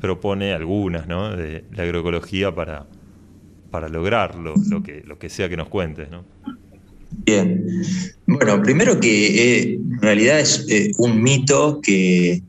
propone 0.00 0.54
algunas, 0.54 1.06
¿no? 1.08 1.36
De 1.36 1.64
la 1.74 1.82
agroecología 1.82 2.54
para, 2.54 2.86
para 3.70 3.90
lograrlo, 3.90 4.54
lo 4.70 4.82
que, 4.82 5.02
lo 5.06 5.18
que 5.18 5.28
sea 5.28 5.50
que 5.50 5.58
nos 5.58 5.68
cuentes, 5.68 6.10
¿no? 6.10 6.24
Bien. 7.26 7.66
Bueno, 8.26 8.62
primero 8.62 8.98
que 8.98 9.26
eh, 9.26 9.74
en 9.74 10.00
realidad 10.00 10.40
es 10.40 10.64
eh, 10.70 10.90
un 10.96 11.22
mito 11.22 11.82
que, 11.82 12.40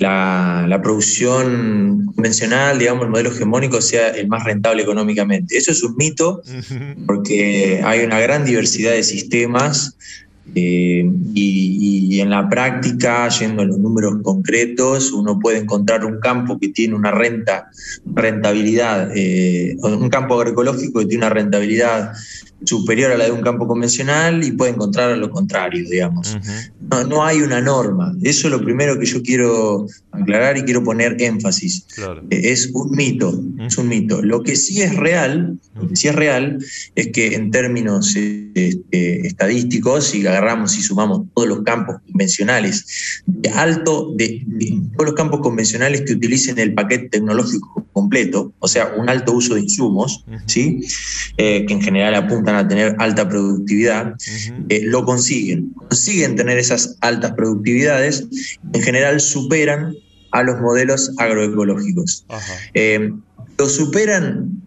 la, 0.00 0.66
la 0.68 0.82
producción 0.82 2.12
convencional, 2.14 2.78
digamos, 2.78 3.04
el 3.04 3.10
modelo 3.10 3.30
hegemónico 3.30 3.80
sea 3.80 4.08
el 4.08 4.28
más 4.28 4.44
rentable 4.44 4.82
económicamente. 4.82 5.56
Eso 5.56 5.72
es 5.72 5.82
un 5.82 5.96
mito 5.96 6.42
porque 7.06 7.80
hay 7.84 8.04
una 8.04 8.20
gran 8.20 8.44
diversidad 8.44 8.92
de 8.92 9.02
sistemas 9.02 9.96
eh, 10.54 11.08
y, 11.34 12.16
y 12.16 12.20
en 12.20 12.30
la 12.30 12.48
práctica, 12.48 13.28
yendo 13.28 13.62
a 13.62 13.64
los 13.64 13.78
números 13.78 14.16
concretos, 14.22 15.12
uno 15.12 15.38
puede 15.38 15.58
encontrar 15.58 16.04
un 16.04 16.20
campo 16.20 16.58
que 16.58 16.68
tiene 16.68 16.94
una 16.94 17.10
renta, 17.10 17.70
rentabilidad, 18.04 19.10
eh, 19.16 19.76
un 19.82 20.10
campo 20.10 20.34
agroecológico 20.34 21.00
que 21.00 21.06
tiene 21.06 21.24
una 21.24 21.34
rentabilidad 21.34 22.12
superior 22.64 23.12
a 23.12 23.16
la 23.16 23.24
de 23.24 23.32
un 23.32 23.42
campo 23.42 23.66
convencional 23.66 24.42
y 24.44 24.52
puede 24.52 24.72
encontrar 24.72 25.16
lo 25.18 25.30
contrario, 25.30 25.88
digamos. 25.88 26.36
no, 26.90 27.04
no 27.04 27.24
hay 27.24 27.40
una 27.42 27.60
norma. 27.60 28.14
Eso 28.22 28.48
es 28.48 28.52
lo 28.52 28.62
primero 28.62 28.98
que 28.98 29.06
yo 29.06 29.22
quiero 29.22 29.86
aclarar 30.10 30.56
y 30.58 30.62
quiero 30.62 30.82
poner 30.84 31.16
énfasis. 31.20 31.86
Claro. 31.94 32.22
Eh, 32.30 32.52
Es 32.52 32.70
un 32.72 32.90
mito, 32.92 33.40
es 33.66 33.78
un 33.78 33.88
mito. 33.88 34.22
Lo 34.22 34.42
que 34.42 34.56
sí 34.56 34.82
es 34.82 34.94
real, 34.96 35.58
lo 35.74 35.88
que 35.88 35.96
sí 35.96 36.08
es 36.08 36.14
real 36.14 36.58
es 36.94 37.08
que 37.08 37.34
en 37.34 37.50
términos 37.50 38.14
este, 38.16 39.26
estadísticos, 39.26 40.06
si 40.08 40.26
agarramos 40.26 40.76
y 40.76 40.82
sumamos 40.82 41.22
todos 41.34 41.48
los 41.48 41.62
campos 41.62 41.96
convencionales 42.06 43.22
de 43.26 43.48
alto, 43.50 44.12
de, 44.16 44.42
de 44.46 44.80
todos 44.96 45.06
los 45.06 45.14
campos 45.14 45.40
convencionales 45.40 46.02
que 46.02 46.12
utilicen 46.14 46.58
el 46.58 46.74
paquete 46.74 47.08
tecnológico 47.08 47.86
completo, 47.92 48.52
o 48.58 48.68
sea, 48.68 48.92
un 48.96 49.08
alto 49.08 49.32
uso 49.32 49.54
de 49.54 49.60
insumos, 49.62 50.24
¿sí? 50.46 50.80
Eh, 51.36 51.64
que 51.66 51.74
en 51.74 51.82
general 51.82 52.14
apuntan 52.14 52.51
a 52.54 52.68
tener 52.68 52.96
alta 52.98 53.28
productividad, 53.28 54.14
eh, 54.68 54.82
lo 54.84 55.04
consiguen. 55.04 55.72
Consiguen 55.88 56.36
tener 56.36 56.58
esas 56.58 56.96
altas 57.00 57.32
productividades, 57.32 58.26
en 58.72 58.82
general 58.82 59.20
superan 59.20 59.94
a 60.32 60.42
los 60.42 60.60
modelos 60.60 61.12
agroecológicos. 61.18 62.24
Eh, 62.74 63.12
¿Lo 63.58 63.68
superan 63.68 64.62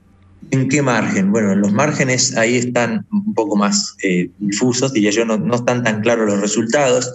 en 0.52 0.70
qué 0.70 0.82
margen? 0.82 1.32
Bueno, 1.32 1.56
los 1.56 1.74
márgenes 1.74 2.38
ahí 2.38 2.56
están 2.56 3.06
un 3.12 3.34
poco 3.34 3.56
más 3.56 3.96
eh, 4.04 4.30
difusos, 4.40 4.94
diría 4.94 5.12
yo, 5.12 5.26
no, 5.26 5.38
no 5.38 5.56
están 5.56 5.84
tan 5.84 6.02
claros 6.02 6.28
los 6.28 6.40
resultados. 6.40 7.12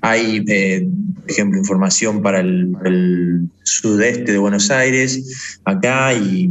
Hay, 0.00 0.44
eh, 0.48 0.88
por 1.20 1.30
ejemplo, 1.30 1.58
información 1.58 2.22
para 2.22 2.40
el, 2.40 2.68
para 2.72 2.88
el 2.88 3.48
sudeste 3.70 4.32
de 4.32 4.38
Buenos 4.38 4.70
Aires, 4.70 5.58
acá, 5.64 6.12
y 6.14 6.50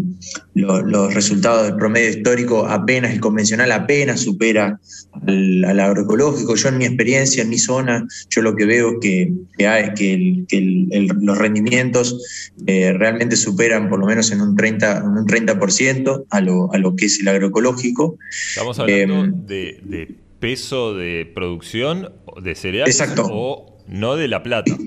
lo- 0.56 0.82
los 0.82 1.14
resultados 1.14 1.68
del 1.68 1.76
promedio 1.76 2.10
histórico 2.10 2.66
apenas, 2.68 3.12
el 3.12 3.20
convencional 3.20 3.72
apenas 3.72 4.22
supera 4.22 4.80
al, 5.28 5.64
al 5.66 5.80
agroecológico. 5.80 6.56
Yo 6.56 6.70
en 6.70 6.78
mi 6.78 6.86
experiencia, 6.86 7.44
en 7.44 7.50
mi 7.50 7.58
zona, 7.58 8.08
yo 8.30 8.42
lo 8.42 8.56
que 8.56 8.66
veo 8.66 8.92
es 8.92 8.96
que, 9.02 9.32
que 9.58 9.68
hay- 9.68 9.94
que 9.94 10.14
el- 10.14 10.46
que 10.48 10.58
el- 10.58 10.88
el- 10.92 11.08
los 11.22 11.38
rendimientos 11.38 12.52
eh, 12.68 12.94
realmente 12.94 13.36
superan 13.36 13.90
por 13.90 14.00
lo 14.00 14.06
menos 14.06 14.32
en 14.32 14.42
un 14.42 14.56
30%, 14.56 14.98
en 15.02 15.18
un 15.18 15.26
30% 15.26 16.26
a, 16.30 16.42
lo, 16.42 16.72
a 16.74 16.78
lo 16.78 16.96
que 16.96 17.06
es 17.06 17.20
el 17.20 17.28
agroecológico. 17.28 18.18
Estamos 18.50 18.80
hablando 18.80 19.38
de, 19.48 19.80
de 19.84 20.16
peso 20.40 20.94
de 20.96 21.30
producción 21.34 22.12
de 22.42 22.56
cereales 22.56 23.00
Exacto. 23.00 23.28
o 23.30 23.78
no 23.88 24.16
de 24.16 24.28
la 24.28 24.42
plata. 24.44 24.78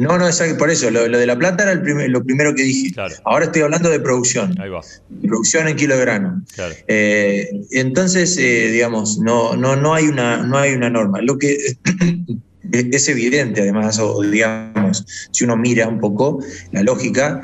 No, 0.00 0.18
no, 0.18 0.26
exacto, 0.26 0.56
por 0.58 0.70
eso, 0.70 0.90
lo, 0.90 1.06
lo 1.08 1.18
de 1.18 1.26
la 1.26 1.36
plata 1.38 1.62
era 1.64 1.72
el 1.72 1.82
primer- 1.82 2.10
lo 2.10 2.24
primero 2.24 2.54
que 2.54 2.62
dije. 2.62 2.94
Ahora 3.24 3.44
estoy 3.46 3.62
hablando 3.62 3.90
de 3.90 4.00
producción. 4.00 4.58
Ahí 4.60 4.70
va. 4.70 4.80
Producción 5.22 5.68
en 5.68 5.76
kilo 5.76 5.94
de 5.96 6.00
grano. 6.00 6.42
Claro. 6.54 6.74
Eh, 6.88 7.48
entonces, 7.72 8.36
eh, 8.38 8.70
digamos, 8.72 9.18
no, 9.18 9.56
no, 9.56 9.76
no, 9.76 9.94
hay 9.94 10.06
una, 10.06 10.38
no 10.46 10.56
hay 10.58 10.72
una 10.74 10.88
norma. 10.90 11.20
Lo 11.20 11.38
que 11.38 11.56
es 12.72 13.08
evidente, 13.08 13.62
además, 13.62 13.98
o 13.98 14.22
digamos, 14.22 15.04
si 15.30 15.44
uno 15.44 15.56
mira 15.56 15.88
un 15.88 16.00
poco 16.00 16.42
la 16.72 16.82
lógica, 16.82 17.42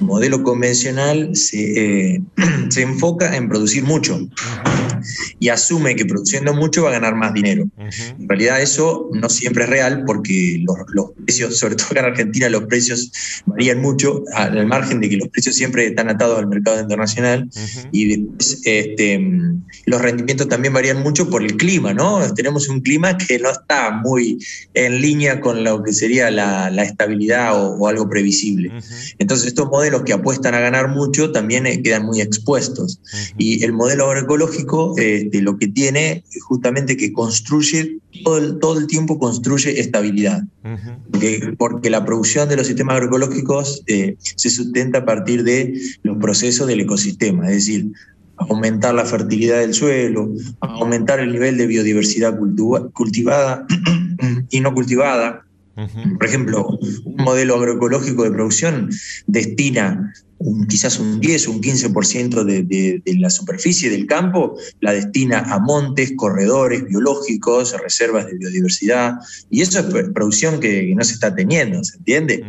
modelo 0.00 0.42
convencional 0.42 1.34
se, 1.34 2.14
eh, 2.14 2.22
se 2.70 2.82
enfoca 2.82 3.36
en 3.36 3.48
producir 3.48 3.84
mucho 3.84 4.28
y 5.38 5.48
asume 5.48 5.96
que 5.96 6.04
produciendo 6.04 6.54
mucho 6.54 6.82
va 6.82 6.90
a 6.90 6.92
ganar 6.92 7.14
más 7.14 7.32
dinero. 7.34 7.64
En 7.78 8.28
realidad 8.28 8.60
eso 8.60 9.08
no 9.12 9.28
siempre 9.28 9.64
es 9.64 9.70
real 9.70 10.04
porque 10.06 10.62
los, 10.62 10.76
los 10.88 11.10
precios, 11.24 11.58
sobre 11.58 11.76
todo 11.76 11.88
acá 11.90 12.00
en 12.00 12.06
Argentina, 12.06 12.48
los 12.48 12.64
precios 12.64 13.10
varían 13.46 13.80
mucho, 13.80 14.24
al 14.34 14.66
margen 14.66 15.00
de 15.00 15.08
que 15.08 15.16
los 15.16 15.28
precios 15.28 15.56
siempre 15.56 15.86
están 15.86 16.08
atados 16.08 16.38
al 16.38 16.48
mercado 16.48 16.80
internacional 16.80 17.48
y 17.92 18.16
después 18.16 18.60
este, 18.64 19.20
los 19.86 20.00
rendimientos 20.00 20.48
también 20.48 20.74
varían 20.74 21.02
mucho 21.02 21.30
por 21.30 21.42
el 21.42 21.56
clima, 21.56 21.94
¿no? 21.94 22.20
Tenemos 22.34 22.68
un 22.68 22.80
clima 22.80 23.16
que 23.16 23.38
no 23.38 23.50
está 23.50 23.90
muy 23.90 24.38
en 24.74 25.00
línea 25.00 25.40
con 25.40 25.64
lo 25.64 25.82
que 25.82 25.92
sería 25.92 26.30
la, 26.30 26.70
la 26.70 26.82
estabilidad 26.82 27.60
o, 27.60 27.76
o 27.76 27.88
algo 27.88 28.08
previsible. 28.08 28.72
Entonces 29.18 29.48
estos 29.48 29.68
modelos 29.68 29.87
que 30.04 30.12
apuestan 30.12 30.54
a 30.54 30.60
ganar 30.60 30.88
mucho 30.88 31.32
también 31.32 31.66
eh, 31.66 31.82
quedan 31.82 32.04
muy 32.04 32.20
expuestos. 32.20 33.00
Y 33.36 33.64
el 33.64 33.72
modelo 33.72 34.06
agroecológico 34.06 34.94
este, 34.96 35.42
lo 35.42 35.58
que 35.58 35.68
tiene 35.68 36.24
es 36.32 36.42
justamente 36.42 36.96
que 36.96 37.12
construye, 37.12 37.98
todo 38.24 38.38
el, 38.38 38.58
todo 38.58 38.78
el 38.78 38.86
tiempo 38.86 39.18
construye 39.18 39.80
estabilidad. 39.80 40.42
Porque, 41.10 41.54
porque 41.56 41.90
la 41.90 42.04
producción 42.04 42.48
de 42.48 42.56
los 42.56 42.66
sistemas 42.66 42.96
agroecológicos 42.96 43.82
eh, 43.86 44.16
se 44.20 44.50
sustenta 44.50 44.98
a 44.98 45.04
partir 45.04 45.44
de 45.44 45.80
los 46.02 46.18
procesos 46.18 46.66
del 46.66 46.80
ecosistema, 46.80 47.46
es 47.48 47.54
decir, 47.54 47.92
aumentar 48.36 48.94
la 48.94 49.04
fertilidad 49.04 49.60
del 49.60 49.74
suelo, 49.74 50.30
aumentar 50.60 51.20
el 51.20 51.32
nivel 51.32 51.56
de 51.56 51.66
biodiversidad 51.66 52.38
cultivada 52.92 53.66
y 54.50 54.60
no 54.60 54.74
cultivada. 54.74 55.47
Por 56.18 56.26
ejemplo, 56.26 56.78
un 57.04 57.16
modelo 57.24 57.54
agroecológico 57.56 58.24
de 58.24 58.30
producción 58.32 58.90
destina 59.26 60.12
un- 60.40 60.66
quizás 60.68 60.98
un 61.00 61.18
10 61.20 61.48
o 61.48 61.50
un 61.52 61.60
15% 61.60 62.44
de, 62.44 62.62
de- 62.62 63.02
de 63.04 63.14
la 63.18 63.28
superficie 63.28 63.90
del 63.90 64.06
campo, 64.06 64.56
la 64.80 64.92
destina 64.92 65.40
a 65.40 65.58
montes, 65.58 66.12
corredores 66.16 66.84
biológicos, 66.86 67.74
reservas 67.82 68.26
de 68.26 68.34
biodiversidad, 68.38 69.14
y 69.50 69.62
eso 69.62 69.80
es 69.80 69.86
pr- 69.86 70.12
producción 70.12 70.60
que, 70.60 70.86
que 70.86 70.94
no 70.94 71.02
se 71.04 71.14
está 71.14 71.34
teniendo, 71.34 71.82
¿se 71.82 71.96
entiende? 71.96 72.44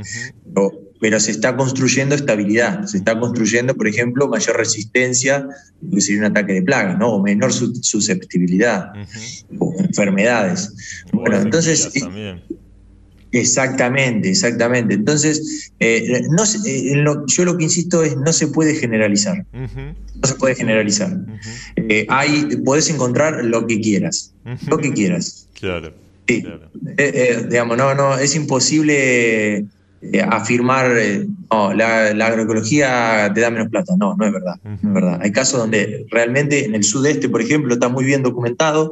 Pero, 0.54 0.72
pero 1.02 1.20
se 1.20 1.32
está 1.32 1.56
construyendo 1.56 2.14
estabilidad, 2.14 2.84
se 2.86 2.98
está 2.98 3.20
construyendo, 3.20 3.74
por 3.74 3.88
ejemplo, 3.88 4.28
mayor 4.28 4.58
resistencia, 4.58 5.48
que 5.92 6.02
sería 6.02 6.20
un 6.20 6.26
ataque 6.26 6.54
de 6.54 6.62
plagas, 6.62 7.00
¿no? 7.00 7.10
o 7.14 7.24
menor 7.24 7.52
su- 7.54 7.74
susceptibilidad, 7.82 8.92
o 9.60 9.74
enfermedades. 9.80 10.74
Bueno, 11.12 11.38
entonces... 11.42 11.92
También. 12.02 12.44
Exactamente, 13.32 14.30
exactamente. 14.30 14.96
Entonces, 14.96 15.72
eh, 15.80 16.22
no 16.32 16.44
eh, 16.44 16.94
en 16.94 17.04
lo- 17.04 17.26
yo 17.28 17.46
lo 17.46 17.58
que 17.58 17.66
insisto 17.66 18.04
es 18.04 18.16
no 18.18 18.34
se 18.34 18.48
puede 18.48 18.76
generalizar. 18.76 19.46
No 19.54 20.28
se 20.28 20.36
puede 20.36 20.56
generalizar. 20.56 21.16
Eh, 21.76 22.06
hay, 22.10 22.58
podés 22.66 22.90
encontrar 22.90 23.46
lo 23.46 23.68
que 23.68 23.80
quieras, 23.80 24.34
lo 24.68 24.78
que 24.78 24.92
quieras. 24.94 25.48
Claro. 25.54 25.94
Sí. 26.28 26.44
Eh, 26.98 27.12
eh, 27.16 27.46
digamos, 27.50 27.78
no, 27.78 27.94
no, 27.96 28.18
es 28.18 28.36
imposible 28.36 29.66
afirmar, 30.30 30.92
no, 31.52 31.74
la, 31.74 32.14
la 32.14 32.28
agroecología 32.28 33.32
te 33.34 33.42
da 33.42 33.50
menos 33.50 33.70
plata. 33.70 33.94
No, 33.98 34.16
no 34.16 34.26
es 34.26 34.32
verdad. 34.34 34.56
No 34.64 34.74
es 34.90 34.94
verdad. 34.94 35.20
Hay 35.22 35.32
casos 35.32 35.60
donde 35.60 36.06
realmente 36.10 36.66
en 36.66 36.76
el 36.76 36.84
sudeste, 36.84 37.30
por 37.30 37.42
ejemplo, 37.42 37.74
está 37.74 37.90
muy 37.90 38.06
bien 38.06 38.24
documentado, 38.24 38.92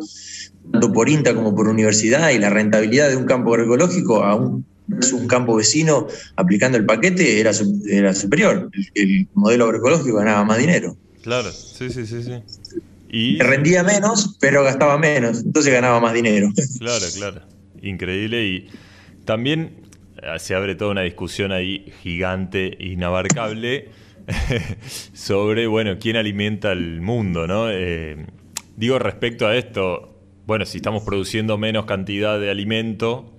tanto 0.71 0.91
por 0.91 1.09
INTA 1.09 1.33
como 1.33 1.55
por 1.55 1.67
universidad, 1.67 2.29
y 2.31 2.39
la 2.39 2.49
rentabilidad 2.49 3.09
de 3.09 3.15
un 3.17 3.25
campo 3.25 3.51
agroecológico 3.53 4.23
a 4.23 4.35
un, 4.35 4.65
campo 5.27 5.55
vecino 5.55 6.07
aplicando 6.37 6.77
el 6.77 6.85
paquete 6.85 7.39
era, 7.39 7.51
su- 7.53 7.83
era 7.89 8.13
superior. 8.13 8.69
El, 8.73 8.87
el 9.09 9.27
modelo 9.33 9.65
agroecológico 9.65 10.17
ganaba 10.17 10.43
más 10.45 10.57
dinero. 10.57 10.95
Claro, 11.21 11.51
sí, 11.51 11.89
sí, 11.89 12.05
sí, 12.05 12.23
sí. 12.23 12.31
Y 13.09 13.39
Rendía 13.39 13.83
menos, 13.83 14.37
pero 14.39 14.63
gastaba 14.63 14.97
menos, 14.97 15.43
entonces 15.43 15.73
ganaba 15.73 15.99
más 15.99 16.13
dinero. 16.13 16.49
Claro, 16.79 17.05
claro. 17.15 17.41
Increíble. 17.81 18.45
Y 18.45 18.69
también 19.25 19.81
eh, 20.21 20.39
se 20.39 20.55
abre 20.55 20.75
toda 20.75 20.91
una 20.91 21.01
discusión 21.01 21.51
ahí 21.51 21.91
gigante, 22.01 22.75
inabarcable, 22.79 23.89
sobre, 25.13 25.67
bueno, 25.67 25.97
quién 25.99 26.15
alimenta 26.17 26.71
el 26.71 27.01
mundo, 27.01 27.47
¿no? 27.47 27.69
Eh, 27.71 28.25
digo, 28.75 28.99
respecto 28.99 29.47
a 29.47 29.55
esto, 29.55 30.16
bueno, 30.47 30.65
si 30.65 30.77
estamos 30.77 31.03
produciendo 31.03 31.57
menos 31.57 31.85
cantidad 31.85 32.39
de 32.39 32.49
alimento, 32.49 33.29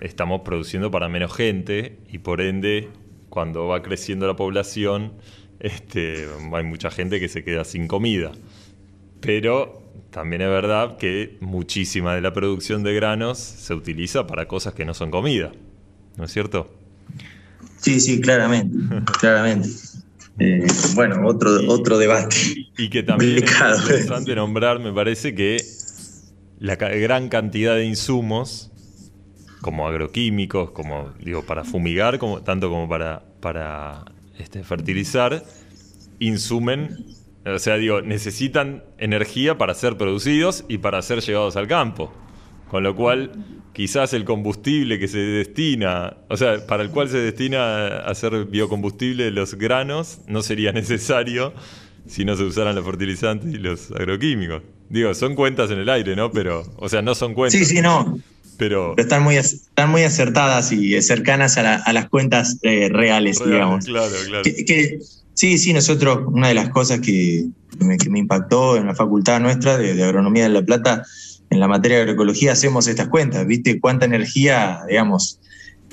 estamos 0.00 0.40
produciendo 0.40 0.90
para 0.90 1.08
menos 1.08 1.32
gente 1.32 1.96
y 2.10 2.18
por 2.18 2.40
ende, 2.40 2.88
cuando 3.28 3.68
va 3.68 3.82
creciendo 3.82 4.26
la 4.26 4.34
población, 4.34 5.12
este, 5.60 6.26
hay 6.52 6.64
mucha 6.64 6.90
gente 6.90 7.20
que 7.20 7.28
se 7.28 7.44
queda 7.44 7.64
sin 7.64 7.86
comida. 7.86 8.32
Pero 9.20 9.80
también 10.10 10.42
es 10.42 10.48
verdad 10.48 10.96
que 10.96 11.36
muchísima 11.40 12.16
de 12.16 12.20
la 12.20 12.32
producción 12.32 12.82
de 12.82 12.94
granos 12.94 13.38
se 13.38 13.72
utiliza 13.72 14.26
para 14.26 14.48
cosas 14.48 14.74
que 14.74 14.84
no 14.84 14.92
son 14.92 15.12
comida. 15.12 15.52
¿No 16.16 16.24
es 16.24 16.32
cierto? 16.32 16.68
Sí, 17.78 18.00
sí, 18.00 18.20
claramente, 18.20 18.76
claramente. 19.20 19.68
Eh, 20.40 20.66
bueno, 20.96 21.24
otro, 21.28 21.50
otro 21.68 21.96
debate. 21.96 22.36
Y 22.76 22.90
que 22.90 23.04
también 23.04 23.36
Complicado. 23.36 23.74
es 23.76 23.82
interesante 23.82 24.34
nombrar, 24.34 24.80
me 24.80 24.92
parece 24.92 25.32
que 25.32 25.58
la 26.64 26.76
gran 26.76 27.28
cantidad 27.28 27.74
de 27.74 27.84
insumos 27.84 28.72
como 29.60 29.86
agroquímicos, 29.86 30.70
como 30.70 31.12
digo, 31.20 31.44
para 31.44 31.62
fumigar, 31.62 32.18
como, 32.18 32.42
tanto 32.42 32.70
como 32.70 32.88
para, 32.88 33.22
para 33.40 34.06
este, 34.38 34.64
fertilizar, 34.64 35.44
insumen, 36.20 37.04
o 37.44 37.58
sea, 37.58 37.76
digo, 37.76 38.00
necesitan 38.00 38.82
energía 38.96 39.58
para 39.58 39.74
ser 39.74 39.98
producidos 39.98 40.64
y 40.66 40.78
para 40.78 41.02
ser 41.02 41.20
llevados 41.20 41.56
al 41.56 41.68
campo. 41.68 42.10
Con 42.70 42.82
lo 42.82 42.96
cual, 42.96 43.32
quizás 43.74 44.14
el 44.14 44.24
combustible 44.24 44.98
que 44.98 45.06
se 45.06 45.18
destina, 45.18 46.16
o 46.30 46.38
sea, 46.38 46.66
para 46.66 46.82
el 46.82 46.88
cual 46.88 47.10
se 47.10 47.18
destina 47.18 47.88
a 47.88 48.10
hacer 48.10 48.46
biocombustible 48.46 49.30
los 49.32 49.56
granos, 49.56 50.22
no 50.28 50.40
sería 50.40 50.72
necesario 50.72 51.52
si 52.06 52.24
no 52.24 52.36
se 52.36 52.44
usaran 52.44 52.74
los 52.74 52.86
fertilizantes 52.86 53.52
y 53.52 53.58
los 53.58 53.90
agroquímicos. 53.90 54.62
Digo, 54.88 55.14
son 55.14 55.34
cuentas 55.34 55.70
en 55.70 55.78
el 55.78 55.88
aire, 55.88 56.14
¿no? 56.16 56.30
Pero, 56.32 56.62
o 56.76 56.88
sea, 56.88 57.02
no 57.02 57.14
son 57.14 57.34
cuentas. 57.34 57.58
Sí, 57.58 57.64
sí, 57.64 57.80
no. 57.80 58.18
Pero, 58.56 58.92
Pero 58.94 59.04
están 59.08 59.22
muy, 59.24 59.36
están 59.36 59.90
muy 59.90 60.02
acertadas 60.02 60.70
y 60.70 61.00
cercanas 61.02 61.58
a, 61.58 61.62
la- 61.62 61.74
a 61.76 61.92
las 61.92 62.08
cuentas 62.08 62.58
eh, 62.62 62.88
reales, 62.88 63.38
Real, 63.40 63.50
digamos. 63.50 63.84
Claro, 63.86 64.12
claro. 64.28 64.42
Que- 64.44 64.64
que- 64.64 64.98
sí, 65.32 65.58
sí, 65.58 65.72
nosotros, 65.72 66.20
una 66.26 66.48
de 66.48 66.54
las 66.54 66.68
cosas 66.68 67.00
que, 67.00 67.46
que 67.76 67.84
me, 67.84 67.96
que 67.96 68.08
me 68.10 68.20
impactó 68.20 68.76
en 68.76 68.86
la 68.86 68.94
facultad 68.94 69.40
nuestra 69.40 69.76
de, 69.76 69.94
de 69.94 70.04
Agronomía 70.04 70.44
de 70.44 70.50
La 70.50 70.62
Plata, 70.62 71.02
en 71.50 71.58
la 71.58 71.66
materia 71.66 71.96
de 71.96 72.02
agroecología, 72.02 72.52
hacemos 72.52 72.86
estas 72.86 73.08
cuentas, 73.08 73.44
¿viste? 73.46 73.80
Cuánta 73.80 74.04
energía, 74.06 74.80
digamos, 74.88 75.40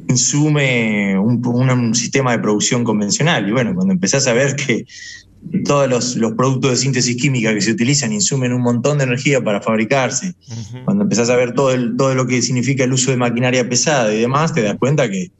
insume 0.07 1.17
un, 1.17 1.41
un- 1.45 1.69
un 1.71 1.95
sistema 1.95 2.31
de 2.31 2.39
producción 2.39 2.83
convencional. 2.83 3.47
Y 3.47 3.51
bueno, 3.51 3.73
cuando 3.73 3.93
empezás 3.93 4.27
a 4.27 4.33
ver 4.33 4.55
que 4.55 4.85
todos 5.65 5.89
los, 5.89 6.15
los 6.17 6.33
productos 6.33 6.71
de 6.71 6.77
síntesis 6.77 7.15
química 7.17 7.53
que 7.53 7.61
se 7.61 7.71
utilizan 7.71 8.13
insumen 8.13 8.53
un 8.53 8.61
montón 8.61 8.97
de 8.99 9.05
energía 9.05 9.41
para 9.43 9.61
fabricarse, 9.61 10.33
cuando 10.85 11.03
empezás 11.03 11.29
a 11.29 11.35
ver 11.35 11.53
todo, 11.53 11.71
el- 11.71 11.95
todo 11.97 12.13
lo 12.15 12.27
que 12.27 12.41
significa 12.41 12.83
el 12.83 12.93
uso 12.93 13.11
de 13.11 13.17
maquinaria 13.17 13.67
pesada 13.67 14.13
y 14.13 14.19
demás, 14.19 14.53
te 14.53 14.61
das 14.61 14.77
cuenta 14.77 15.09
que 15.09 15.31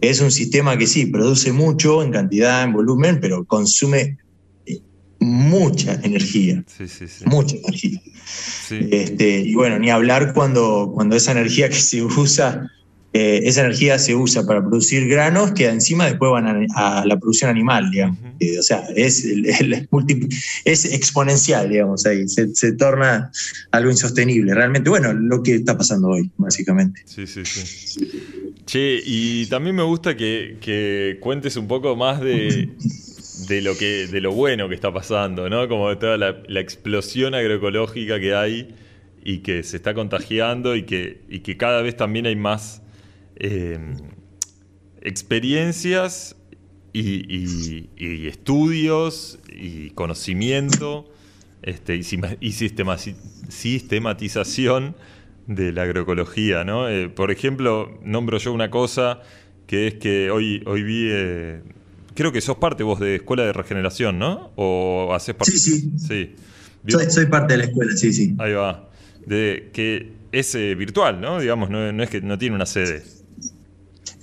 es 0.00 0.20
un 0.20 0.30
sistema 0.30 0.76
que 0.78 0.86
sí, 0.86 1.06
produce 1.06 1.52
mucho 1.52 2.02
en 2.02 2.10
cantidad, 2.10 2.62
en 2.64 2.72
volumen, 2.72 3.18
pero 3.20 3.44
consume 3.44 4.18
eh, 4.66 4.78
mucha 5.18 5.94
energía, 6.02 6.64
Sí, 6.66 6.86
sí, 6.88 7.06
sí. 7.08 7.24
mucha 7.26 7.56
energía. 7.56 8.00
Sí. 8.68 8.78
Este, 8.90 9.40
y 9.40 9.54
bueno, 9.54 9.78
ni 9.78 9.90
hablar 9.90 10.32
cuando, 10.32 10.90
cuando 10.94 11.16
esa 11.16 11.32
energía 11.32 11.68
que 11.68 11.74
se 11.74 12.02
usa, 12.02 12.66
eh, 13.12 13.40
esa 13.44 13.62
energía 13.62 13.98
se 13.98 14.14
usa 14.14 14.46
para 14.46 14.60
producir 14.60 15.08
granos 15.08 15.50
que 15.52 15.66
encima 15.66 16.06
después 16.06 16.30
van 16.30 16.46
a, 16.46 17.00
a 17.00 17.04
la 17.06 17.18
producción 17.18 17.50
animal, 17.50 17.90
digamos. 17.90 18.18
Eh, 18.38 18.58
o 18.58 18.62
sea, 18.62 18.84
es, 18.94 19.24
es 20.64 20.84
exponencial, 20.84 21.68
digamos, 21.68 22.06
ahí. 22.06 22.28
Se, 22.28 22.54
se 22.54 22.72
torna 22.72 23.32
algo 23.72 23.90
insostenible. 23.90 24.54
Realmente, 24.54 24.90
bueno, 24.90 25.12
lo 25.12 25.42
que 25.42 25.56
está 25.56 25.76
pasando 25.76 26.08
hoy, 26.10 26.30
básicamente. 26.36 27.02
Sí, 27.04 27.26
sí, 27.26 27.44
sí. 27.44 28.12
Che, 28.64 29.00
y 29.04 29.46
también 29.46 29.74
me 29.74 29.82
gusta 29.82 30.16
que, 30.16 30.58
que 30.60 31.18
cuentes 31.20 31.56
un 31.56 31.66
poco 31.66 31.96
más 31.96 32.20
de, 32.20 32.68
de 33.48 33.60
lo 33.60 33.76
que, 33.76 34.06
de 34.06 34.20
lo 34.20 34.30
bueno 34.30 34.68
que 34.68 34.76
está 34.76 34.92
pasando, 34.92 35.50
¿no? 35.50 35.66
Como 35.68 35.88
de 35.88 35.96
toda 35.96 36.16
la, 36.16 36.36
la 36.46 36.60
explosión 36.60 37.34
agroecológica 37.34 38.20
que 38.20 38.34
hay 38.36 38.76
y 39.24 39.38
que 39.38 39.64
se 39.64 39.76
está 39.76 39.94
contagiando 39.94 40.76
y 40.76 40.84
que, 40.84 41.22
y 41.28 41.40
que 41.40 41.56
cada 41.56 41.82
vez 41.82 41.96
también 41.96 42.26
hay 42.26 42.36
más 42.36 42.82
eh, 43.40 43.78
experiencias 45.02 46.36
y, 46.92 47.00
y- 47.34 47.90
y 47.96 48.26
estudios 48.28 49.38
y 49.52 49.90
conocimiento 49.90 51.10
este, 51.62 51.96
y, 51.96 52.04
y 52.40 52.52
sistematización 53.48 54.96
de 55.46 55.72
la 55.72 55.82
agroecología, 55.82 56.64
¿no? 56.64 56.88
Eh, 56.88 57.08
por 57.08 57.30
ejemplo, 57.30 57.98
nombro 58.04 58.38
yo 58.38 58.52
una 58.52 58.70
cosa 58.70 59.20
que 59.66 59.86
es 59.88 59.94
que 59.94 60.30
hoy, 60.30 60.62
hoy 60.66 60.82
vi, 60.82 61.08
eh, 61.10 61.60
creo 62.14 62.32
que 62.32 62.40
sos 62.40 62.56
parte 62.58 62.82
vos 62.82 63.00
de 63.00 63.16
Escuela 63.16 63.44
de 63.44 63.52
Regeneración, 63.52 64.18
¿no? 64.18 64.50
O 64.56 65.12
haces 65.14 65.34
parte... 65.34 65.52
Sí, 65.52 65.58
sí. 65.58 65.90
Sí. 65.96 66.34
Soy 67.10 67.26
parte 67.26 67.54
de 67.54 67.58
la 67.58 67.64
escuela, 67.64 67.92
sí, 67.96 68.12
sí. 68.12 68.34
Ahí 68.38 68.52
va. 68.52 68.88
De, 69.26 69.70
que 69.72 70.12
es 70.32 70.54
eh, 70.54 70.74
virtual, 70.74 71.20
¿no? 71.20 71.38
Digamos, 71.40 71.68
no, 71.70 71.92
no 71.92 72.02
es 72.02 72.10
que 72.10 72.20
no 72.22 72.38
tiene 72.38 72.56
una 72.56 72.66
sede. 72.66 73.02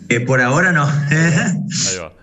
Eh, 0.10 0.20
por 0.22 0.42
ahora 0.42 0.72
no. 0.72 0.84
Ahí 1.10 1.98
va. 2.00 2.14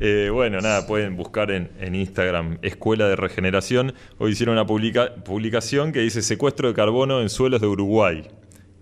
Eh, 0.00 0.30
bueno, 0.32 0.60
nada, 0.60 0.86
pueden 0.86 1.16
buscar 1.16 1.50
en, 1.52 1.70
en 1.78 1.94
Instagram 1.94 2.58
Escuela 2.62 3.06
de 3.08 3.14
Regeneración. 3.16 3.94
Hoy 4.18 4.32
hicieron 4.32 4.54
una 4.54 4.66
publica- 4.66 5.14
publicación 5.24 5.92
que 5.92 6.00
dice 6.00 6.22
Secuestro 6.22 6.68
de 6.68 6.74
carbono 6.74 7.20
en 7.20 7.28
suelos 7.28 7.60
de 7.60 7.68
Uruguay. 7.68 8.28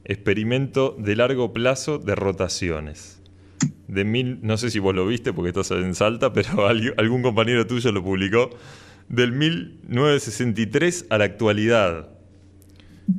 Experimento 0.04 0.96
de 0.98 1.16
largo 1.16 1.52
plazo 1.52 1.98
de 1.98 2.14
rotaciones. 2.14 3.20
De 3.86 4.04
mil, 4.04 4.38
no 4.42 4.56
sé 4.56 4.70
si 4.70 4.78
vos 4.78 4.94
lo 4.94 5.06
viste 5.06 5.32
porque 5.34 5.50
estás 5.50 5.70
en 5.72 5.94
Salta, 5.94 6.32
pero 6.32 6.66
algún 6.96 7.22
compañero 7.22 7.66
tuyo 7.66 7.92
lo 7.92 8.02
publicó. 8.02 8.50
Del 9.08 9.32
1963 9.32 11.06
a 11.10 11.18
la 11.18 11.24
actualidad. 11.24 12.08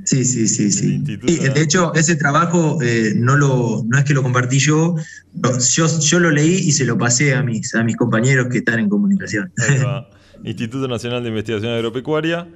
Sí, 0.06 0.26
sí, 0.26 0.48
sí, 0.48 0.72
sí. 0.72 1.04
Sí, 1.06 1.38
de 1.38 1.62
hecho, 1.62 1.94
ese 1.94 2.16
trabajo 2.16 2.80
eh, 2.82 3.14
no, 3.16 3.36
lo, 3.38 3.84
no 3.88 3.98
es 3.98 4.04
que 4.06 4.14
lo 4.14 4.24
compartí 4.24 4.60
yo, 4.60 4.96
yo, 5.74 6.00
yo 6.00 6.20
lo 6.20 6.32
leí 6.32 6.56
y 6.56 6.72
se 6.72 6.86
lo 6.86 6.98
pasé 6.98 7.34
a 7.36 7.44
mis, 7.44 7.74
a 7.76 7.84
mis 7.84 7.96
compañeros 7.98 8.48
que 8.52 8.60
están 8.60 8.80
en 8.80 8.90
comunicación. 8.90 9.52
Instituto 10.44 10.88
Nacional 10.88 11.22
de 11.24 11.30
Investigación 11.30 11.72
Agropecuaria, 11.74 12.48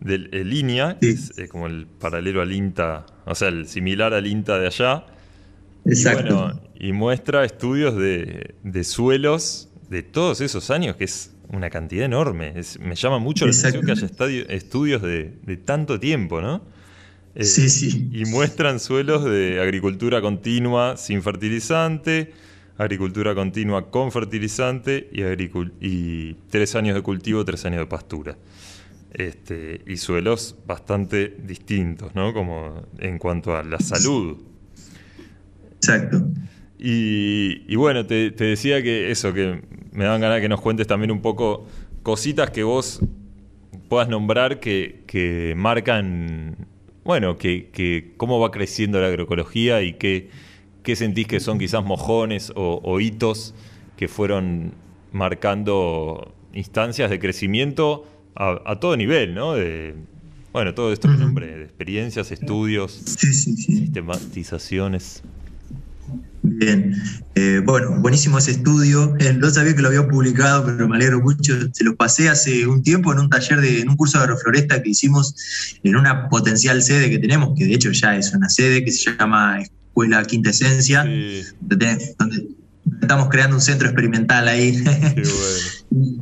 del 0.00 0.28
el 0.32 0.52
INIA, 0.52 0.98
que 1.00 1.16
Sí. 1.16 1.30
es 1.36 1.48
como 1.48 1.66
el 1.66 1.86
paralelo 1.86 2.40
al 2.42 2.52
INTA, 2.52 3.06
o 3.24 3.34
sea, 3.34 3.48
el 3.48 3.66
similar 3.68 4.14
al 4.14 4.26
INTA 4.26 4.58
de 4.58 4.66
allá. 4.66 5.06
Y, 5.84 5.90
Exacto. 5.90 6.34
bueno, 6.36 6.60
y 6.78 6.92
muestra 6.92 7.44
estudios 7.44 7.96
de, 7.96 8.54
de 8.62 8.84
suelos 8.84 9.68
de 9.90 10.02
todos 10.02 10.40
esos 10.40 10.70
años, 10.70 10.96
que 10.96 11.04
es 11.04 11.30
una 11.50 11.68
cantidad 11.70 12.04
enorme. 12.04 12.52
Es- 12.56 12.78
me 12.80 12.94
llama 12.94 13.18
mucho 13.18 13.44
la 13.46 13.52
atención 13.52 13.84
que 13.84 13.92
haya 13.92 14.06
estadio- 14.06 14.48
estudios 14.48 15.02
de, 15.02 15.34
de 15.44 15.56
tanto 15.56 16.00
tiempo, 16.00 16.40
¿no? 16.40 16.62
Eh, 17.34 17.44
Sí, 17.44 17.68
sí. 17.68 18.08
Y 18.12 18.24
muestran 18.26 18.78
suelos 18.80 19.24
de 19.24 19.60
agricultura 19.60 20.20
continua 20.20 20.96
sin 20.96 21.22
fertilizante, 21.22 22.32
agricultura 22.76 23.34
continua 23.34 23.90
con 23.90 24.12
fertilizante 24.12 25.08
y, 25.12 25.22
y 25.80 26.36
tres 26.50 26.74
años 26.74 26.94
de 26.94 27.02
cultivo, 27.02 27.44
tres 27.44 27.64
años 27.64 27.80
de 27.80 27.86
pastura. 27.86 28.36
Este, 29.12 29.82
y 29.86 29.98
suelos 29.98 30.56
bastante 30.66 31.36
distintos, 31.44 32.14
¿no? 32.14 32.32
Como 32.32 32.86
en 32.98 33.18
cuanto 33.18 33.54
a 33.54 33.62
la 33.62 33.78
salud. 33.78 34.38
Exacto. 35.76 36.22
Y, 36.78 37.62
y 37.68 37.76
bueno, 37.76 38.06
te, 38.06 38.30
te 38.30 38.44
decía 38.44 38.82
que 38.82 39.10
eso, 39.10 39.32
que 39.32 39.62
me 39.92 40.04
dan 40.04 40.20
ganas 40.20 40.40
que 40.40 40.48
nos 40.48 40.60
cuentes 40.60 40.86
también 40.86 41.10
un 41.10 41.20
poco 41.20 41.66
cositas 42.02 42.50
que 42.50 42.62
vos 42.62 43.00
puedas 43.88 44.08
nombrar 44.08 44.58
que, 44.60 45.04
que 45.06 45.54
marcan, 45.56 46.56
bueno, 47.04 47.36
que, 47.38 47.68
que 47.70 48.12
cómo 48.16 48.38
va 48.40 48.50
creciendo 48.50 49.00
la 49.00 49.08
agroecología 49.08 49.82
y 49.82 49.94
qué, 49.94 50.30
qué 50.82 50.96
sentís 50.96 51.26
que 51.26 51.40
son 51.40 51.58
quizás 51.58 51.84
mojones 51.84 52.52
o, 52.54 52.80
o 52.82 53.00
hitos 53.00 53.54
que 53.96 54.08
fueron 54.08 54.74
marcando 55.12 56.34
instancias 56.54 57.10
de 57.10 57.18
crecimiento 57.18 58.06
a, 58.34 58.60
a 58.64 58.80
todo 58.80 58.96
nivel, 58.96 59.34
¿no? 59.34 59.54
De, 59.54 59.94
bueno, 60.52 60.74
todo 60.74 60.92
esto 60.92 61.08
que 61.08 61.14
Ujú. 61.14 61.24
nombré, 61.24 61.56
de 61.58 61.64
experiencias, 61.64 62.30
estudios, 62.30 62.92
Sí, 62.92 63.32
sí, 63.32 63.56
sí. 63.56 63.76
sistematizaciones. 63.78 65.22
Bien. 66.42 67.00
Eh, 67.34 67.62
bueno, 67.64 68.00
buenísimo 68.00 68.38
ese 68.38 68.50
estudio. 68.50 69.14
Eh, 69.18 69.32
no 69.32 69.48
sabía 69.50 69.74
que 69.74 69.82
lo 69.82 69.88
había 69.88 70.06
publicado, 70.08 70.66
pero 70.66 70.88
me 70.88 70.96
alegro 70.96 71.20
mucho. 71.20 71.54
Se 71.72 71.84
los 71.84 71.94
pasé 71.94 72.28
hace 72.28 72.66
un 72.66 72.82
tiempo 72.82 73.12
en 73.12 73.20
un 73.20 73.30
taller, 73.30 73.60
de, 73.60 73.80
en 73.80 73.88
un 73.88 73.96
curso 73.96 74.18
de 74.18 74.24
agrofloresta 74.24 74.82
que 74.82 74.90
hicimos 74.90 75.34
en 75.82 75.96
una 75.96 76.28
potencial 76.28 76.82
sede 76.82 77.10
que 77.10 77.18
tenemos, 77.18 77.56
que 77.56 77.66
de 77.66 77.74
hecho 77.74 77.90
ya 77.92 78.16
es 78.16 78.32
una 78.34 78.48
sede 78.48 78.84
que 78.84 78.90
se 78.90 79.14
llama 79.16 79.60
Escuela 79.60 80.22
Quinta 80.24 80.50
Esencia, 80.50 81.04
Sí, 81.04 81.42
donde, 81.60 82.14
donde 82.18 82.48
estamos 83.00 83.28
creando 83.28 83.56
un 83.56 83.62
centro 83.62 83.86
experimental 83.88 84.48
ahí. 84.48 84.82
qué 84.82 85.22
bueno. 85.22 86.21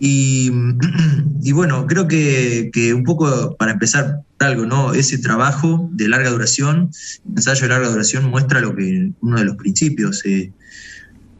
Y, 0.00 0.50
y 1.42 1.52
bueno, 1.52 1.86
creo 1.86 2.08
que, 2.08 2.70
que 2.72 2.92
un 2.94 3.04
poco 3.04 3.54
para 3.56 3.72
empezar 3.72 4.22
algo, 4.40 4.66
¿no? 4.66 4.94
Ese 4.94 5.18
trabajo 5.18 5.88
de 5.92 6.08
larga 6.08 6.30
duración, 6.30 6.90
ensayo 7.36 7.62
de 7.62 7.68
larga 7.68 7.90
duración, 7.90 8.30
muestra 8.30 8.60
lo 8.60 8.74
que 8.74 9.12
uno 9.20 9.38
de 9.38 9.44
los 9.44 9.56
principios. 9.56 10.24
eh, 10.24 10.52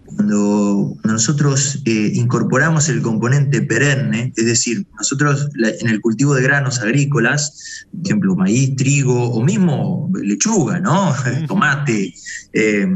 cuando, 0.05 0.97
nosotros 1.05 1.83
eh, 1.85 2.11
incorporamos 2.15 2.89
el 2.89 3.01
componente 3.01 3.63
perenne, 3.63 4.33
es 4.37 4.45
decir, 4.45 4.85
nosotros 4.99 5.49
en 5.55 5.89
el 5.89 6.01
cultivo 6.01 6.35
de 6.35 6.43
granos 6.43 6.81
agrícolas, 6.81 7.87
por 7.93 8.01
ejemplo, 8.05 8.35
maíz, 8.35 8.75
trigo 8.77 9.31
o 9.31 9.43
mismo 9.43 10.11
lechuga, 10.21 10.81
¿no? 10.81 11.15
Tomate. 11.49 12.13
eh, 12.53 12.89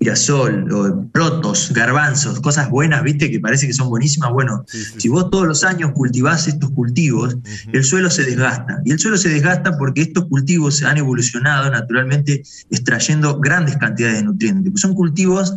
girasol, 0.00 0.72
o 0.72 1.10
protos, 1.10 1.72
garbanzos, 1.72 2.40
cosas 2.40 2.70
buenas, 2.70 3.02
viste, 3.02 3.30
que 3.30 3.40
parece 3.40 3.66
que 3.66 3.72
son 3.72 3.88
buenísimas. 3.88 4.30
Bueno, 4.32 4.64
si 4.68 5.08
vos 5.08 5.30
todos 5.30 5.46
los 5.46 5.64
años 5.64 5.92
cultivás 5.92 6.46
estos 6.46 6.70
cultivos, 6.70 7.36
el 7.72 7.84
suelo 7.84 8.10
se 8.10 8.24
desgasta. 8.24 8.80
Y 8.84 8.92
el 8.92 8.98
suelo 8.98 9.16
se 9.16 9.28
desgasta 9.28 9.76
porque 9.76 10.02
estos 10.02 10.26
cultivos 10.26 10.76
se 10.76 10.86
han 10.86 10.98
evolucionado 10.98 11.70
naturalmente 11.70 12.42
extrayendo 12.70 13.40
grandes 13.40 13.76
cantidades 13.76 14.18
de 14.18 14.24
nutrientes. 14.24 14.72
Pues 14.72 14.80
son 14.80 14.94
cultivos, 14.94 15.54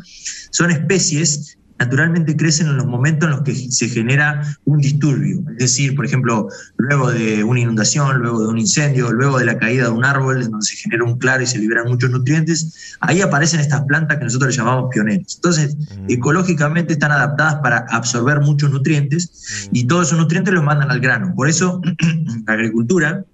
son 0.52 0.72
especies 0.72 1.58
naturalmente 1.82 2.38
crecen 2.38 2.68
en 2.68 2.78
los 2.78 2.86
momentos 2.86 3.28
en 3.28 3.32
los 3.32 3.42
que 3.42 3.56
se 3.56 3.90
genera 3.90 4.44
un 4.66 4.78
disturbio. 4.78 5.40
Es 5.54 5.58
decir, 5.58 5.96
por 5.96 6.06
ejemplo, 6.06 6.48
luego 6.78 7.10
de 7.10 7.44
una 7.44 7.60
inundación, 7.60 8.20
luego 8.20 8.44
de 8.44 8.50
un 8.50 8.60
incendio, 8.60 9.12
luego 9.12 9.40
de 9.40 9.46
la 9.46 9.58
caída 9.58 9.86
de 9.86 9.90
un 9.90 10.06
árbol, 10.06 10.44
en 10.44 10.52
donde 10.52 10.66
se 10.66 10.76
genera 10.76 11.04
un 11.04 11.18
claro 11.18 11.42
y 11.42 11.48
se 11.48 11.58
liberan 11.58 11.88
muchos 11.88 12.12
nutrientes, 12.12 12.98
ahí 13.00 13.22
aparecen 13.22 13.60
estas 13.60 13.82
plantas 13.86 14.20
que 14.20 14.26
nosotros 14.26 14.56
llamamos 14.56 14.90
pioneros. 14.94 15.36
Entonces, 15.38 15.76
ecológicamente 16.08 16.94
están 16.94 17.12
adaptadas 17.12 17.56
para 17.64 17.78
absorber 17.90 18.42
muchos 18.42 18.70
nutrientes 18.70 19.68
y 19.72 19.86
todos 19.86 20.08
esos 20.08 20.20
nutrientes 20.20 20.54
los 20.54 20.64
mandan 20.64 20.92
al 20.92 21.00
grano. 21.00 21.34
Por 21.36 21.50
eso, 21.50 21.82
la 22.46 22.54
agricultura, 22.54 23.26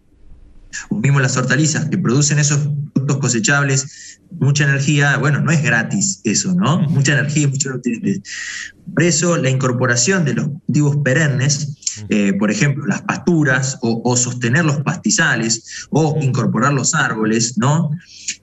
o 0.89 0.95
mismo 0.95 1.19
las 1.19 1.37
hortalizas 1.37 1.89
que 1.89 1.97
producen 1.97 2.39
esos 2.39 2.69
productos 2.93 3.17
cosechables, 3.17 4.19
mucha 4.39 4.65
energía, 4.65 5.17
bueno, 5.17 5.39
no 5.39 5.51
es 5.51 5.63
gratis 5.63 6.21
eso, 6.23 6.53
¿no? 6.53 6.81
Mucha 6.89 7.13
energía 7.13 7.43
y 7.43 7.47
muchos 7.47 7.73
nutrientes. 7.73 8.21
Por 8.93 9.03
eso 9.03 9.37
la 9.37 9.49
incorporación 9.49 10.25
de 10.25 10.33
los 10.33 10.49
cultivos 10.65 10.97
perennes, 10.97 12.05
eh, 12.09 12.33
por 12.33 12.51
ejemplo, 12.51 12.85
las 12.85 13.01
pasturas 13.01 13.79
o, 13.81 14.01
o 14.03 14.15
sostener 14.17 14.65
los 14.65 14.81
pastizales 14.81 15.87
o 15.89 16.17
incorporar 16.21 16.73
los 16.73 16.93
árboles, 16.93 17.57
¿no? 17.57 17.89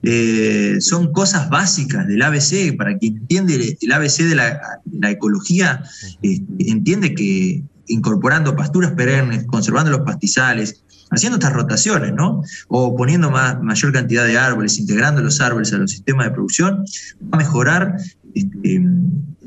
Eh, 0.03 0.77
son 0.81 1.13
cosas 1.13 1.49
básicas 1.49 2.07
del 2.07 2.23
ABC. 2.23 2.77
Para 2.77 2.97
quien 2.99 3.17
entiende 3.19 3.77
el 3.81 3.93
ABC 3.93 4.25
de 4.25 4.35
la, 4.35 4.61
la 4.93 5.11
ecología, 5.11 5.83
eh, 6.23 6.41
entiende 6.59 7.15
que 7.15 7.63
incorporando 7.87 8.57
pasturas 8.57 8.93
perennes, 8.93 9.45
conservando 9.47 9.91
los 9.91 10.01
pastizales, 10.01 10.83
haciendo 11.11 11.39
estas 11.39 11.53
rotaciones, 11.53 12.13
¿no? 12.13 12.43
O 12.69 12.97
poniendo 12.97 13.31
más, 13.31 13.61
mayor 13.63 13.93
cantidad 13.93 14.27
de 14.27 14.39
árboles, 14.39 14.79
integrando 14.79 15.23
los 15.23 15.41
árboles 15.41 15.73
a 15.73 15.79
los 15.79 15.91
sistemas 15.91 16.27
de 16.27 16.33
producción, 16.33 16.85
va 17.23 17.31
a 17.33 17.37
mejorar 17.39 17.97
este, 18.35 18.83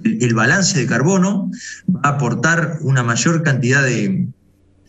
el, 0.04 0.34
balance 0.34 0.80
de 0.80 0.86
carbono, 0.86 1.52
va 1.94 2.02
a 2.04 2.10
aportar 2.10 2.78
una 2.82 3.04
mayor 3.04 3.44
cantidad 3.44 3.84
de, 3.84 4.28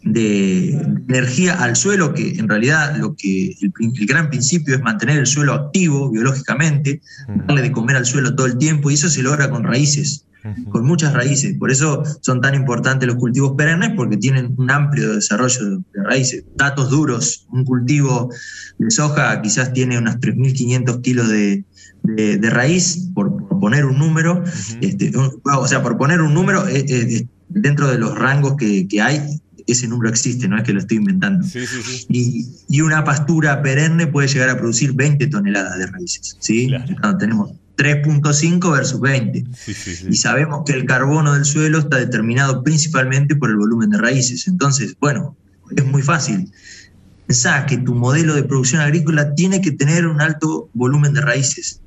de 0.03 0.71
energía 1.09 1.55
al 1.63 1.77
suelo, 1.77 2.15
que 2.15 2.39
en 2.39 2.49
realidad 2.49 2.97
lo 2.97 3.15
que 3.17 3.57
el, 3.61 3.73
el 3.79 4.07
gran 4.07 4.29
principio 4.29 4.75
es 4.75 4.83
mantener 4.83 5.19
el 5.19 5.27
suelo 5.27 5.55
activo 5.55 6.11
biológicamente, 6.11 7.01
darle 7.47 7.63
de 7.63 7.73
comer 7.73 7.97
al 7.97 8.07
suelo 8.07 8.35
todo 8.35 8.47
el 8.47 8.59
tiempo, 8.59 8.91
y 8.91 8.95
eso 8.95 9.09
se 9.09 9.23
logra 9.23 9.51
con 9.51 9.65
raíces, 9.65 10.25
con 10.71 10.87
muchas 10.87 11.13
raíces. 11.15 11.57
Por 11.59 11.71
eso 11.71 12.03
son 12.21 12.41
tan 12.41 12.55
importantes 12.55 13.07
los 13.07 13.17
cultivos 13.17 13.53
perennes, 13.57 13.91
porque 13.97 14.17
tienen 14.17 14.55
un 14.57 14.71
amplio 14.71 15.15
desarrollo 15.15 15.71
de, 15.71 15.79
raíces. 16.05 16.45
Datos 16.57 16.91
duros, 16.91 17.47
un 17.51 17.65
cultivo 17.65 18.31
de 18.79 18.91
soja 18.91 19.41
quizás 19.43 19.73
tiene 19.73 19.99
unas 19.99 20.19
3.500 20.21 21.01
kilos 21.03 21.29
de, 21.29 21.65
de- 22.03 22.39
de 22.39 22.51
raíz, 22.51 23.09
por, 23.15 23.37
por 23.49 23.61
poner 23.61 23.85
un 23.85 23.99
número, 23.99 24.43
este, 24.81 25.17
un- 25.17 25.41
o 25.45 25.67
sea, 25.67 25.83
por 25.83 25.97
poner 25.99 26.21
un 26.21 26.33
número, 26.35 26.67
eh, 26.69 26.85
eh, 26.89 27.27
dentro 27.49 27.89
de 27.89 27.99
los 27.99 28.17
rangos 28.17 28.57
que, 28.57 28.87
que 28.89 29.01
hay, 29.03 29.21
ese 29.67 29.87
número 29.87 30.09
existe, 30.09 30.49
no 30.49 30.57
es 30.57 30.63
que 30.63 30.73
lo 30.73 30.79
estoy 30.79 30.97
inventando. 30.97 31.47
Y, 32.09 32.47
y 32.69 32.81
una 32.81 33.05
pastura 33.05 33.61
perenne 33.63 34.07
puede 34.07 34.29
llegar 34.29 34.49
a 34.49 34.57
producir 34.57 34.93
20 34.95 35.27
toneladas 35.27 35.79
de 35.79 35.87
raíces. 35.87 36.37
¿sí? 36.41 36.69
No, 37.03 37.19
tenemos 37.19 37.51
3.5 37.79 38.73
versus 38.73 39.01
20. 39.01 39.45
Y 40.11 40.17
sabemos 40.17 40.65
que 40.67 40.73
el 40.73 40.85
carbono 40.85 41.35
del 41.35 41.45
suelo 41.45 41.79
está 41.79 41.97
determinado 41.97 42.63
principalmente 42.63 43.37
por 43.37 43.51
el 43.51 43.57
volumen 43.57 43.91
de 43.91 43.99
raíces. 43.99 44.49
Entonces, 44.49 44.97
bueno, 45.01 45.37
es 45.75 45.87
muy 45.87 46.03
fácil. 46.03 46.51
Pensá 47.29 47.67
que 47.67 47.79
tu 47.79 47.95
modelo 47.95 48.35
de 48.35 48.43
producción 48.43 48.83
agrícola 48.83 49.35
tiene 49.35 49.61
que 49.61 49.71
tener 49.71 50.07
un 50.07 50.21
alto 50.21 50.69
volumen 50.75 51.13
de 51.13 51.21
raíces. 51.21 51.81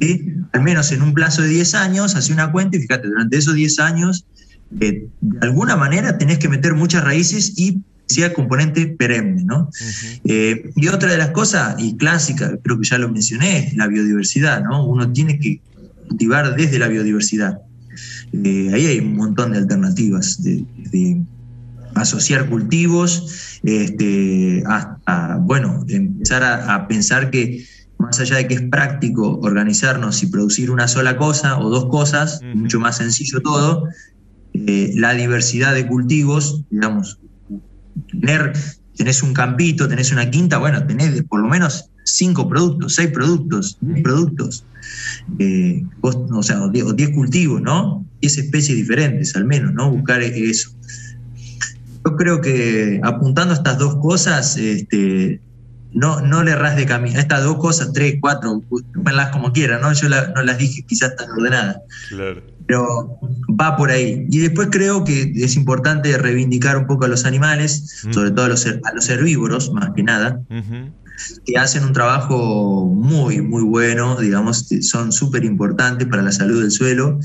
¿sí? 0.00 0.34
Al 0.52 0.62
menos 0.62 0.92
en 0.92 1.02
un 1.02 1.14
plazo 1.14 1.42
de 1.42 1.48
10 1.48 1.74
años, 1.74 2.14
hace 2.14 2.32
una 2.32 2.52
cuenta 2.52 2.76
y 2.76 2.80
fíjate, 2.80 3.08
durante 3.08 3.36
esos 3.36 3.54
10 3.54 3.78
años, 3.80 4.24
eh, 4.80 5.08
de 5.20 5.46
alguna 5.46 5.76
manera 5.76 6.16
tenés 6.16 6.38
que 6.38 6.48
meter 6.48 6.74
muchas 6.74 7.02
raíces 7.02 7.58
y 7.58 7.82
sea 8.12 8.32
componente 8.32 8.86
perenne, 8.86 9.44
¿no? 9.44 9.68
Eh, 10.24 10.70
y 10.76 10.88
otra 10.88 11.10
de 11.10 11.18
las 11.18 11.30
cosas, 11.30 11.76
y 11.78 11.96
clásica, 11.96 12.56
creo 12.62 12.78
que 12.78 12.88
ya 12.88 12.98
lo 12.98 13.08
mencioné, 13.08 13.68
es 13.68 13.76
la 13.76 13.88
biodiversidad, 13.88 14.62
¿no? 14.62 14.86
Uno 14.86 15.10
tiene 15.12 15.38
que 15.38 15.60
cultivar 16.08 16.54
desde 16.54 16.78
la 16.78 16.88
biodiversidad. 16.88 17.60
Eh, 18.32 18.70
ahí 18.72 18.86
hay 18.86 18.98
un 19.00 19.16
montón 19.16 19.52
de 19.52 19.58
alternativas, 19.58 20.42
de, 20.42 20.64
de 20.90 21.22
asociar 21.94 22.48
cultivos, 22.48 23.60
este, 23.62 24.62
hasta, 24.66 25.36
bueno, 25.36 25.84
empezar 25.88 26.42
a, 26.42 26.74
a 26.74 26.88
pensar 26.88 27.30
que 27.30 27.64
más 28.02 28.18
allá 28.18 28.36
de 28.36 28.48
que 28.48 28.54
es 28.54 28.62
práctico 28.62 29.38
organizarnos 29.42 30.22
y 30.22 30.26
producir 30.26 30.70
una 30.70 30.88
sola 30.88 31.16
cosa 31.16 31.58
o 31.58 31.70
dos 31.70 31.86
cosas, 31.86 32.40
mucho 32.54 32.80
más 32.80 32.96
sencillo 32.96 33.40
todo, 33.40 33.88
eh, 34.54 34.92
la 34.96 35.14
diversidad 35.14 35.72
de 35.72 35.86
cultivos, 35.86 36.64
digamos, 36.68 37.20
tener, 38.10 38.52
tenés 38.96 39.22
un 39.22 39.34
campito, 39.34 39.88
tenés 39.88 40.12
una 40.12 40.30
quinta, 40.30 40.58
bueno, 40.58 40.86
tenés 40.86 41.22
por 41.24 41.40
lo 41.40 41.48
menos 41.48 41.90
cinco 42.04 42.48
productos, 42.48 42.94
seis 42.94 43.10
productos, 43.10 43.78
diez 43.80 44.02
productos, 44.02 44.64
eh, 45.38 45.84
vos, 46.00 46.16
o 46.30 46.42
sea, 46.42 46.62
o 46.62 46.68
diez, 46.68 46.84
o 46.84 46.92
diez 46.92 47.10
cultivos, 47.10 47.60
¿no? 47.62 48.04
Diez 48.20 48.38
especies 48.38 48.76
diferentes 48.76 49.34
al 49.36 49.44
menos, 49.44 49.72
¿no? 49.72 49.90
Buscar 49.90 50.22
eso. 50.22 50.70
Yo 52.04 52.16
creo 52.16 52.40
que 52.40 53.00
apuntando 53.02 53.54
a 53.54 53.56
estas 53.56 53.78
dos 53.78 53.96
cosas, 53.96 54.56
este, 54.56 55.40
no, 55.94 56.20
no 56.20 56.42
le 56.42 56.52
erras 56.52 56.76
de 56.76 56.86
camino. 56.86 57.18
Estas 57.18 57.44
dos 57.44 57.56
cosas, 57.58 57.92
tres, 57.92 58.16
cuatro, 58.20 58.62
las 59.12 59.28
como 59.30 59.52
quieras, 59.52 59.80
¿no? 59.80 59.92
Yo 59.92 60.08
la- 60.08 60.28
no 60.34 60.42
las 60.42 60.58
dije 60.58 60.82
quizás 60.86 61.14
tan 61.16 61.30
ordenadas 61.30 61.76
Claro. 62.08 62.42
pero 62.66 63.18
va 63.60 63.76
por 63.76 63.90
ahí. 63.90 64.26
Y 64.30 64.38
después 64.38 64.68
creo 64.70 65.04
que 65.04 65.32
es 65.36 65.56
importante 65.56 66.16
reivindicar 66.16 66.76
un 66.78 66.86
poco 66.86 67.04
a 67.04 67.08
los 67.08 67.24
animales, 67.26 68.02
sobre 68.10 68.30
todo 68.30 68.46
a 68.46 68.48
los, 68.48 68.66
her- 68.66 68.80
a 68.84 68.94
los 68.94 69.08
herbívoros, 69.08 69.72
más 69.72 69.90
que 69.94 70.02
nada, 70.02 70.40
que 71.44 71.56
hacen 71.58 71.84
un 71.84 71.92
trabajo 71.92 72.86
muy, 72.86 73.40
muy 73.40 73.62
bueno, 73.62 74.16
digamos, 74.16 74.66
son 74.82 75.12
súper 75.12 75.44
importantes 75.44 76.08
para 76.08 76.22
la 76.22 76.32
salud 76.32 76.60
del 76.62 76.70
suelo. 76.70 77.18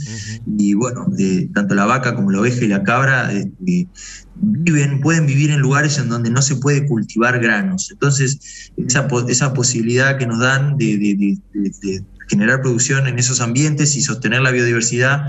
Y 0.57 0.73
bueno, 0.73 1.07
eh, 1.17 1.49
tanto 1.53 1.75
la 1.75 1.85
vaca 1.85 2.15
como 2.15 2.31
la 2.31 2.39
oveja 2.41 2.63
y 2.63 2.67
la 2.67 2.83
cabra 2.83 3.31
este, 3.31 3.87
viven, 4.35 5.01
pueden 5.01 5.25
vivir 5.25 5.51
en 5.51 5.59
lugares 5.59 5.97
en 5.97 6.09
donde 6.09 6.29
no 6.29 6.41
se 6.41 6.55
puede 6.57 6.85
cultivar 6.87 7.39
granos. 7.39 7.89
Entonces, 7.91 8.71
esa, 8.77 9.07
esa 9.29 9.53
posibilidad 9.53 10.17
que 10.17 10.27
nos 10.27 10.39
dan 10.39 10.77
de, 10.77 10.97
de- 10.97 11.15
de- 11.15 11.37
de- 11.53 11.71
de 11.81 12.05
generar 12.29 12.61
producción 12.61 13.07
en 13.07 13.17
esos 13.19 13.39
ambientes 13.41 13.95
y 13.95 14.01
sostener 14.01 14.41
la 14.41 14.51
biodiversidad, 14.51 15.27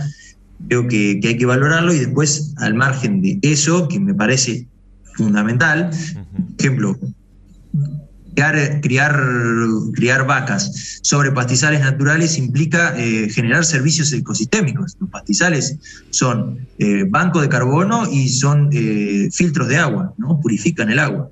creo 0.68 0.88
que, 0.88 1.20
que 1.20 1.28
hay 1.28 1.36
que 1.38 1.46
valorarlo 1.46 1.94
y 1.94 1.98
después, 2.00 2.54
al 2.58 2.74
margen 2.74 3.22
de 3.22 3.38
eso, 3.42 3.86
que 3.88 4.00
me 4.00 4.14
parece 4.14 4.68
fundamental, 5.14 5.90
por 6.34 6.54
ejemplo, 6.58 6.98
criar, 8.38 8.80
criar, 8.80 9.20
criar 9.94 10.26
vacas 10.26 11.00
sobre 11.02 11.32
pastizales 11.32 11.80
naturales 11.80 12.38
implica 12.38 12.94
eh, 12.96 13.28
generar 13.30 13.64
servicios 13.64 14.12
ecosistémicos. 14.12 14.96
Los 15.00 15.10
pastizales 15.10 15.76
son 16.10 16.66
eh, 16.78 17.04
banco 17.08 17.40
de 17.40 17.48
carbono 17.48 18.08
y 18.10 18.28
son 18.28 18.70
eh, 18.72 19.28
filtros 19.32 19.66
de 19.68 19.78
agua, 19.78 20.14
¿no? 20.18 20.40
purifican 20.40 20.88
el 20.90 21.00
agua, 21.00 21.30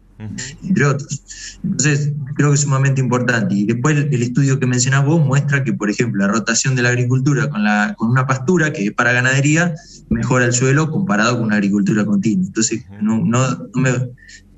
entre 0.65 0.85
otros. 0.85 1.23
Entonces, 1.63 2.11
creo 2.35 2.51
que 2.51 2.55
es 2.55 2.61
sumamente 2.63 3.01
importante. 3.01 3.55
Y 3.55 3.67
después 3.67 3.97
el, 3.97 4.23
estudio 4.23 4.59
que 4.59 4.67
mencionás 4.67 5.05
vos 5.05 5.25
muestra 5.25 5.63
que, 5.63 5.73
por 5.73 5.89
ejemplo, 5.89 6.27
la 6.27 6.33
rotación 6.33 6.75
de 6.75 6.83
la 6.83 6.89
agricultura 6.89 7.49
con, 7.49 7.63
la, 7.63 7.95
con 7.97 8.11
una 8.11 8.27
pastura 8.27 8.73
que 8.73 8.87
es 8.87 8.93
para 8.93 9.13
ganadería 9.13 9.75
mejora 10.09 10.45
el 10.45 10.53
suelo 10.53 10.91
comparado 10.91 11.37
con 11.37 11.47
una 11.47 11.57
agricultura 11.57 12.05
continua. 12.05 12.47
Entonces, 12.47 12.85
no, 13.01 13.25
no, 13.25 13.49
no 13.75 13.81
me, 13.81 13.91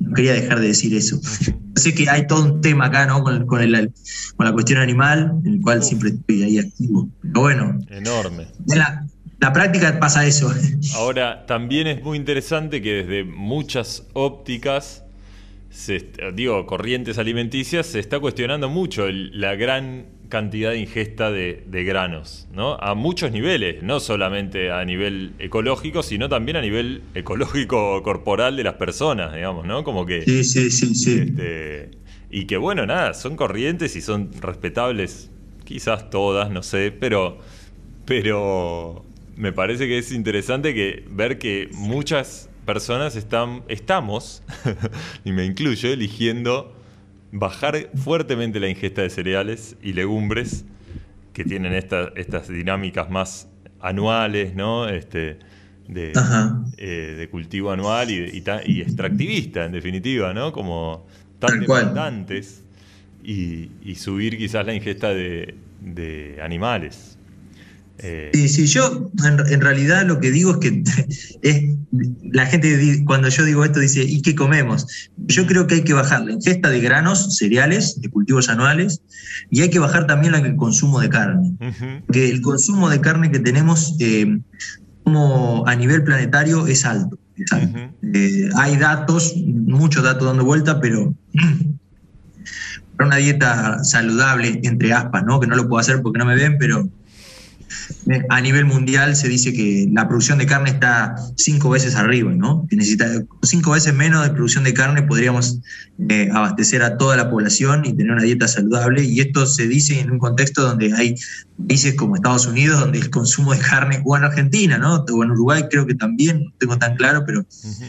no 0.00 0.14
quería 0.14 0.32
dejar 0.32 0.60
de 0.60 0.68
decir 0.68 0.94
eso. 0.94 1.20
Sé 1.76 1.94
que 1.94 2.08
hay 2.08 2.26
todo 2.26 2.44
un 2.44 2.60
tema 2.60 2.86
acá, 2.86 3.06
¿no? 3.06 3.22
Con, 3.22 3.46
con 3.46 3.60
el- 3.62 3.92
con 4.36 4.46
la 4.46 4.52
cuestión 4.52 4.80
animal, 4.80 5.32
en 5.44 5.54
el 5.54 5.60
cual 5.60 5.82
siempre 5.82 6.10
estoy 6.10 6.42
ahí 6.44 6.58
activo. 6.58 7.08
Pero 7.22 7.40
bueno, 7.40 7.78
Enorme. 7.88 8.46
en 8.68 8.78
la, 8.78 9.06
la 9.40 9.52
práctica 9.52 9.98
pasa 10.00 10.26
eso. 10.26 10.52
Ahora, 10.94 11.46
también 11.46 11.86
es 11.86 12.02
muy 12.02 12.16
interesante 12.16 12.80
que 12.82 13.04
desde 13.04 13.24
muchas 13.24 14.04
ópticas, 14.12 15.04
se 15.70 16.10
digo, 16.34 16.66
corrientes 16.66 17.18
alimenticias, 17.18 17.86
se 17.86 17.98
está 18.00 18.18
cuestionando 18.20 18.68
mucho 18.68 19.06
el- 19.06 19.38
la 19.40 19.54
gran 19.54 20.06
cantidad 20.28 20.70
de 20.70 20.78
ingesta 20.78 21.30
de, 21.30 21.64
de 21.66 21.84
granos, 21.84 22.48
¿no? 22.52 22.74
A 22.74 22.94
muchos 22.94 23.32
niveles, 23.32 23.82
no 23.82 24.00
solamente 24.00 24.70
a 24.70 24.84
nivel 24.84 25.32
ecológico, 25.38 26.02
sino 26.02 26.28
también 26.28 26.56
a 26.56 26.60
nivel 26.60 27.02
ecológico 27.14 28.02
corporal 28.04 28.56
de 28.56 28.64
las 28.64 28.74
personas, 28.74 29.34
digamos, 29.34 29.66
¿no? 29.66 29.84
Como 29.84 30.06
que... 30.06 30.22
Sí, 30.22 30.44
sí, 30.44 30.70
sí, 30.70 30.94
sí. 30.94 31.20
este, 31.20 31.90
y 32.30 32.44
que 32.44 32.56
bueno, 32.56 32.86
nada, 32.86 33.14
son 33.14 33.36
corrientes 33.36 33.96
y 33.96 34.02
son 34.02 34.30
respetables 34.40 35.30
quizás 35.64 36.10
todas, 36.10 36.50
no 36.50 36.62
sé, 36.62 36.92
pero, 36.92 37.38
pero 38.04 39.04
me 39.36 39.52
parece 39.52 39.86
que 39.86 39.98
es 39.98 40.12
interesante 40.12 40.74
que 40.74 41.04
ver 41.10 41.38
que 41.38 41.68
muchas 41.72 42.48
personas 42.66 43.16
están, 43.16 43.62
estamos, 43.68 44.42
y 45.24 45.32
me 45.32 45.44
incluyo, 45.44 45.90
eligiendo 45.90 46.77
bajar 47.32 47.90
fuertemente 47.94 48.60
la 48.60 48.68
ingesta 48.68 49.02
de 49.02 49.10
cereales 49.10 49.76
y 49.82 49.92
legumbres 49.92 50.64
que 51.32 51.44
tienen 51.44 51.72
esta- 51.74 52.10
estas 52.16 52.48
dinámicas 52.48 53.10
más 53.10 53.48
anuales, 53.80 54.54
¿no? 54.54 54.88
Este, 54.88 55.38
de, 55.86 56.12
eh, 56.78 57.14
de 57.18 57.28
cultivo 57.28 57.70
anual 57.70 58.10
y, 58.10 58.36
y 58.36 58.40
ta- 58.40 58.62
y 58.64 58.80
extractivista, 58.80 59.64
en 59.64 59.72
definitiva, 59.72 60.34
¿no? 60.34 60.52
Como 60.52 61.06
tan 61.38 61.60
demandantes 61.84 62.64
y, 63.24 63.70
y 63.82 63.94
subir 63.94 64.36
quizás 64.36 64.66
la 64.66 64.74
ingesta 64.74 65.10
de, 65.14 65.54
de 65.80 66.38
animales. 66.42 67.17
Eh, 67.98 68.30
Sí, 68.32 68.48
sí, 68.48 68.66
yo 68.66 69.10
en, 69.24 69.52
en 69.52 69.60
realidad 69.60 70.06
lo 70.06 70.20
que 70.20 70.30
digo 70.30 70.52
es 70.52 70.58
que 70.58 70.82
es, 71.42 71.62
la 72.22 72.46
gente 72.46 73.02
cuando 73.04 73.28
yo 73.28 73.44
digo 73.44 73.64
esto 73.64 73.80
dice, 73.80 74.04
¿y 74.04 74.22
qué 74.22 74.34
comemos? 74.34 74.86
Yo 75.16 75.46
creo 75.46 75.66
que 75.66 75.76
hay 75.76 75.82
que 75.84 75.94
bajar 75.94 76.24
la 76.24 76.32
ingesta 76.32 76.70
de 76.70 76.80
granos, 76.80 77.36
cereales, 77.36 78.00
de 78.00 78.08
cultivos 78.10 78.48
anuales, 78.48 79.00
y 79.50 79.62
hay 79.62 79.70
que 79.70 79.78
bajar 79.78 80.06
también 80.06 80.34
el 80.34 80.56
consumo 80.56 81.00
de 81.00 81.08
carne. 81.08 81.56
ujú, 81.60 82.04
Porque 82.06 82.28
el 82.30 82.40
consumo 82.42 82.88
de 82.90 83.00
carne 83.00 83.30
que 83.30 83.38
tenemos 83.40 83.96
eh, 83.98 84.38
como 85.02 85.66
a 85.66 85.74
nivel 85.74 86.04
planetario 86.04 86.66
es 86.66 86.84
alto. 86.84 87.18
es 87.34 87.52
alto. 87.52 87.78
ujú. 87.78 88.14
Eh, 88.14 88.48
hay 88.56 88.76
datos, 88.76 89.34
muchos 89.36 90.04
datos 90.04 90.26
dando 90.28 90.44
vuelta, 90.44 90.80
pero 90.80 91.14
para 92.96 93.06
una 93.08 93.16
dieta 93.16 93.82
saludable, 93.84 94.60
entre 94.64 94.92
aspas, 94.92 95.24
¿no? 95.24 95.40
que 95.40 95.46
no 95.46 95.56
lo 95.56 95.68
puedo 95.68 95.80
hacer 95.80 96.02
porque 96.02 96.18
no 96.18 96.26
me 96.26 96.34
ven, 96.36 96.56
pero 96.58 96.88
a 98.28 98.40
nivel 98.40 98.64
mundial 98.64 99.16
se 99.16 99.28
dice 99.28 99.52
que 99.52 99.88
la 99.92 100.08
producción 100.08 100.38
de 100.38 100.46
carne 100.46 100.70
está 100.70 101.16
cinco 101.36 101.70
veces 101.70 101.94
arriba, 101.94 102.32
¿no? 102.32 102.66
Que 102.68 102.76
necesita 102.76 103.06
cinco 103.42 103.72
veces 103.72 103.94
menos 103.94 104.24
de 104.24 104.30
producción 104.30 104.64
de 104.64 104.74
carne 104.74 105.02
podríamos 105.02 105.60
eh, 106.08 106.28
abastecer 106.32 106.82
a 106.82 106.96
toda 106.96 107.16
la 107.16 107.30
población 107.30 107.84
y 107.84 107.92
tener 107.92 108.12
una 108.12 108.22
dieta 108.22 108.48
saludable. 108.48 109.04
Y 109.04 109.20
esto 109.20 109.46
se 109.46 109.66
dice 109.66 110.00
en 110.00 110.10
un 110.10 110.18
contexto 110.18 110.62
donde 110.62 110.92
hay 110.94 111.14
países 111.66 111.94
como 111.94 112.14
Estados 112.14 112.46
Unidos, 112.46 112.80
donde 112.80 112.98
el 112.98 113.10
consumo 113.10 113.52
de 113.52 113.60
carne, 113.60 114.02
o 114.04 114.16
en 114.16 114.24
Argentina, 114.24 114.78
¿no? 114.78 115.04
O 115.12 115.24
en 115.24 115.30
Uruguay 115.32 115.64
creo 115.70 115.86
que 115.86 115.94
también, 115.94 116.44
no 116.44 116.52
tengo 116.58 116.78
tan 116.78 116.96
claro, 116.96 117.24
pero 117.26 117.44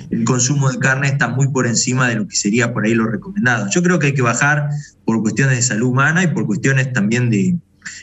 el 0.10 0.24
consumo 0.24 0.72
de 0.72 0.80
carne 0.80 1.08
está 1.08 1.28
muy 1.28 1.50
por 1.50 1.68
encima 1.68 2.08
de 2.10 2.16
lo 2.16 2.28
que 2.28 2.36
sería 2.36 2.74
por 2.74 2.86
ahí 2.86 2.96
lo 2.96 3.06
recomendado. 3.06 3.68
Yo 3.70 3.84
creo 3.84 4.00
que 4.00 4.08
hay 4.08 4.14
que 4.14 4.22
bajar 4.22 4.70
por 5.06 5.22
cuestiones 5.22 5.56
de 5.56 5.62
salud 5.62 5.90
humana 5.90 6.24
y 6.24 6.28
por 6.28 6.46
cuestiones 6.46 6.92
también 6.94 7.30
de 7.30 7.58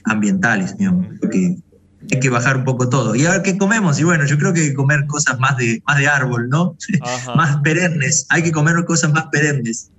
ambientales, 0.04 0.76
digamos. 0.76 1.06
Creo 1.18 1.30
que 1.30 1.56
hay 2.12 2.20
que 2.20 2.30
bajar 2.30 2.56
un 2.58 2.64
poco 2.64 2.88
todo. 2.88 3.14
¿Y 3.16 3.26
a 3.26 3.30
ver 3.32 3.42
qué 3.42 3.58
comemos? 3.58 3.98
Y 4.00 4.04
bueno, 4.04 4.24
yo 4.26 4.38
creo 4.38 4.52
que 4.52 4.60
hay 4.60 4.68
que 4.68 4.74
comer 4.74 5.06
cosas 5.06 5.38
más 5.40 5.56
de, 5.56 5.82
más 5.86 5.98
de 5.98 6.06
árbol, 6.08 6.48
¿no? 6.48 6.76
Más 7.36 7.56
perennes. 7.62 8.26
Hay 8.30 8.42
que 8.42 8.52
comer 8.52 8.84
cosas 8.84 9.12
más 9.12 9.26
perennes. 9.32 9.90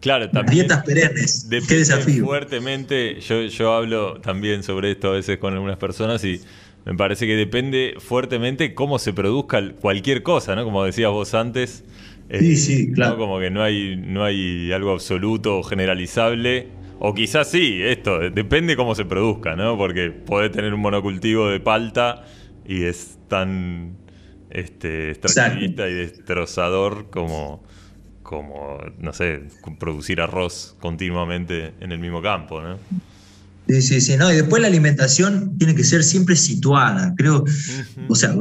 Claro, 0.00 0.30
también 0.30 0.66
dietas 0.66 0.84
perennes. 0.84 1.48
Qué 1.66 1.74
desafío. 1.76 2.24
fuertemente. 2.26 3.20
Yo, 3.20 3.42
yo 3.42 3.72
hablo 3.74 4.20
también 4.20 4.62
sobre 4.62 4.92
esto 4.92 5.08
a 5.08 5.12
veces 5.12 5.38
con 5.38 5.54
algunas 5.54 5.78
personas 5.78 6.22
y 6.24 6.40
me 6.84 6.94
parece 6.94 7.26
que 7.26 7.34
depende 7.34 7.94
fuertemente 7.98 8.74
cómo 8.74 8.98
se 8.98 9.12
produzca 9.12 9.60
cualquier 9.80 10.22
cosa, 10.22 10.54
¿no? 10.54 10.64
Como 10.64 10.84
decías 10.84 11.10
vos 11.10 11.34
antes. 11.34 11.82
eh, 12.28 12.38
Sí, 12.40 12.56
sí, 12.56 12.86
¿no? 12.88 12.94
claro. 12.94 13.16
Como 13.18 13.40
que 13.40 13.50
no 13.50 13.62
hay, 13.62 13.96
no 13.96 14.22
hay 14.24 14.70
algo 14.72 14.92
absoluto 14.92 15.58
o 15.58 15.62
generalizable. 15.64 16.68
O 16.98 17.14
quizás 17.14 17.50
sí, 17.50 17.80
esto, 17.82 18.18
depende 18.30 18.76
cómo 18.76 18.94
se 18.94 19.04
produzca, 19.04 19.54
¿no? 19.54 19.76
Porque 19.76 20.10
podés 20.10 20.50
tener 20.52 20.72
un 20.72 20.80
monocultivo 20.80 21.48
de 21.48 21.60
palta 21.60 22.24
y 22.66 22.84
es 22.84 23.18
tan 23.28 23.96
este, 24.50 25.10
extractivista 25.10 25.88
y 25.88 25.94
destrozador 25.94 27.10
como, 27.10 27.62
como, 28.22 28.78
no 28.98 29.12
sé, 29.12 29.42
producir 29.78 30.20
arroz 30.20 30.74
continuamente 30.80 31.74
en 31.80 31.92
el 31.92 31.98
mismo 31.98 32.22
campo, 32.22 32.62
¿no? 32.62 32.78
Sí, 33.68 33.82
sí, 33.82 34.00
sí, 34.00 34.16
no, 34.16 34.32
y 34.32 34.36
después 34.36 34.62
la 34.62 34.68
alimentación 34.68 35.58
tiene 35.58 35.74
que 35.74 35.82
ser 35.82 36.04
siempre 36.04 36.36
situada. 36.36 37.14
Creo, 37.16 37.44
o 38.08 38.14
sea, 38.14 38.34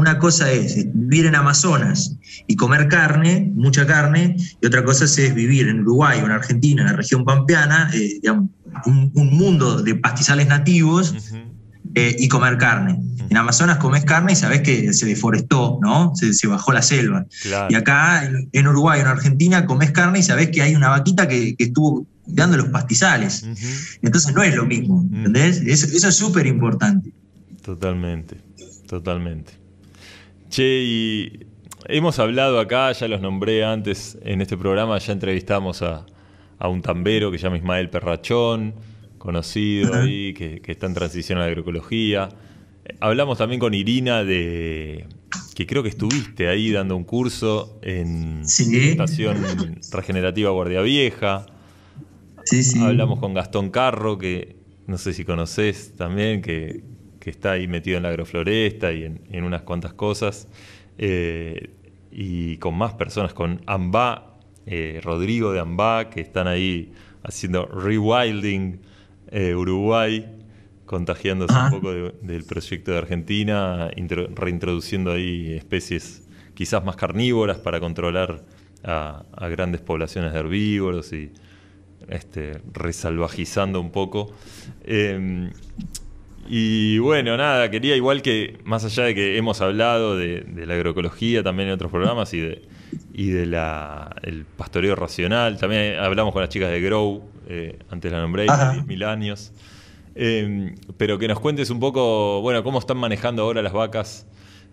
una 0.00 0.18
cosa 0.18 0.50
es 0.50 0.76
vivir 0.92 1.26
en 1.26 1.34
Amazonas 1.34 2.16
y 2.46 2.56
comer 2.56 2.88
carne, 2.88 3.52
mucha 3.54 3.86
carne, 3.86 4.36
y 4.60 4.66
otra 4.66 4.82
cosa 4.84 5.04
es 5.04 5.34
vivir 5.34 5.68
en 5.68 5.80
Uruguay 5.80 6.20
o 6.22 6.26
en 6.26 6.32
Argentina, 6.32 6.82
en 6.82 6.88
la 6.88 6.96
región 6.96 7.24
pampeana, 7.24 7.90
eh, 7.94 8.18
digamos, 8.20 8.50
un, 8.86 9.10
un 9.14 9.36
mundo 9.36 9.82
de 9.82 9.94
pastizales 9.94 10.48
nativos 10.48 11.14
eh, 11.94 12.16
y 12.18 12.28
comer 12.28 12.56
carne. 12.56 12.98
En 13.28 13.36
Amazonas 13.36 13.76
comes 13.78 14.04
carne 14.04 14.32
y 14.32 14.36
sabes 14.36 14.62
que 14.62 14.92
se 14.92 15.06
deforestó, 15.06 15.78
¿no? 15.80 16.12
Se, 16.16 16.34
se 16.34 16.48
bajó 16.48 16.72
la 16.72 16.82
selva. 16.82 17.26
Claro. 17.42 17.68
Y 17.70 17.74
acá 17.76 18.24
en, 18.24 18.48
en 18.52 18.66
Uruguay 18.66 18.98
o 18.98 19.02
en 19.02 19.08
Argentina 19.08 19.66
comes 19.66 19.92
carne 19.92 20.18
y 20.18 20.22
sabes 20.22 20.48
que 20.50 20.62
hay 20.62 20.74
una 20.74 20.88
vaquita 20.88 21.28
que, 21.28 21.54
que 21.54 21.64
estuvo 21.64 22.06
cuidando 22.24 22.56
los 22.56 22.68
pastizales. 22.68 23.44
Entonces 24.02 24.34
no 24.34 24.42
es 24.42 24.54
lo 24.54 24.66
mismo, 24.66 25.06
¿entendés? 25.12 25.62
Eso, 25.66 25.86
eso 25.86 26.08
es 26.08 26.16
súper 26.16 26.46
importante. 26.46 27.12
Totalmente, 27.62 28.40
totalmente. 28.88 29.52
Che, 30.50 30.82
y 30.82 31.46
hemos 31.86 32.18
hablado 32.18 32.58
acá, 32.58 32.90
ya 32.92 33.06
los 33.08 33.20
nombré 33.20 33.64
antes 33.64 34.18
en 34.22 34.40
este 34.40 34.56
programa, 34.56 34.98
ya 34.98 35.12
entrevistamos 35.12 35.80
a, 35.82 36.04
a 36.58 36.68
un 36.68 36.82
tambero 36.82 37.30
que 37.30 37.38
se 37.38 37.44
llama 37.44 37.56
Ismael 37.56 37.88
Perrachón, 37.88 38.74
conocido 39.18 39.94
ahí, 39.94 40.34
que, 40.34 40.60
que 40.60 40.72
está 40.72 40.86
en 40.86 40.94
transición 40.94 41.38
a 41.38 41.42
la 41.42 41.46
agroecología. 41.46 42.28
Hablamos 42.98 43.38
también 43.38 43.60
con 43.60 43.74
Irina 43.74 44.24
de 44.24 45.06
que 45.54 45.66
creo 45.66 45.82
que 45.84 45.90
estuviste 45.90 46.48
ahí 46.48 46.72
dando 46.72 46.96
un 46.96 47.04
curso 47.04 47.78
en 47.82 48.40
Sí. 48.44 48.76
Estación 48.90 49.36
Regenerativa 49.92 50.50
Guardia 50.50 50.80
Vieja. 50.80 51.46
Sí, 52.44 52.64
sí. 52.64 52.82
Hablamos 52.82 53.20
con 53.20 53.34
Gastón 53.34 53.70
Carro, 53.70 54.18
que 54.18 54.56
no 54.86 54.98
sé 54.98 55.12
si 55.12 55.24
conoces 55.24 55.94
también, 55.96 56.42
que, 56.42 56.82
que 57.20 57.30
está 57.30 57.52
ahí 57.52 57.68
metido 57.68 57.96
en 57.98 58.02
la 58.02 58.08
agrofloresta 58.08 58.92
y 58.92 59.04
en, 59.04 59.20
en 59.30 59.44
unas 59.44 59.62
cuantas 59.62 59.92
cosas. 59.92 60.48
Eh, 60.98 61.70
y 62.10 62.56
con 62.56 62.74
más 62.76 62.94
personas, 62.94 63.32
con 63.34 63.60
Amba, 63.66 64.36
eh, 64.66 65.00
Rodrigo 65.04 65.52
de 65.52 65.60
Amba, 65.60 66.10
que 66.10 66.20
están 66.20 66.48
ahí 66.48 66.92
haciendo 67.22 67.66
rewilding 67.66 68.80
eh, 69.30 69.54
Uruguay, 69.54 70.26
contagiándose 70.86 71.54
Ajá. 71.54 71.66
un 71.66 71.70
poco 71.80 71.92
de- 71.92 72.14
del 72.22 72.44
proyecto 72.44 72.90
de 72.90 72.98
Argentina, 72.98 73.90
intro- 73.96 74.28
reintroduciendo 74.34 75.12
ahí 75.12 75.52
especies 75.52 76.26
quizás 76.54 76.84
más 76.84 76.96
carnívoras 76.96 77.58
para 77.58 77.78
controlar 77.78 78.42
a, 78.82 79.22
a 79.32 79.48
grandes 79.48 79.80
poblaciones 79.82 80.32
de 80.32 80.38
herbívoros 80.40 81.12
y 81.12 81.30
este, 82.08 82.60
resalvajizando 82.72 83.80
un 83.80 83.92
poco. 83.92 84.32
Eh, 84.84 85.50
y 86.52 86.98
bueno, 86.98 87.36
nada, 87.36 87.70
quería 87.70 87.94
igual 87.94 88.22
que, 88.22 88.58
más 88.64 88.84
allá 88.84 89.04
de 89.04 89.14
que 89.14 89.36
hemos 89.36 89.60
hablado 89.60 90.16
de, 90.16 90.40
de 90.40 90.66
la 90.66 90.74
agroecología 90.74 91.44
también 91.44 91.68
en 91.68 91.74
otros 91.74 91.92
programas 91.92 92.34
y 92.34 92.40
de, 92.40 92.62
y 93.14 93.28
de 93.28 93.46
la, 93.46 94.16
el 94.22 94.44
pastoreo 94.44 94.96
racional, 94.96 95.58
también 95.58 96.00
hablamos 96.00 96.32
con 96.32 96.42
las 96.42 96.48
chicas 96.48 96.70
de 96.70 96.80
Grow, 96.80 97.22
eh, 97.48 97.78
antes 97.88 98.10
la 98.10 98.20
nombré. 98.20 98.46
10.000 98.46 99.04
años. 99.04 99.52
Eh, 100.16 100.74
pero 100.96 101.20
que 101.20 101.28
nos 101.28 101.38
cuentes 101.38 101.70
un 101.70 101.78
poco, 101.78 102.40
bueno, 102.40 102.64
cómo 102.64 102.80
están 102.80 102.96
manejando 102.96 103.42
ahora 103.42 103.62
las 103.62 103.72
vacas 103.72 104.26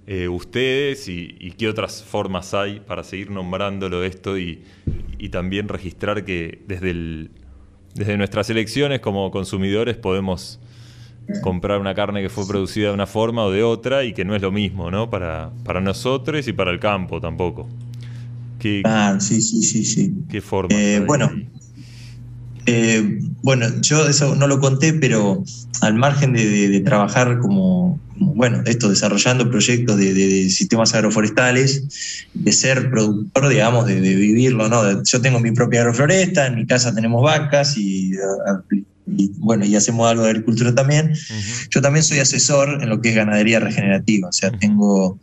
eh, 0.08 0.28
ustedes 0.28 1.08
y, 1.08 1.36
y 1.40 1.52
qué 1.52 1.70
otras 1.70 2.04
formas 2.04 2.56
hay 2.56 2.80
para 2.80 3.04
seguir 3.04 3.30
nombrándolo 3.30 4.04
esto 4.04 4.38
y, 4.40 4.64
y 5.20 5.30
también 5.30 5.68
registrar 5.68 6.26
que 6.26 6.64
desde, 6.66 6.90
el, 6.90 7.30
desde 7.94 8.18
nuestras 8.18 8.50
elecciones 8.50 9.00
como 9.00 9.30
consumidores 9.30 9.96
podemos 9.96 10.60
comprar 11.44 11.80
una 11.80 11.94
carne 11.96 12.22
que 12.22 12.30
fue 12.30 12.48
producida 12.48 12.90
de 12.90 12.94
una 12.94 13.08
forma 13.08 13.44
o 13.46 13.52
de 13.52 13.64
otra 13.64 14.04
y 14.04 14.14
que 14.14 14.26
no 14.26 14.36
es 14.36 14.42
lo 14.42 14.52
mismo, 14.52 14.92
¿no? 14.92 15.10
Para, 15.10 15.50
para 15.64 15.82
nosotros 15.82 16.48
y 16.48 16.54
para 16.54 16.72
el 16.72 16.80
campo 16.80 17.20
tampoco. 17.22 17.68
¿Qué, 18.60 18.82
Ah, 18.86 19.18
sí, 19.20 19.42
sí, 19.42 19.62
sí, 19.64 19.86
sí. 19.86 20.14
qué 20.30 20.42
forma? 20.42 20.76
Eh, 20.76 21.04
bueno, 21.06 21.32
eh, 22.66 23.20
bueno, 23.42 23.68
yo 23.82 24.08
eso 24.08 24.36
no 24.36 24.48
lo 24.48 24.60
conté, 24.60 24.94
pero 24.94 25.44
al 25.82 25.94
margen 25.96 26.34
de, 26.34 26.46
de- 26.46 26.68
de 26.70 26.80
trabajar 26.82 27.40
como, 27.40 28.02
como, 28.10 28.34
bueno, 28.36 28.62
esto, 28.66 28.90
desarrollando 28.90 29.50
proyectos 29.50 29.98
de, 29.98 30.14
de- 30.14 30.50
sistemas 30.50 30.94
agroforestales, 30.94 32.28
de 32.34 32.52
ser 32.52 32.90
productor, 32.90 33.48
digamos, 33.50 33.86
de, 33.86 34.00
vivirlo, 34.02 34.68
¿no? 34.68 35.04
Yo 35.04 35.22
tengo 35.22 35.40
mi 35.40 35.52
propia 35.52 35.82
agrofloresta, 35.82 36.48
en 36.48 36.56
mi 36.56 36.66
casa 36.66 36.94
tenemos 36.94 37.24
vacas 37.24 37.78
y, 37.78 38.12
y, 39.16 39.32
bueno, 39.38 39.66
y 39.66 39.76
hacemos 39.76 40.10
algo 40.10 40.24
de 40.24 40.32
agricultura 40.32 40.74
también. 40.74 41.14
Yo 41.70 41.82
también 41.82 42.04
soy 42.04 42.20
asesor 42.20 42.82
en 42.82 42.90
lo 42.90 43.02
que 43.02 43.10
es 43.10 43.16
ganadería 43.16 43.60
regenerativa, 43.60 44.30
o 44.30 44.34
sea, 44.34 44.52
tengo, 44.52 45.20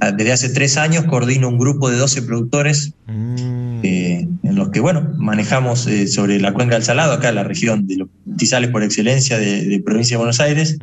ah, 0.00 0.12
desde 0.12 0.32
hace 0.32 0.48
tres 0.50 0.76
años 0.76 1.04
coordino 1.04 1.48
un 1.48 1.58
grupo 1.58 1.90
de 1.90 1.96
12 1.96 2.22
productores 2.22 2.94
Mm, 3.06 3.80
eh, 3.82 4.28
en 4.42 4.54
los 4.56 4.70
que, 4.70 4.80
bueno, 4.80 5.12
manejamos 5.18 5.86
eh, 5.86 6.06
sobre 6.06 6.40
la 6.40 6.54
cuenca 6.54 6.74
del 6.74 6.84
Salado, 6.84 7.12
acá 7.12 7.32
la 7.32 7.44
región 7.44 7.86
de 7.86 7.98
los 7.98 8.08
pastizales 8.26 8.70
por 8.70 8.82
excelencia 8.82 9.38
de, 9.38 9.64
de 9.64 9.80
provincia 9.80 10.14
de 10.14 10.18
Buenos 10.18 10.40
Aires. 10.40 10.78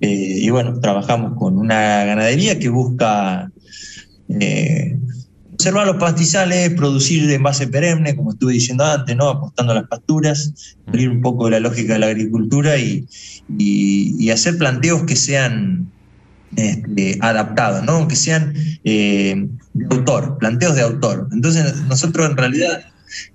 Eh, 0.00 0.38
y 0.40 0.50
bueno, 0.50 0.78
trabajamos 0.80 1.36
con 1.36 1.58
una 1.58 2.04
ganadería 2.04 2.58
que 2.58 2.68
busca 2.68 3.50
conservar 5.58 5.88
los 5.88 5.96
pastizales, 5.96 6.72
producir 6.74 7.28
en 7.30 7.42
base 7.42 7.66
perenne, 7.66 8.14
como 8.14 8.30
estuve 8.30 8.52
diciendo 8.52 8.84
antes, 8.84 9.16
¿no? 9.16 9.28
apostando 9.28 9.72
a 9.72 9.76
las 9.76 9.88
pasturas, 9.88 10.76
abrir 10.86 11.10
un 11.10 11.20
poco 11.20 11.46
de 11.46 11.50
la 11.52 11.60
lógica 11.60 11.94
de 11.94 11.98
la 11.98 12.06
agricultura 12.06 12.76
y 12.78 14.30
hacer 14.30 14.56
planteos 14.56 15.02
que 15.02 15.16
sean 15.16 15.90
este, 16.56 17.18
adaptados, 17.20 17.84
¿no? 17.84 18.08
que 18.08 18.16
sean 18.16 18.54
eh, 18.84 19.48
de 19.74 19.96
autor, 19.96 20.38
planteos 20.38 20.74
de 20.74 20.82
autor. 20.82 21.28
Entonces 21.30 21.76
nosotros 21.82 22.30
en 22.30 22.36
realidad 22.36 22.86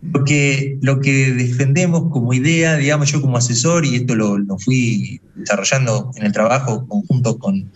lo 0.01 0.23
que, 0.23 0.77
lo 0.81 0.99
que 0.99 1.31
defendemos 1.31 2.11
como 2.11 2.33
idea, 2.33 2.77
digamos 2.77 3.11
yo 3.11 3.21
como 3.21 3.37
asesor, 3.37 3.85
y 3.85 3.95
esto 3.95 4.15
lo, 4.15 4.37
lo 4.37 4.57
fui 4.57 5.21
desarrollando 5.35 6.11
en 6.15 6.25
el 6.25 6.31
trabajo 6.31 6.87
conjunto 6.87 7.37
con 7.39 7.71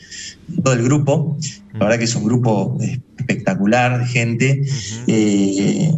todo 0.64 0.74
el 0.74 0.84
grupo, 0.84 1.38
la 1.74 1.80
verdad 1.80 2.00
que 2.00 2.06
es 2.06 2.16
un 2.16 2.26
grupo 2.26 2.78
espectacular 3.18 4.00
de 4.00 4.06
gente, 4.06 4.62
eh, 5.08 5.94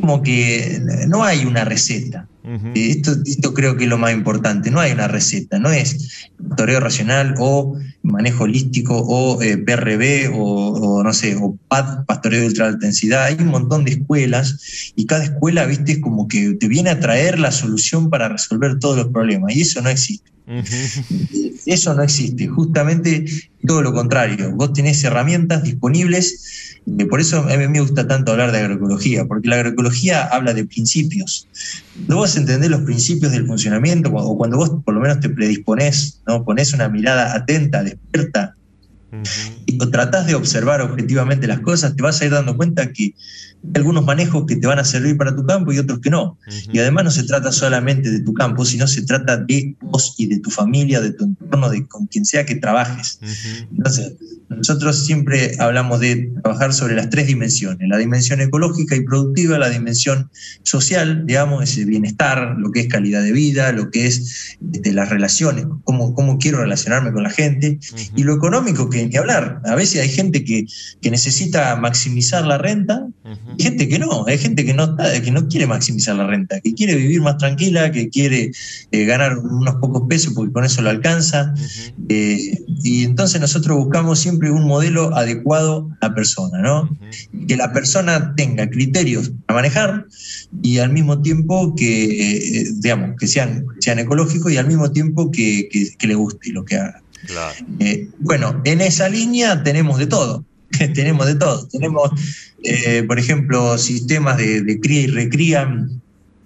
como 0.00 0.22
que 0.22 0.80
no 1.08 1.24
hay 1.24 1.44
una 1.44 1.64
receta. 1.64 2.28
Esto, 2.74 3.12
esto 3.24 3.54
creo 3.54 3.76
que 3.76 3.84
es 3.84 3.90
lo 3.90 3.98
más 3.98 4.12
importante, 4.12 4.70
no 4.70 4.80
hay 4.80 4.90
una 4.90 5.06
receta, 5.06 5.60
no 5.60 5.70
es 5.70 6.28
toreo 6.56 6.80
racional 6.80 7.36
o 7.38 7.78
manejo 8.02 8.44
holístico 8.44 8.98
o 8.98 9.40
eh, 9.42 9.58
PRB 9.58 10.34
o, 10.34 10.72
o, 10.72 11.02
no 11.04 11.12
sé, 11.12 11.36
o 11.36 11.56
PAD, 11.68 12.04
pastoreo 12.04 12.40
de 12.40 12.46
ultra 12.48 12.66
alta 12.66 12.86
densidad, 12.86 13.24
hay 13.24 13.36
un 13.38 13.46
montón 13.46 13.84
de 13.84 13.92
escuelas 13.92 14.92
y 14.96 15.06
cada 15.06 15.24
escuela, 15.24 15.66
viste, 15.66 15.92
es 15.92 15.98
como 16.00 16.26
que 16.26 16.54
te 16.54 16.66
viene 16.66 16.90
a 16.90 16.98
traer 16.98 17.38
la 17.38 17.52
solución 17.52 18.10
para 18.10 18.28
resolver 18.28 18.78
todos 18.80 18.96
los 18.96 19.08
problemas. 19.08 19.54
Y 19.54 19.62
eso 19.62 19.80
no 19.80 19.88
existe. 19.88 20.32
Eso 21.66 21.94
no 21.94 22.02
existe, 22.02 22.48
justamente 22.48 23.24
todo 23.66 23.82
lo 23.82 23.92
contrario. 23.92 24.52
Vos 24.54 24.72
tenés 24.72 25.02
herramientas 25.04 25.62
disponibles, 25.62 26.71
por 27.08 27.20
eso 27.20 27.38
a 27.48 27.56
mí 27.56 27.68
me 27.68 27.80
gusta 27.80 28.06
tanto 28.08 28.32
hablar 28.32 28.52
de 28.52 28.58
agroecología, 28.58 29.24
porque 29.24 29.48
la 29.48 29.56
agroecología 29.56 30.24
habla 30.24 30.52
de 30.52 30.64
principios. 30.64 31.48
Cuando 31.94 32.16
vos 32.16 32.36
entendés 32.36 32.70
los 32.70 32.80
principios 32.82 33.32
del 33.32 33.46
funcionamiento, 33.46 34.10
o 34.12 34.36
cuando 34.36 34.56
vos 34.56 34.72
por 34.84 34.94
lo 34.94 35.00
menos 35.00 35.20
te 35.20 35.28
predisponés, 35.28 36.20
¿no? 36.26 36.44
ponés 36.44 36.72
una 36.74 36.88
mirada 36.88 37.34
atenta, 37.34 37.82
despierta, 37.82 38.56
y 39.66 39.78
tratás 39.90 40.26
de 40.26 40.34
observar 40.34 40.80
objetivamente 40.80 41.46
las 41.46 41.60
cosas, 41.60 41.94
te 41.96 42.02
vas 42.02 42.20
a 42.20 42.24
ir 42.24 42.30
dando 42.30 42.56
cuenta 42.56 42.92
que 42.92 43.14
hay 43.64 43.72
algunos 43.76 44.04
manejos 44.04 44.44
que 44.46 44.56
te 44.56 44.66
van 44.66 44.78
a 44.78 44.84
servir 44.84 45.16
para 45.16 45.36
tu 45.36 45.44
campo 45.44 45.72
y 45.72 45.78
otros 45.78 46.00
que 46.00 46.10
no. 46.10 46.38
Y 46.72 46.78
además 46.78 47.04
no 47.04 47.10
se 47.10 47.24
trata 47.24 47.52
solamente 47.52 48.10
de 48.10 48.20
tu 48.20 48.32
campo, 48.34 48.64
sino 48.64 48.86
se 48.86 49.02
trata 49.02 49.36
de 49.36 49.76
vos 49.80 50.14
y 50.18 50.26
de 50.26 50.40
tu 50.40 50.50
familia, 50.50 51.00
de 51.00 51.12
tu 51.12 51.24
entorno, 51.24 51.70
de 51.70 51.86
con 51.86 52.06
quien 52.06 52.24
sea 52.24 52.44
que 52.44 52.56
trabajes. 52.56 53.20
Entonces, 53.70 54.14
nosotros 54.48 55.04
siempre 55.04 55.56
hablamos 55.58 56.00
de 56.00 56.30
trabajar 56.42 56.72
sobre 56.72 56.94
las 56.94 57.10
tres 57.10 57.26
dimensiones, 57.26 57.88
la 57.88 57.98
dimensión 57.98 58.40
ecológica 58.40 58.96
y 58.96 59.02
productiva, 59.02 59.58
la 59.58 59.70
dimensión 59.70 60.30
social, 60.62 61.24
digamos, 61.26 61.62
ese 61.62 61.84
bienestar, 61.84 62.56
lo 62.58 62.70
que 62.70 62.80
es 62.80 62.88
calidad 62.88 63.22
de 63.22 63.32
vida, 63.32 63.72
lo 63.72 63.90
que 63.90 64.06
es 64.06 64.56
este, 64.72 64.92
las 64.92 65.08
relaciones, 65.08 65.66
cómo, 65.84 66.14
cómo 66.14 66.38
quiero 66.38 66.58
relacionarme 66.58 67.12
con 67.12 67.22
la 67.22 67.30
gente, 67.30 67.78
y 68.16 68.24
lo 68.24 68.34
económico, 68.34 68.90
que 68.90 69.01
ni 69.06 69.16
hablar. 69.16 69.60
A 69.64 69.74
veces 69.74 70.00
hay 70.02 70.08
gente 70.08 70.44
que, 70.44 70.66
que 71.00 71.10
necesita 71.10 71.76
maximizar 71.76 72.44
la 72.46 72.58
renta, 72.58 73.06
y 73.56 73.62
gente 73.62 73.88
que 73.88 73.98
no, 73.98 74.26
hay 74.26 74.38
gente 74.38 74.64
que 74.64 74.74
no, 74.74 74.84
está- 74.84 75.20
que 75.22 75.30
no 75.30 75.46
quiere 75.48 75.66
maximizar 75.66 76.16
la 76.16 76.26
renta, 76.26 76.60
que 76.60 76.74
quiere 76.74 76.94
vivir 76.96 77.20
más 77.20 77.38
tranquila, 77.38 77.90
que 77.92 78.08
quiere 78.08 78.50
eh, 78.90 79.04
ganar 79.04 79.38
unos 79.38 79.76
pocos 79.76 80.02
pesos 80.08 80.32
porque 80.34 80.52
con 80.52 80.64
eso 80.64 80.82
lo 80.82 80.90
alcanza. 80.90 81.54
Eh, 82.08 82.58
y 82.82 83.04
entonces 83.04 83.40
nosotros 83.40 83.76
buscamos 83.78 84.18
siempre 84.18 84.50
un 84.50 84.64
modelo 84.66 85.14
adecuado 85.16 85.88
a 86.00 86.08
la 86.08 86.14
persona, 86.14 86.58
¿no? 86.60 86.88
Que 87.46 87.56
la 87.56 87.72
persona 87.72 88.34
tenga 88.36 88.68
criterios 88.68 89.32
para 89.46 89.58
manejar 89.60 90.06
y 90.62 90.78
al 90.78 90.92
mismo 90.92 91.22
tiempo 91.22 91.74
que, 91.74 92.60
eh, 92.60 92.66
digamos, 92.74 93.16
que 93.18 93.26
sean, 93.26 93.64
sean 93.80 93.98
ecológicos 93.98 94.52
y 94.52 94.56
al 94.56 94.66
mismo 94.66 94.90
tiempo 94.90 95.30
que, 95.30 95.68
que- 95.70 95.90
que 95.96 96.06
le 96.06 96.14
guste 96.14 96.50
lo 96.52 96.64
que 96.64 96.76
haga. 96.76 97.02
Claro. 97.26 97.54
Eh, 97.80 98.08
bueno, 98.18 98.60
en 98.64 98.80
esa 98.80 99.08
línea 99.08 99.62
tenemos 99.62 99.98
de 99.98 100.06
todo. 100.06 100.44
tenemos 100.94 101.26
de 101.26 101.34
todo. 101.36 101.66
Tenemos, 101.68 102.10
eh, 102.64 103.04
por 103.06 103.18
ejemplo, 103.18 103.76
sistemas 103.78 104.36
de, 104.38 104.62
de 104.62 104.80
cría 104.80 105.00
y 105.02 105.06
recría 105.06 105.86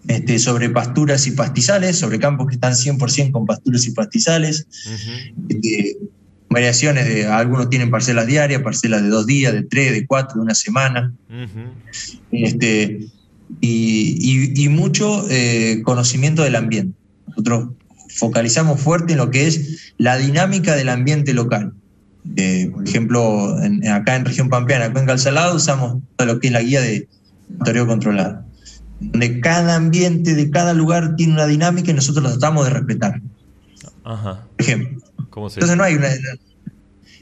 este, 0.09 0.39
sobre 0.39 0.71
pasturas 0.71 1.27
y 1.27 1.33
pastizales, 1.33 1.97
sobre 1.99 2.19
campos 2.19 2.47
que 2.49 2.55
están 2.55 2.73
100% 2.75 3.33
con 3.33 3.47
pasturas 3.47 3.87
y 3.87 3.91
pastizales. 3.93 4.67
Este, 5.49 5.97
variaciones 6.49 7.09
de, 7.09 7.27
algunos 7.27 7.69
tienen 7.71 7.91
parcelas 7.91 8.27
diarias, 8.27 8.63
parcelas 8.63 9.03
de 9.03 9.09
dos 9.09 9.27
días, 9.27 9.53
de 9.53 9.63
tres, 9.63 9.93
de 9.93 10.07
cuatro, 10.07 10.37
de 10.37 10.43
una 10.43 10.55
semana. 10.55 11.13
Este, 12.31 13.01
y, 13.61 14.53
y- 14.55 14.65
y 14.65 14.69
mucho 14.69 15.25
eh, 15.31 15.83
conocimiento 15.85 16.43
del 16.43 16.57
ambiente. 16.57 16.97
Nosotros 17.29 17.71
focalizamos 18.17 18.81
fuerte 18.81 19.13
en 19.13 19.19
lo 19.19 19.31
que 19.31 19.47
es 19.47 19.93
la 19.99 20.17
dinámica 20.17 20.75
del 20.75 20.89
ambiente 20.89 21.33
local. 21.35 21.73
Eh, 22.37 22.71
por 22.73 22.87
ejemplo, 22.87 23.63
en- 23.63 23.87
acá 23.89 24.17
en 24.17 24.25
región 24.25 24.49
pampeana, 24.49 24.93
Cuenca 24.93 25.13
del 25.13 25.21
Salado, 25.21 25.55
usamos 25.57 26.03
lo 26.19 26.41
que 26.41 26.49
es 26.49 26.53
la 26.53 26.63
guía 26.63 26.81
de 26.81 27.09
pastoreo 27.59 27.87
controlado, 27.87 28.43
donde 29.01 29.41
cada 29.41 29.77
ambiente 29.77 30.35
de 30.35 30.51
cada 30.51 30.75
lugar 30.75 31.15
tiene 31.17 31.35
una 31.35 31.47
dinámica 31.47 31.91
y 31.91 31.95
nosotros 31.95 32.25
la 32.25 32.31
tratamos 32.31 32.65
de 32.65 32.71
respetar. 32.73 33.21
Ajá. 34.03 34.45
Por 34.57 34.61
ejemplo, 34.67 35.01
¿Cómo 35.31 35.51
se 35.51 35.61
entonces 35.61 35.77
no 35.77 35.85
hay 35.85 35.95
una. 35.95 36.09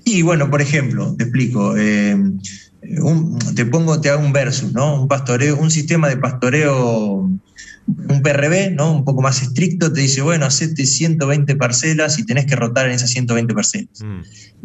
Y 0.04 0.22
bueno, 0.22 0.50
por 0.50 0.62
ejemplo, 0.62 1.14
te 1.16 1.24
explico. 1.24 1.76
eh, 1.76 2.16
un- 3.00 3.38
te 3.54 3.64
pongo, 3.64 4.00
te 4.00 4.10
hago 4.10 4.22
un 4.24 4.32
versus, 4.32 4.72
¿no? 4.74 5.00
Un 5.02 5.08
pastoreo, 5.08 5.56
un 5.56 5.70
sistema 5.70 6.08
de 6.08 6.18
pastoreo, 6.18 7.30
un 7.86 8.22
PRB, 8.22 8.74
¿no? 8.74 8.92
Un 8.92 9.04
poco 9.04 9.22
más 9.22 9.42
estricto, 9.42 9.92
te 9.92 10.00
dice, 10.00 10.22
bueno, 10.22 10.46
hacete 10.46 10.86
120 10.86 11.56
parcelas 11.56 12.18
y 12.18 12.24
tenés 12.24 12.46
que 12.46 12.56
rotar 12.56 12.86
en 12.86 12.92
esas 12.92 13.10
120 13.10 13.52
parcelas. 13.54 14.00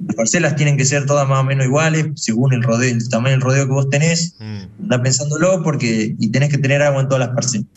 Las 0.06 0.16
parcelas 0.16 0.56
tienen 0.56 0.78
que 0.78 0.86
ser 0.86 1.06
todas 1.06 1.28
más 1.28 1.40
o 1.40 1.44
menos 1.44 1.66
iguales, 1.66 2.08
según 2.16 2.54
el 2.54 2.64
rodeo, 2.64 2.90
el 2.90 3.10
tamaño 3.10 3.32
del 3.32 3.42
rodeo 3.42 3.66
que 3.66 3.74
vos 3.74 3.90
tenés. 3.90 4.36
Anda 4.40 5.02
pensándolo 5.02 5.62
porque, 5.64 6.16
y 6.18 6.30
tenés 6.30 6.50
que 6.50 6.58
tener 6.58 6.82
agua 6.82 7.02
en 7.02 7.08
todas 7.10 7.28
las 7.28 7.36
parcelas. 7.36 7.68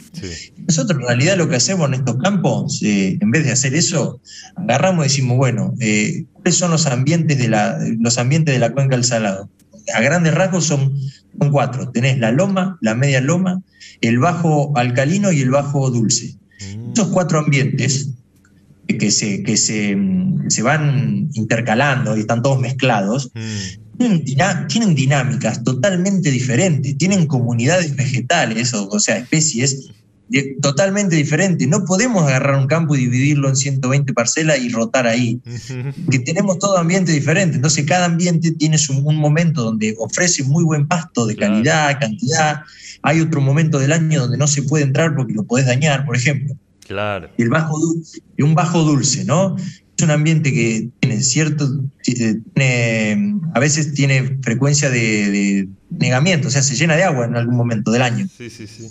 Nosotros 0.69 1.01
en 1.01 1.06
realidad 1.06 1.36
lo 1.36 1.48
que 1.48 1.56
hacemos 1.56 1.89
en 1.89 1.94
estos 1.94 2.16
campos, 2.16 2.81
eh, 2.82 3.19
en 3.20 3.31
vez 3.31 3.44
de 3.44 3.52
hacer 3.52 3.74
eso, 3.74 4.20
agarramos 4.56 5.05
y 5.05 5.09
decimos, 5.09 5.36
bueno, 5.36 5.74
eh, 5.81 6.24
¿cuáles 6.35 6.56
son 6.56 6.70
los 6.70 6.86
ambientes 6.86 7.39
de 7.39 7.48
la, 7.48 7.78
los 7.98 8.19
ambientes 8.19 8.55
de 8.55 8.60
la 8.60 8.73
cuenca 8.73 8.94
del 8.94 9.05
Salado? 9.05 9.48
A 9.94 10.00
grandes 10.00 10.34
rasgos 10.34 10.64
son, 10.64 10.96
son 11.38 11.50
cuatro. 11.50 11.90
Tenés 11.90 12.18
la 12.18 12.30
loma, 12.32 12.78
la 12.80 12.94
media 12.94 13.20
loma, 13.20 13.62
el 14.00 14.18
bajo 14.18 14.72
alcalino 14.76 15.32
y 15.32 15.40
el 15.40 15.50
bajo 15.50 15.90
dulce. 15.90 16.36
Esos 16.92 17.09
cuatro 17.09 17.38
ambientes 17.40 18.10
que 18.86 19.10
se, 19.10 19.42
que 19.42 19.56
se, 19.56 19.96
mm, 19.96 20.50
se 20.50 20.62
van 20.62 21.28
intercalando 21.34 22.16
y 22.16 22.20
están 22.20 22.42
todos 22.42 22.60
mezclados, 22.60 23.30
tienen, 23.98 24.24
dina- 24.24 24.66
tienen 24.66 24.94
dinámicas 24.94 25.62
totalmente 25.64 26.30
diferentes, 26.30 26.96
tienen 26.98 27.26
comunidades 27.26 27.94
vegetales, 27.96 28.74
o, 28.74 28.88
o 28.88 28.98
sea, 29.00 29.16
especies 29.18 29.90
totalmente 30.60 31.16
diferentes. 31.16 31.66
No 31.68 31.84
podemos 31.84 32.22
agarrar 32.24 32.56
un 32.59 32.66
campo 32.66 32.94
y 32.94 33.00
dividirlo 33.00 33.48
en 33.48 33.56
120 33.56 34.12
parcelas 34.12 34.59
y 34.60 34.68
rotar 34.68 35.06
ahí, 35.06 35.40
que 36.10 36.18
tenemos 36.20 36.59
todo 36.59 36.78
ambiente 36.78 37.12
diferente. 37.12 37.56
Entonces, 37.56 37.84
cada 37.86 38.06
ambiente 38.06 38.52
tiene 38.52 38.78
su- 38.78 38.98
un 38.98 39.16
momento 39.16 39.62
donde 39.62 39.94
ofrece 39.98 40.42
muy 40.44 40.64
buen 40.64 40.86
pasto 40.88 41.26
de 41.26 41.36
calidad, 41.36 41.98
cantidad. 42.00 42.60
Hay 43.02 43.20
otro 43.20 43.40
momento 43.40 43.78
del 43.78 43.92
año 43.92 44.20
donde 44.22 44.38
no 44.38 44.46
se 44.46 44.62
puede 44.62 44.84
entrar 44.84 45.14
porque 45.16 45.32
lo 45.34 45.44
podés 45.44 45.66
dañar, 45.66 46.04
por 46.06 46.16
ejemplo. 46.16 46.56
Claro. 46.86 47.30
El 47.38 47.48
bajo 47.48 47.78
dulce, 47.78 48.20
un 48.38 48.54
bajo 48.54 48.82
dulce, 48.84 49.24
¿no? 49.24 49.56
Es 49.96 50.04
un 50.04 50.10
ambiente 50.10 50.52
que 50.52 50.88
tiene 51.00 51.20
cierto, 51.22 51.68
tiene- 52.02 53.36
a 53.54 53.60
veces 53.60 53.94
tiene 53.94 54.38
frecuencia 54.42 54.90
de, 54.90 55.30
de 55.30 55.68
negamiento, 55.90 56.48
o 56.48 56.50
sea, 56.50 56.62
se 56.62 56.74
llena 56.74 56.96
de 56.96 57.04
agua 57.04 57.26
en 57.26 57.36
algún 57.36 57.56
momento 57.56 57.90
del 57.90 58.02
año. 58.02 58.26
Sí, 58.36 58.50
sí, 58.50 58.66
sí. 58.66 58.88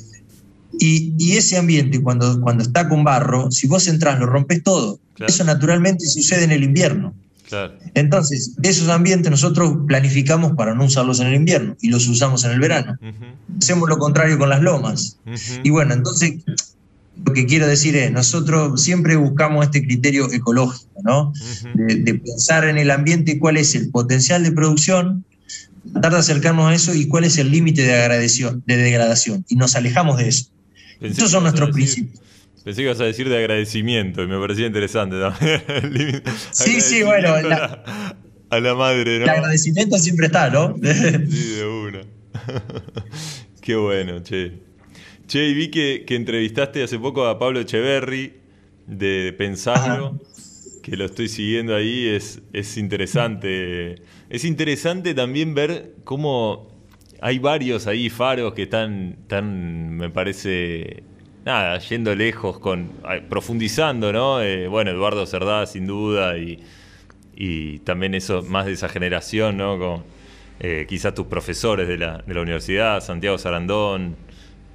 Y, 0.79 1.13
y 1.17 1.37
ese 1.37 1.57
ambiente, 1.57 2.01
cuando, 2.01 2.39
cuando 2.41 2.63
está 2.63 2.87
con 2.87 3.03
barro, 3.03 3.51
si 3.51 3.67
vos 3.67 3.87
entras, 3.87 4.19
lo 4.19 4.25
rompes 4.25 4.63
todo. 4.63 4.99
Claro. 5.15 5.31
Eso 5.31 5.43
naturalmente 5.43 6.05
sucede 6.05 6.45
en 6.45 6.51
el 6.51 6.63
invierno. 6.63 7.13
Claro. 7.47 7.73
Entonces, 7.95 8.55
esos 8.63 8.87
ambientes 8.87 9.29
nosotros 9.29 9.75
planificamos 9.85 10.53
para 10.53 10.73
no 10.73 10.85
usarlos 10.85 11.19
en 11.19 11.27
el 11.27 11.35
invierno 11.35 11.75
y 11.81 11.89
los 11.89 12.07
usamos 12.07 12.45
en 12.45 12.51
el 12.51 12.59
verano. 12.61 12.97
Hacemos 13.57 13.89
lo 13.89 13.97
contrario 13.97 14.39
con 14.39 14.49
las 14.49 14.61
lomas. 14.61 15.17
Y 15.61 15.69
bueno, 15.69 15.93
entonces 15.93 16.35
lo 17.25 17.33
que 17.33 17.45
quiero 17.45 17.67
decir 17.67 17.95
es, 17.97 18.09
nosotros 18.11 18.81
siempre 18.81 19.17
buscamos 19.17 19.65
este 19.65 19.83
criterio 19.83 20.31
ecológico, 20.31 21.01
¿no? 21.03 21.33
De, 21.73 21.95
de 21.95 22.15
pensar 22.15 22.63
en 22.63 22.77
el 22.77 22.89
ambiente 22.89 23.37
cuál 23.37 23.57
es 23.57 23.75
el 23.75 23.89
potencial 23.89 24.43
de 24.43 24.53
producción, 24.53 25.25
tratar 25.91 26.13
de 26.13 26.19
acercarnos 26.19 26.71
a 26.71 26.73
eso 26.73 26.95
y 26.95 27.07
cuál 27.07 27.25
es 27.25 27.37
el 27.37 27.51
límite 27.51 27.81
de, 27.83 28.61
de 28.65 28.77
degradación. 28.77 29.45
Y 29.49 29.57
nos 29.57 29.75
alejamos 29.75 30.17
de 30.17 30.29
eso. 30.29 30.45
Pensé 31.01 31.17
Esos 31.17 31.23
que 31.23 31.31
son 31.31 31.43
nuestros 31.43 31.71
principios. 31.71 32.21
Pensé 32.63 32.81
que 32.81 32.83
ibas 32.83 33.01
a 33.01 33.05
decir 33.05 33.27
de 33.27 33.35
agradecimiento 33.35 34.21
y 34.21 34.27
me 34.27 34.39
parecía 34.39 34.67
interesante 34.67 35.15
también. 35.19 36.21
Sí, 36.51 36.79
sí, 36.79 37.01
bueno, 37.01 37.29
agradecimiento 37.29 37.63
a 37.73 37.79
la, 37.79 38.15
a 38.51 38.59
la 38.59 38.75
madre, 38.75 39.17
¿no? 39.17 39.23
El 39.23 39.29
agradecimiento 39.29 39.97
siempre 39.97 40.27
está, 40.27 40.51
¿no? 40.51 40.75
Sí, 40.81 41.55
de 41.55 41.65
una. 41.65 42.01
Qué 43.61 43.75
bueno, 43.75 44.21
che. 44.21 44.59
Che, 45.25 45.47
y 45.47 45.53
vi 45.55 45.71
que, 45.71 46.03
que 46.05 46.15
entrevistaste 46.15 46.83
hace 46.83 46.99
poco 46.99 47.25
a 47.25 47.39
Pablo 47.39 47.61
Echeverry 47.61 48.33
de 48.85 49.33
Pensarlo, 49.35 50.21
que 50.83 50.95
lo 50.97 51.05
estoy 51.05 51.29
siguiendo 51.29 51.75
ahí, 51.75 52.09
es, 52.09 52.41
es 52.53 52.77
interesante. 52.77 54.03
Es 54.29 54.45
interesante 54.45 55.15
también 55.15 55.55
ver 55.55 55.95
cómo 56.03 56.70
hay 57.21 57.39
varios 57.39 57.87
ahí 57.87 58.09
faros 58.09 58.53
que 58.53 58.63
están, 58.63 59.15
están 59.21 59.95
me 59.95 60.09
parece, 60.09 61.03
nada, 61.45 61.77
yendo 61.79 62.13
lejos, 62.15 62.59
con 62.59 62.89
ay, 63.03 63.21
profundizando, 63.29 64.11
¿no? 64.11 64.41
Eh, 64.41 64.67
bueno, 64.67 64.91
Eduardo 64.91 65.25
Cerdá, 65.25 65.65
sin 65.67 65.87
duda, 65.87 66.37
y, 66.37 66.59
y 67.35 67.79
también 67.79 68.15
eso, 68.15 68.41
más 68.43 68.65
de 68.65 68.73
esa 68.73 68.89
generación, 68.89 69.57
¿no? 69.57 69.77
Con, 69.79 70.03
eh, 70.59 70.85
quizás 70.87 71.13
tus 71.15 71.27
profesores 71.27 71.87
de 71.87 71.97
la, 71.97 72.19
de 72.19 72.33
la 72.33 72.41
universidad, 72.41 73.01
Santiago 73.01 73.37
Sarandón, 73.37 74.15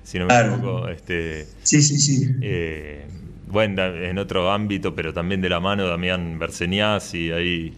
si 0.02 0.18
no 0.18 0.26
me 0.26 0.30
Claro. 0.30 0.54
equivoco, 0.54 0.88
este, 0.88 1.46
Sí, 1.62 1.82
sí, 1.82 1.98
sí. 1.98 2.28
eh, 2.42 3.06
bueno, 3.48 3.84
en 3.84 4.18
otro 4.18 4.50
ámbito, 4.50 4.94
pero 4.94 5.12
también 5.12 5.40
de 5.40 5.48
la 5.48 5.60
mano, 5.60 5.86
Damián 5.86 6.38
Berseniaz 6.38 7.14
y 7.14 7.30
ahí 7.30 7.72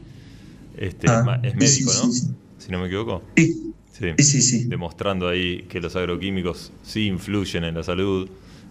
este, 0.79 1.07
Ah, 1.11 1.41
es 1.43 1.55
médico, 1.55 1.91
sí, 1.91 2.07
¿no? 2.07 2.13
sí, 2.13 2.21
sí. 2.21 2.27
Si 2.59 2.73
no 2.73 2.81
me 2.81 2.87
equivoco. 2.87 3.23
Sí. 3.37 3.75
Sí. 3.99 4.13
Sí, 4.19 4.43
sí. 4.43 4.65
Demostrando 4.67 5.29
ahí 5.29 5.63
que 5.69 5.81
los 5.81 5.97
agroquímicos 5.97 6.73
sí 6.83 7.07
influyen 7.07 7.65
en 7.65 7.75
la 7.75 7.83
salud. 7.83 8.29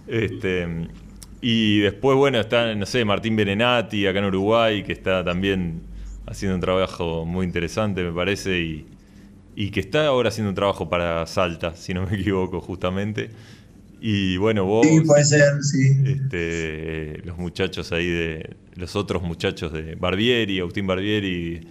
Este, 0.08 0.68
y 1.42 1.80
después, 1.80 2.18
bueno, 2.18 2.40
está, 2.40 2.74
no 2.76 2.86
sé, 2.86 3.04
Martín 3.06 3.36
Berenati 3.36 4.08
acá 4.08 4.20
en 4.20 4.26
Uruguay, 4.26 4.84
que 4.84 4.94
está 4.94 5.24
también 5.24 5.82
haciendo 6.26 6.56
un 6.56 6.62
trabajo 6.62 7.26
muy 7.26 7.46
interesante, 7.46 8.04
me 8.04 8.12
parece, 8.14 8.60
y, 8.60 8.86
y 9.56 9.70
que 9.72 9.80
está 9.82 10.08
ahora 10.08 10.30
haciendo 10.30 10.50
un 10.50 10.56
trabajo 10.56 10.90
para 10.90 11.26
Salta, 11.28 11.76
si 11.76 11.94
no 11.94 12.06
me 12.08 12.16
equivoco, 12.20 12.62
justamente. 12.62 13.30
Y 14.00 14.38
bueno, 14.38 14.66
vos, 14.66 14.86
Sí, 14.88 15.02
puede 15.02 15.26
ser, 15.26 15.62
sí. 15.64 15.98
este, 16.06 17.22
los 17.26 17.38
muchachos 17.38 17.92
ahí 17.92 18.08
de, 18.08 18.56
los 18.76 18.96
otros 18.96 19.24
muchachos 19.24 19.74
de 19.74 19.96
Barbieri, 19.96 20.60
Agustín 20.60 20.86
Barbieri, 20.86 21.62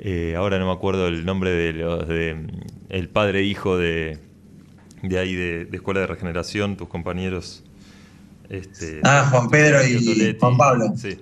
eh, 0.00 0.34
ahora 0.36 0.58
no 0.58 0.66
me 0.66 0.72
acuerdo 0.72 1.08
el 1.08 1.24
nombre 1.24 1.50
de 1.50 1.72
los 1.72 2.06
de 2.08 2.34
mm, 2.34 2.48
el 2.90 3.08
padre 3.08 3.40
e 3.40 3.44
hijo 3.44 3.76
de, 3.76 4.18
de 5.02 5.18
ahí 5.18 5.34
de, 5.34 5.64
de 5.66 5.76
Escuela 5.76 6.00
de 6.00 6.06
Regeneración, 6.06 6.76
tus 6.76 6.88
compañeros. 6.88 7.64
Este, 8.48 9.00
Ah, 9.04 9.28
Juan 9.30 9.48
Pedro 9.50 9.84
y 9.86 10.04
Toletti. 10.04 10.38
Juan 10.40 10.56
Pablo. 10.56 10.92
Sí. 10.96 11.18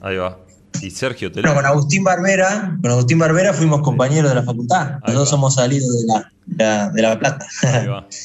Ahí 0.00 0.16
va. 0.16 0.38
Y 0.80 0.90
Sergio 0.90 1.28
Bueno, 1.30 1.42
Toletti. 1.42 1.56
con 1.56 1.66
Agustín 1.66 2.04
Barbera, 2.04 2.78
con 2.80 2.90
Agustín 2.92 3.18
Barbera 3.18 3.52
fuimos 3.52 3.82
compañeros 3.82 4.30
de 4.30 4.36
la 4.36 4.42
facultad. 4.42 4.92
Ahí 5.02 5.12
Nosotros 5.14 5.22
va. 5.26 5.30
somos 5.30 5.54
salidos 5.56 6.00
de 6.00 6.06
la, 6.06 6.32
de 6.46 6.64
la, 6.64 6.90
de 6.90 7.02
La 7.02 7.18
Plata. 7.18 7.46
Ahí 7.64 7.86
va. 7.86 8.06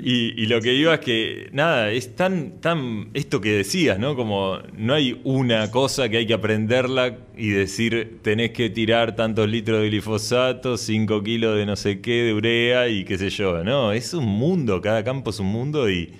Y, 0.00 0.40
y 0.40 0.46
lo 0.46 0.60
que 0.60 0.74
iba 0.74 0.94
es 0.94 1.00
que, 1.00 1.48
nada, 1.52 1.90
es 1.90 2.14
tan, 2.14 2.60
tan, 2.60 3.10
esto 3.14 3.40
que 3.40 3.52
decías, 3.52 3.98
¿no? 3.98 4.14
Como 4.14 4.58
no 4.76 4.94
hay 4.94 5.20
una 5.24 5.70
cosa 5.70 6.08
que 6.08 6.18
hay 6.18 6.26
que 6.26 6.34
aprenderla 6.34 7.18
y 7.36 7.48
decir, 7.48 8.18
tenés 8.22 8.50
que 8.52 8.70
tirar 8.70 9.16
tantos 9.16 9.48
litros 9.48 9.80
de 9.80 9.88
glifosato, 9.88 10.76
5 10.76 11.22
kilos 11.22 11.56
de 11.56 11.66
no 11.66 11.76
sé 11.76 12.00
qué, 12.00 12.22
de 12.22 12.34
urea 12.34 12.88
y 12.88 13.04
qué 13.04 13.18
sé 13.18 13.30
yo, 13.30 13.64
¿no? 13.64 13.92
Es 13.92 14.14
un 14.14 14.26
mundo, 14.26 14.80
cada 14.80 15.02
campo 15.02 15.30
es 15.30 15.40
un 15.40 15.46
mundo 15.46 15.90
y 15.90 16.12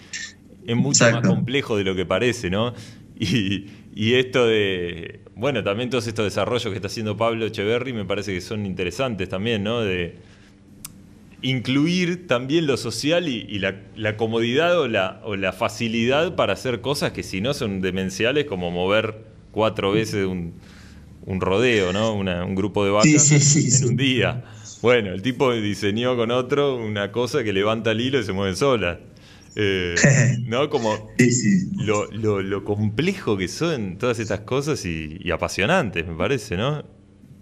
es 0.67 0.77
mucho 0.77 1.05
Exacto. 1.05 1.29
más 1.29 1.37
complejo 1.37 1.77
de 1.77 1.85
lo 1.85 1.95
que 1.95 2.05
parece, 2.05 2.51
¿no? 2.51 2.75
Y, 3.21 3.67
y 3.97 4.15
esto 4.15 4.47
de, 4.47 5.23
bueno, 5.35 5.65
también 5.65 5.91
todos 5.91 6.07
estos 6.07 6.25
desarrollos 6.25 6.71
que 6.71 6.77
está 6.77 6.87
haciendo 6.87 7.17
Pablo 7.17 7.47
Echeverry 7.47 7.93
me 7.93 8.05
parece 8.05 8.33
que 8.33 8.41
son 8.41 8.65
interesantes 8.65 9.29
también, 9.29 9.65
¿no? 9.65 9.81
De, 9.81 10.15
incluir 11.43 12.27
también 12.27 12.66
lo 12.66 12.77
social 12.77 13.28
y, 13.28 13.47
y 13.48 13.59
la, 13.59 13.77
la 13.97 14.16
comodidad 14.16 14.78
o 14.81 14.89
la, 14.89 15.20
o 15.24 15.36
la 15.36 15.52
facilidad 15.52 16.35
para 16.36 16.52
hacer 16.55 16.81
cosas 16.81 17.12
que 17.12 17.23
si 17.23 17.40
no 17.40 17.55
son 17.55 17.81
demenciales, 17.81 18.44
como 18.47 18.70
mover 18.70 19.16
cuatro 19.52 19.93
veces 19.93 20.27
un, 20.27 20.55
un 21.27 21.40
rodeo, 21.40 21.93
¿no? 21.93 22.15
Una- 22.15 22.44
un 22.44 22.55
grupo 22.55 22.85
de 22.85 22.90
vacas 22.90 23.10
Sí, 23.23 23.39
sí, 23.40 23.70
sí, 23.70 23.82
en 23.85 23.90
un 23.90 23.97
día. 23.97 24.44
Bueno, 24.82 25.12
el 25.12 25.23
tipo 25.23 25.52
diseñó 25.52 26.16
con 26.16 26.31
otro 26.31 26.77
una 26.77 27.10
cosa 27.12 27.43
que 27.44 27.52
levanta 27.52 27.90
el 27.93 28.01
hilo 28.01 28.20
y 28.20 28.24
se 28.24 28.32
mueven 28.32 28.56
solas. 28.56 28.98
Eh, 29.56 29.94
¿No? 30.47 30.69
Como 30.70 31.10
lo- 32.12 32.43
lo 32.43 32.65
complejo 32.65 33.36
que 33.36 33.48
son 33.48 33.97
todas 33.98 34.19
estas 34.20 34.40
cosas 34.40 34.85
y, 34.85 35.16
y 35.20 35.31
apasionantes, 35.32 36.06
me 36.06 36.15
parece, 36.15 36.56
¿no? 36.56 36.85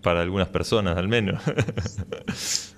Para 0.07 0.21
algunas 0.23 0.47
personas, 0.47 0.97
al 0.97 1.09
menos. 1.09 1.43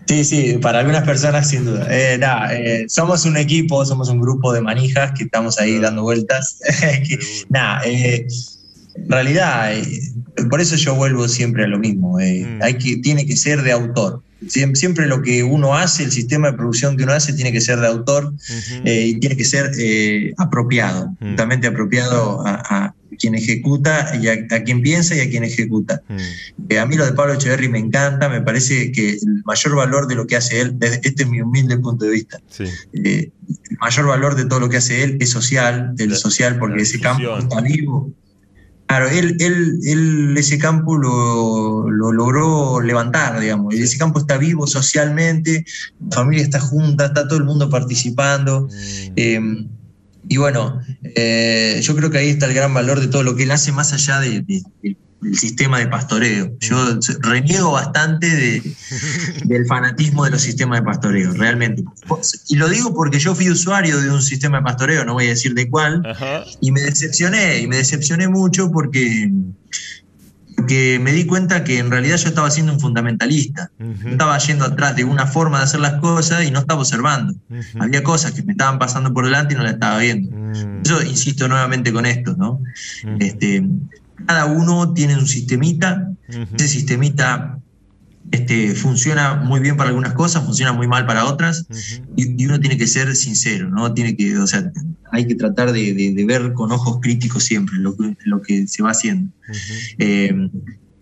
Sí, 0.09 0.25
sí, 0.25 0.57
para 0.63 0.79
algunas 0.79 1.03
personas 1.05 1.51
sin 1.51 1.67
duda. 1.67 1.87
Eh, 1.91 2.17
nada, 2.17 2.55
eh, 2.57 2.87
somos 2.89 3.27
un 3.27 3.37
equipo, 3.37 3.85
somos 3.85 4.09
un 4.09 4.19
grupo 4.23 4.55
de 4.55 4.63
manijas 4.63 5.13
que 5.13 5.25
estamos 5.25 5.59
ahí 5.61 5.79
dando 5.79 6.01
vueltas. 6.03 6.59
Nada, 7.51 7.83
eh, 7.85 8.27
en 8.95 9.11
realidad, 9.11 9.77
eh, 9.77 9.85
por 10.49 10.63
eso 10.63 10.77
yo 10.77 10.95
vuelvo 10.95 11.29
siempre 11.29 11.65
a 11.65 11.67
lo 11.69 11.79
mismo. 11.79 12.19
eh, 12.21 12.47
Mm. 12.47 12.63
hay 12.63 12.75
que, 12.79 12.97
tiene 12.97 13.27
que 13.27 13.37
ser 13.37 13.61
de 13.61 13.73
autor. 13.73 14.23
Siem- 14.47 14.75
Siempre 14.75 15.07
lo 15.07 15.21
que 15.21 15.43
uno 15.43 15.77
hace, 15.77 16.05
el 16.05 16.11
sistema 16.13 16.51
de 16.53 16.57
producción 16.57 16.97
que 16.97 17.03
uno 17.05 17.13
hace, 17.13 17.35
tiene 17.35 17.53
que 17.53 17.61
ser 17.61 17.79
de 17.79 17.89
autor 17.89 18.33
eh, 18.87 19.09
y 19.09 19.21
tiene 19.21 19.37
que 19.37 19.45
ser 19.45 19.71
apropiado, 20.39 21.11
Mm. 21.21 21.31
totalmente 21.33 21.67
apropiado 21.67 22.47
a, 22.47 22.63
a 22.71 22.95
quien 23.17 23.35
ejecuta 23.35 24.17
y 24.21 24.29
a, 24.29 24.33
a 24.51 24.63
quien 24.63 24.83
piensa 24.83 25.15
y 25.15 25.21
a 25.21 25.31
quien 25.31 25.45
ejecuta. 25.45 26.03
Mm, 26.09 26.17
Eh, 26.71 26.79
a 26.79 26.87
mí 26.87 26.97
lo 26.97 27.07
de 27.07 27.13
Pablo 27.13 27.35
Echeverry 27.35 27.69
me 27.69 27.79
encanta, 27.79 28.29
me 28.29 28.43
parece 28.43 28.93
que 28.93 29.11
el 29.11 29.43
mayor 29.45 29.77
valor 29.77 30.07
de 30.09 30.15
lo 30.17 30.27
que 30.27 30.37
hace 30.37 30.61
él, 30.61 30.79
desde 30.79 31.01
este 31.03 31.23
es 31.23 31.29
mi 31.29 31.41
humilde 31.41 31.79
punto 31.79 32.05
de 32.05 32.11
vista, 32.11 32.39
sí. 32.51 32.65
eh, 32.93 33.31
el 33.71 33.79
mayor 33.81 34.07
valor 34.07 34.35
de 34.35 34.45
todo 34.45 34.61
lo 34.61 34.69
que 34.69 34.77
hace 34.79 35.03
él 35.05 35.17
es 35.21 35.31
social, 35.31 35.95
el 35.99 36.11
La- 36.11 36.17
social, 36.17 36.59
porque 36.59 36.83
ese 36.83 37.01
campo 37.01 37.39
está 37.39 37.61
vivo. 37.63 38.13
Claro, 38.87 39.07
él, 39.11 39.37
él, 39.41 39.81
él 39.85 40.35
ese 40.39 40.57
campo 40.57 40.97
lo, 40.97 41.91
lo 41.91 42.11
logró 42.11 42.81
levantar, 42.81 43.39
digamos. 43.39 43.75
y 43.75 43.83
Ese 43.83 43.99
campo 43.99 44.19
está 44.19 44.39
vivo 44.39 44.67
socialmente, 44.67 45.65
la 46.09 46.17
familia 46.17 46.43
está 46.45 46.59
junta, 46.59 47.05
está 47.07 47.29
todo 47.29 47.39
el 47.39 47.45
mundo 47.45 47.69
participando. 47.69 48.63
Mm, 48.63 49.13
Eh, 49.17 49.41
y 50.29 50.37
bueno, 50.37 50.81
eh, 51.03 51.81
yo 51.83 51.97
creo 51.97 52.11
que 52.11 52.19
ahí 52.19 52.29
está 52.31 52.47
el 52.47 52.55
gran 52.55 52.73
valor 52.75 53.01
de 53.01 53.09
todo 53.09 53.23
lo 53.23 53.35
que 53.37 53.45
él 53.45 53.51
hace 53.51 53.73
más 53.73 53.93
allá 53.93 54.21
de- 54.21 54.41
de- 54.43 54.63
de- 54.83 54.97
del 55.21 55.37
sistema 55.37 55.81
de 55.81 55.89
pastoreo. 55.89 56.53
Yo 56.61 56.77
reniego 57.23 57.73
bastante 57.73 58.29
de, 58.29 58.63
del 59.47 59.67
fanatismo 59.67 60.25
de 60.25 60.31
los 60.31 60.41
sistemas 60.43 60.79
de 60.79 60.85
pastoreo, 60.85 61.33
realmente. 61.33 61.83
Y 62.49 62.55
lo 62.55 62.69
digo 62.69 62.95
porque 62.95 63.19
yo 63.19 63.35
fui 63.35 63.51
usuario 63.51 64.01
de 64.01 64.11
un 64.11 64.23
sistema 64.23 64.59
de 64.59 64.63
pastoreo, 64.63 65.05
no 65.05 65.15
voy 65.15 65.27
a 65.27 65.31
decir 65.31 65.55
de 65.55 65.69
cuál, 65.69 66.03
Ajá. 66.07 66.45
y 66.61 66.71
me 66.71 66.83
decepcioné, 66.83 67.59
y 67.59 67.67
me 67.67 67.79
decepcioné 67.79 68.29
mucho 68.29 68.71
porque, 68.71 69.29
porque 70.69 70.99
me 71.01 71.13
di 71.13 71.25
cuenta 71.25 71.65
que 71.65 71.79
en 71.79 71.91
realidad 71.91 72.17
yo 72.19 72.29
estaba 72.29 72.51
siendo 72.51 72.75
un 72.75 72.79
fundamentalista. 72.81 73.71
Yo 73.79 74.11
estaba 74.11 74.37
yendo 74.37 74.67
atrás 74.67 74.95
de 74.97 75.05
una 75.05 75.27
forma 75.27 75.59
de 75.59 75.65
hacer 75.65 75.81
las 75.81 75.95
cosas 75.95 76.45
y 76.47 76.51
no 76.51 76.59
estaba 76.59 76.81
observando. 76.81 77.35
Había 77.79 78.03
cosas 78.03 78.33
que 78.33 78.43
me 78.43 78.53
estaban 78.53 78.79
pasando 78.79 79.15
por 79.15 79.25
delante 79.25 79.55
y 79.55 79.57
no 79.57 79.63
las 79.63 79.73
estaba 79.73 79.99
viendo. 79.99 80.31
Mm, 80.31 80.83
Yo 80.83 81.01
insisto 81.03 81.49
nuevamente 81.49 81.91
con 81.91 82.05
esto, 82.05 82.37
¿no? 82.37 82.51
ujú. 82.51 83.17
Este, 83.19 83.65
cada 84.27 84.45
uno 84.45 84.93
tiene 84.93 85.15
un 85.17 85.27
sistemita, 85.27 86.11
ese 86.29 86.69
sistemita 86.69 87.59
este, 88.31 88.75
funciona 88.75 89.35
muy 89.37 89.61
bien 89.61 89.77
para 89.77 89.89
algunas 89.91 90.13
cosas, 90.15 90.45
funciona 90.45 90.73
muy 90.73 90.87
mal 90.87 91.07
para 91.07 91.25
otras, 91.25 91.67
Ujú. 91.71 92.13
y, 92.17 92.43
y 92.43 92.47
uno 92.47 92.61
tiene 92.61 92.77
que 92.77 92.87
ser 92.87 93.15
sincero, 93.17 93.71
¿no? 93.71 93.93
Tiene 93.95 94.17
que, 94.17 94.37
o 94.39 94.47
sea, 94.47 94.71
hay 95.13 95.27
que 95.27 95.35
tratar 95.35 95.73
de, 95.73 95.95
de- 95.95 96.13
de 96.13 96.25
ver 96.27 96.53
con 96.53 96.71
ojos 96.73 96.99
críticos 97.01 97.45
siempre 97.45 97.77
lo 97.79 97.97
que, 97.97 98.15
lo 98.25 98.43
que 98.43 98.67
se 98.67 98.83
va 98.83 98.91
haciendo. 98.91 99.31
Ujú. 99.49 99.75
Eh, 99.99 100.51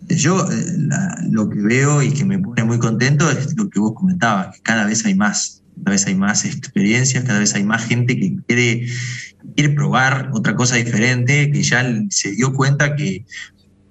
yo 0.08 0.48
eh, 0.52 0.64
la- 0.78 1.18
lo 1.30 1.48
que 1.50 1.60
veo 1.60 2.02
y 2.02 2.12
que 2.12 2.24
me 2.24 2.38
pone 2.38 2.62
muy 2.64 2.78
contento 2.78 3.28
es 3.30 3.56
lo 3.56 3.68
que 3.68 3.80
vos 3.80 3.92
comentabas, 3.94 4.54
que 4.54 4.62
cada 4.62 4.86
vez 4.86 5.04
hay 5.04 5.14
más, 5.16 5.62
cada 5.84 5.90
vez 5.92 6.06
hay 6.06 6.14
más 6.14 6.44
experiencias, 6.44 7.24
cada 7.24 7.40
vez 7.40 7.54
hay 7.56 7.64
más 7.64 7.84
gente 7.86 8.16
que 8.16 8.36
quiere, 8.46 8.86
quiere 9.56 9.74
probar 9.74 10.30
otra 10.32 10.54
cosa 10.54 10.76
diferente, 10.76 11.50
que 11.50 11.62
ya 11.62 11.84
se 12.10 12.30
dio 12.32 12.52
cuenta 12.52 12.94
que, 12.94 13.24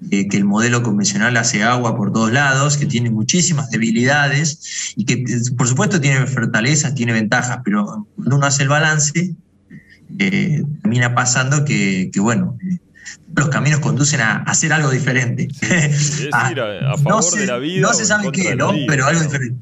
que- 0.10 0.28
que 0.28 0.38
el 0.38 0.46
modelo 0.46 0.84
convencional 0.84 1.36
hace 1.38 1.64
agua 1.64 1.96
por 1.96 2.12
todos 2.12 2.32
lados, 2.32 2.78
que 2.78 2.86
tiene 2.86 3.10
muchísimas 3.10 3.70
debilidades 3.70 4.94
y 4.96 5.06
que 5.06 5.14
eh, 5.14 5.26
por 5.58 5.68
supuesto 5.68 6.00
tiene 6.02 6.26
fortalezas, 6.28 6.96
tiene 6.96 7.14
ventajas, 7.14 7.60
pero 7.64 8.06
cuando 8.16 8.36
uno 8.36 8.46
hace 8.46 8.64
el 8.64 8.70
balance, 8.70 9.34
eh, 10.20 10.64
termina 10.82 11.16
pasando 11.16 11.66
que, 11.66 12.10
que, 12.14 12.20
bueno, 12.20 12.58
eh, 12.70 12.78
los 13.36 13.50
caminos 13.50 13.80
conducen 13.80 14.22
a, 14.22 14.38
hacer 14.44 14.72
algo 14.74 14.90
diferente. 14.92 15.48
Es 15.62 16.20
ir 16.52 16.60
a, 16.62 16.94
a 16.94 16.98
favor 16.98 17.12
no 17.16 17.22
se, 17.22 17.40
de 17.40 17.48
la 17.48 17.58
vida. 17.58 17.82
No 17.82 17.94
se 17.94 18.06
sabe 18.06 18.32
qué, 18.32 18.56
¿no? 18.56 18.72
vida, 18.72 18.86
Pero 18.88 19.06
algo 19.06 19.20
¿no? 19.22 19.26
diferente. 19.26 19.58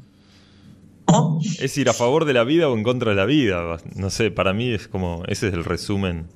Es 1.60 1.76
ir 1.78 1.88
a 1.88 1.92
favor 1.92 2.24
de 2.24 2.32
la 2.32 2.44
vida 2.44 2.68
o 2.68 2.76
en 2.76 2.82
contra 2.82 3.10
de 3.10 3.16
la 3.16 3.24
vida. 3.26 3.76
No 3.94 4.10
sé, 4.10 4.30
para 4.30 4.52
mí 4.52 4.72
es 4.72 4.88
como, 4.88 5.22
ese 5.28 5.48
es 5.48 5.54
el 5.54 5.64
resumen. 5.64 6.26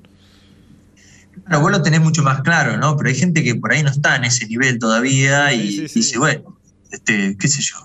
Claro, 1.47 1.63
vos 1.63 1.71
lo 1.71 1.83
tenés 1.83 2.01
mucho 2.01 2.23
más 2.23 2.43
claro, 2.43 2.77
¿no? 2.77 2.97
Pero 2.97 3.09
hay 3.09 3.15
gente 3.15 3.43
que 3.43 3.55
por 3.55 3.73
ahí 3.73 3.83
no 3.83 3.91
está 3.91 4.17
en 4.17 4.25
ese 4.25 4.47
nivel 4.47 4.79
todavía 4.79 5.53
y 5.53 5.89
dice, 5.89 6.19
bueno, 6.19 6.59
este, 6.91 7.37
qué 7.39 7.49
sé 7.49 7.63
yo, 7.63 7.77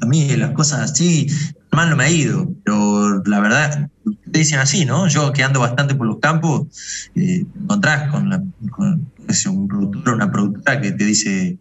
a 0.00 0.06
mí 0.06 0.36
las 0.36 0.52
cosas 0.52 0.90
así, 0.90 1.28
mal 1.72 1.90
no 1.90 1.96
me 1.96 2.04
ha 2.04 2.10
ido, 2.10 2.50
pero 2.64 3.22
la 3.24 3.40
verdad, 3.40 3.90
te 4.30 4.38
dicen 4.38 4.58
así, 4.58 4.84
¿no? 4.84 5.08
Yo 5.08 5.32
que 5.32 5.42
ando 5.42 5.60
bastante 5.60 5.94
por 5.94 6.06
los 6.06 6.18
campos, 6.18 6.68
eh, 7.14 7.44
te 7.52 7.58
encontrás 7.58 8.10
con, 8.10 8.30
la, 8.30 8.42
con 8.70 9.10
un 9.48 9.68
productor, 9.68 10.14
una 10.14 10.30
productora 10.30 10.80
que 10.80 10.92
te 10.92 11.04
dice, 11.04 11.58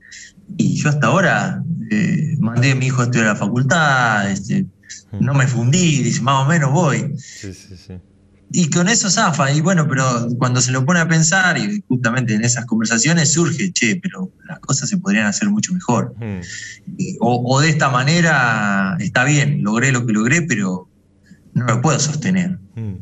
y 0.57 0.75
yo 0.81 0.89
hasta 0.89 1.07
ahora 1.07 1.63
eh, 1.91 2.35
mandé 2.39 2.71
a 2.71 2.75
mi 2.75 2.87
hijo 2.87 3.01
a 3.01 3.05
estudiar 3.05 3.27
a 3.27 3.33
la 3.33 3.35
facultad, 3.35 4.31
este, 4.31 4.65
no 5.19 5.33
me 5.33 5.47
fundí, 5.47 6.01
dice, 6.01 6.21
más 6.21 6.45
o 6.45 6.49
menos 6.49 6.71
voy. 6.71 7.13
Sí, 7.17 7.53
sí, 7.53 7.75
sí. 7.75 7.93
Y 8.51 8.69
con 8.69 8.89
eso 8.89 9.11
zafa, 9.11 9.51
y 9.51 9.61
bueno, 9.61 9.87
pero 9.87 10.27
cuando 10.39 10.59
se 10.59 10.71
lo 10.71 10.83
pone 10.83 10.99
a 10.99 11.07
pensar, 11.07 11.57
y 11.57 11.83
justamente 11.87 12.33
en 12.33 12.43
esas 12.43 12.65
conversaciones 12.65 13.31
surge, 13.33 13.71
che, 13.71 13.97
pero 14.01 14.31
las 14.47 14.59
cosas 14.59 14.89
se 14.89 14.97
podrían 14.97 15.27
hacer 15.27 15.49
mucho 15.49 15.73
mejor. 15.73 16.15
Hmm. 16.17 16.41
Eh, 16.97 17.15
O, 17.19 17.43
o 17.45 17.61
de 17.61 17.69
esta 17.69 17.89
manera, 17.89 18.97
está 18.99 19.23
bien, 19.23 19.61
logré 19.61 19.91
lo 19.91 20.05
que 20.05 20.13
logré, 20.13 20.41
pero 20.41 20.89
no 21.53 21.65
lo 21.65 21.81
puedo 21.81 21.99
sostener. 21.99 22.57
Hmm. 22.75 22.95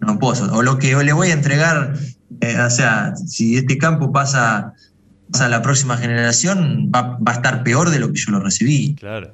No 0.00 0.14
lo 0.14 0.18
puedo 0.18 0.34
sostener. 0.34 0.58
O 0.58 0.62
lo 0.62 0.78
que 0.78 0.94
le 0.94 1.12
voy 1.12 1.28
a 1.28 1.32
entregar, 1.32 1.94
eh, 2.40 2.58
o 2.60 2.70
sea, 2.70 3.14
si 3.16 3.56
este 3.56 3.78
campo 3.78 4.12
pasa, 4.12 4.74
pasa 5.30 5.46
a 5.46 5.48
la 5.48 5.62
próxima 5.62 5.96
generación, 5.96 6.90
va, 6.94 7.16
va 7.16 7.32
a 7.32 7.34
estar 7.36 7.62
peor 7.62 7.88
de 7.88 7.98
lo 7.98 8.12
que 8.12 8.20
yo 8.20 8.32
lo 8.32 8.40
recibí. 8.40 8.94
Claro. 8.96 9.32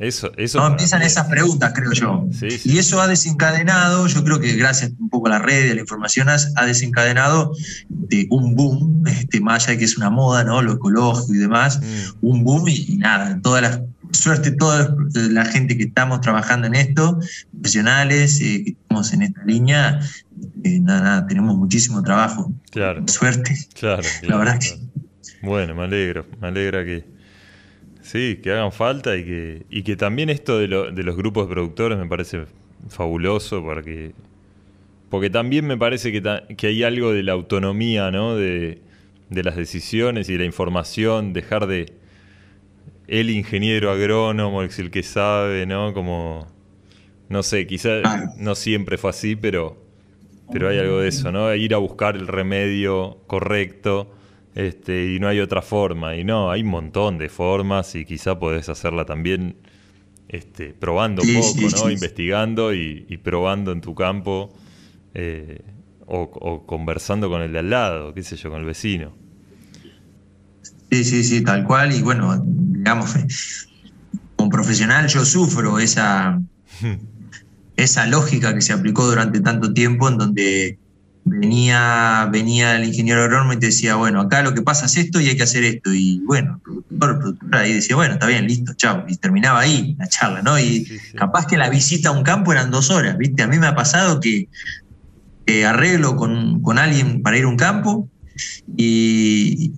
Eso, 0.00 0.32
eso. 0.38 0.58
No, 0.58 0.66
empiezan 0.68 1.00
mí 1.00 1.06
esas 1.06 1.26
preguntas, 1.28 1.72
creo 1.74 1.92
yo. 1.92 2.26
Sí, 2.32 2.50
sí. 2.50 2.72
Y 2.72 2.78
eso 2.78 3.00
ha 3.00 3.06
desencadenado, 3.06 4.06
yo 4.06 4.24
creo 4.24 4.40
que 4.40 4.54
gracias 4.56 4.92
un 4.98 5.10
poco 5.10 5.26
a 5.28 5.30
la 5.30 5.38
red 5.38 5.66
y 5.66 5.70
a 5.70 5.74
la 5.74 5.80
información, 5.82 6.28
ha 6.30 6.66
desencadenado 6.66 7.52
de 7.88 8.26
un 8.30 8.56
boom, 8.56 9.06
este, 9.06 9.40
más 9.40 9.64
allá 9.64 9.72
de 9.74 9.78
que 9.78 9.84
es 9.84 9.96
una 9.98 10.08
moda, 10.10 10.42
¿no? 10.42 10.62
Lo 10.62 10.72
ecológico 10.72 11.34
y 11.34 11.38
demás, 11.38 11.80
Mm. 11.80 12.26
un 12.26 12.44
boom 12.44 12.68
y, 12.68 12.92
y 12.94 12.96
nada, 12.96 13.38
toda 13.42 13.60
la 13.60 13.82
suerte, 14.12 14.50
toda 14.50 14.96
la 15.14 15.44
gente 15.44 15.76
que 15.76 15.84
estamos 15.84 16.20
trabajando 16.20 16.66
en 16.66 16.74
esto, 16.74 17.20
profesionales, 17.52 18.40
eh, 18.40 18.64
que 18.64 18.70
estamos 18.70 19.12
en 19.12 19.22
esta 19.22 19.44
línea, 19.44 20.00
eh, 20.64 20.80
nada, 20.80 21.00
nada, 21.02 21.26
tenemos 21.26 21.56
muchísimo 21.56 22.02
trabajo. 22.02 22.52
Claro. 22.70 23.04
Suerte. 23.06 23.56
Claro, 23.78 24.02
La 24.22 24.36
verdad 24.36 24.58
claro. 24.58 24.80
Bueno, 25.42 25.74
me 25.74 25.84
alegro, 25.84 26.26
me 26.40 26.48
alegra 26.48 26.84
que 26.84 27.04
sí, 28.02 28.40
que 28.42 28.52
hagan 28.52 28.72
falta 28.72 29.16
y 29.16 29.24
que, 29.24 29.62
y 29.70 29.82
que 29.82 29.96
también 29.96 30.30
esto 30.30 30.58
de, 30.58 30.68
lo- 30.68 30.90
de 30.90 31.02
los 31.02 31.16
grupos 31.16 31.48
de 31.48 31.54
productores 31.54 31.98
me 31.98 32.06
parece 32.06 32.44
fabuloso 32.88 33.62
porque, 33.62 34.12
porque 35.10 35.30
también 35.30 35.66
me 35.66 35.76
parece 35.76 36.12
que, 36.12 36.22
que 36.56 36.66
hay 36.68 36.82
algo 36.84 37.12
de 37.12 37.22
la 37.22 37.32
autonomía, 37.32 38.10
¿no? 38.10 38.36
De, 38.36 38.80
de 39.30 39.42
las 39.42 39.56
decisiones 39.56 40.28
y 40.28 40.32
de 40.34 40.40
la 40.40 40.44
información, 40.46 41.32
dejar 41.32 41.66
de 41.66 41.92
el 43.08 43.30
ingeniero 43.30 43.90
agrónomo, 43.90 44.62
es 44.62 44.78
el 44.78 44.90
que 44.90 45.02
sabe, 45.02 45.66
¿no? 45.66 45.92
Como, 45.94 46.46
no 47.28 47.42
sé, 47.42 47.66
quizás 47.66 48.06
no 48.38 48.54
siempre 48.54 48.98
fue 48.98 49.10
así, 49.10 49.36
pero, 49.36 49.76
pero 50.52 50.68
hay 50.68 50.78
algo 50.78 51.00
de 51.00 51.08
eso, 51.08 51.32
¿no? 51.32 51.54
Ir 51.54 51.74
a 51.74 51.78
buscar 51.78 52.16
el 52.16 52.26
remedio 52.28 53.18
correcto 53.26 54.14
este, 54.54 55.14
y 55.14 55.20
no 55.20 55.28
hay 55.28 55.40
otra 55.40 55.62
forma. 55.62 56.16
Y 56.16 56.24
no, 56.24 56.50
hay 56.50 56.62
un 56.62 56.68
montón 56.68 57.18
de 57.18 57.28
formas 57.28 57.94
y 57.94 58.04
quizá 58.04 58.38
podés 58.38 58.68
hacerla 58.68 59.04
también 59.04 59.56
este, 60.28 60.74
probando 60.74 61.22
Sí, 61.22 61.34
poco, 61.34 61.68
¿no? 61.70 61.90
Investigando 61.90 62.74
y, 62.74 63.06
y 63.08 63.16
probando 63.18 63.72
en 63.72 63.80
tu 63.80 63.94
campo 63.94 64.52
eh, 65.14 65.62
o, 66.06 66.22
o 66.22 66.66
conversando 66.66 67.28
con 67.28 67.42
el 67.42 67.52
de 67.52 67.58
al 67.60 67.70
lado, 67.70 68.14
qué 68.14 68.22
sé 68.22 68.36
yo, 68.36 68.50
con 68.50 68.60
el 68.60 68.66
vecino. 68.66 69.12
Sí, 70.90 71.04
sí, 71.04 71.24
sí, 71.24 71.42
tal 71.42 71.64
cual. 71.64 71.92
Y 71.92 72.02
bueno, 72.02 72.42
digamos, 72.44 73.14
como 74.36 74.50
profesional 74.50 75.06
yo 75.08 75.24
sufro 75.24 75.78
esa, 75.78 76.40
esa 77.76 78.06
lógica 78.06 78.54
que 78.54 78.62
se 78.62 78.72
aplicó 78.72 79.06
durante 79.06 79.40
tanto 79.40 79.72
tiempo 79.72 80.08
en 80.08 80.18
donde 80.18 80.79
venía, 81.24 82.28
venía 82.30 82.76
el 82.76 82.84
ingeniero 82.84 83.22
agrónomo 83.22 83.52
y 83.52 83.58
te 83.58 83.66
decía, 83.66 83.96
bueno, 83.96 84.20
acá 84.20 84.42
lo 84.42 84.54
que 84.54 84.62
pasa 84.62 84.86
es 84.86 84.96
esto 84.96 85.20
y 85.20 85.28
hay 85.28 85.36
que 85.36 85.42
hacer 85.42 85.64
esto. 85.64 85.92
Y 85.92 86.20
bueno, 86.26 86.54
el 86.54 86.60
productor, 86.60 87.10
el 87.10 87.18
productor 87.18 87.56
ahí 87.56 87.72
decía, 87.72 87.96
bueno, 87.96 88.14
está 88.14 88.26
bien, 88.26 88.46
listo, 88.46 88.72
chao. 88.74 89.04
Y 89.08 89.16
terminaba 89.16 89.60
ahí 89.60 89.96
la 89.98 90.08
charla, 90.08 90.42
¿no? 90.42 90.58
Y 90.58 90.86
capaz 91.16 91.46
que 91.46 91.56
la 91.56 91.68
visita 91.68 92.10
a 92.10 92.12
un 92.12 92.22
campo 92.22 92.52
eran 92.52 92.70
dos 92.70 92.90
horas, 92.90 93.16
¿viste? 93.18 93.42
A 93.42 93.46
mí 93.46 93.58
me 93.58 93.66
ha 93.66 93.74
pasado 93.74 94.20
que 94.20 94.48
arreglo 95.66 96.14
con, 96.14 96.62
con 96.62 96.78
alguien 96.78 97.22
para 97.22 97.36
ir 97.36 97.44
a 97.44 97.48
un 97.48 97.56
campo 97.56 98.08
y, 98.76 99.72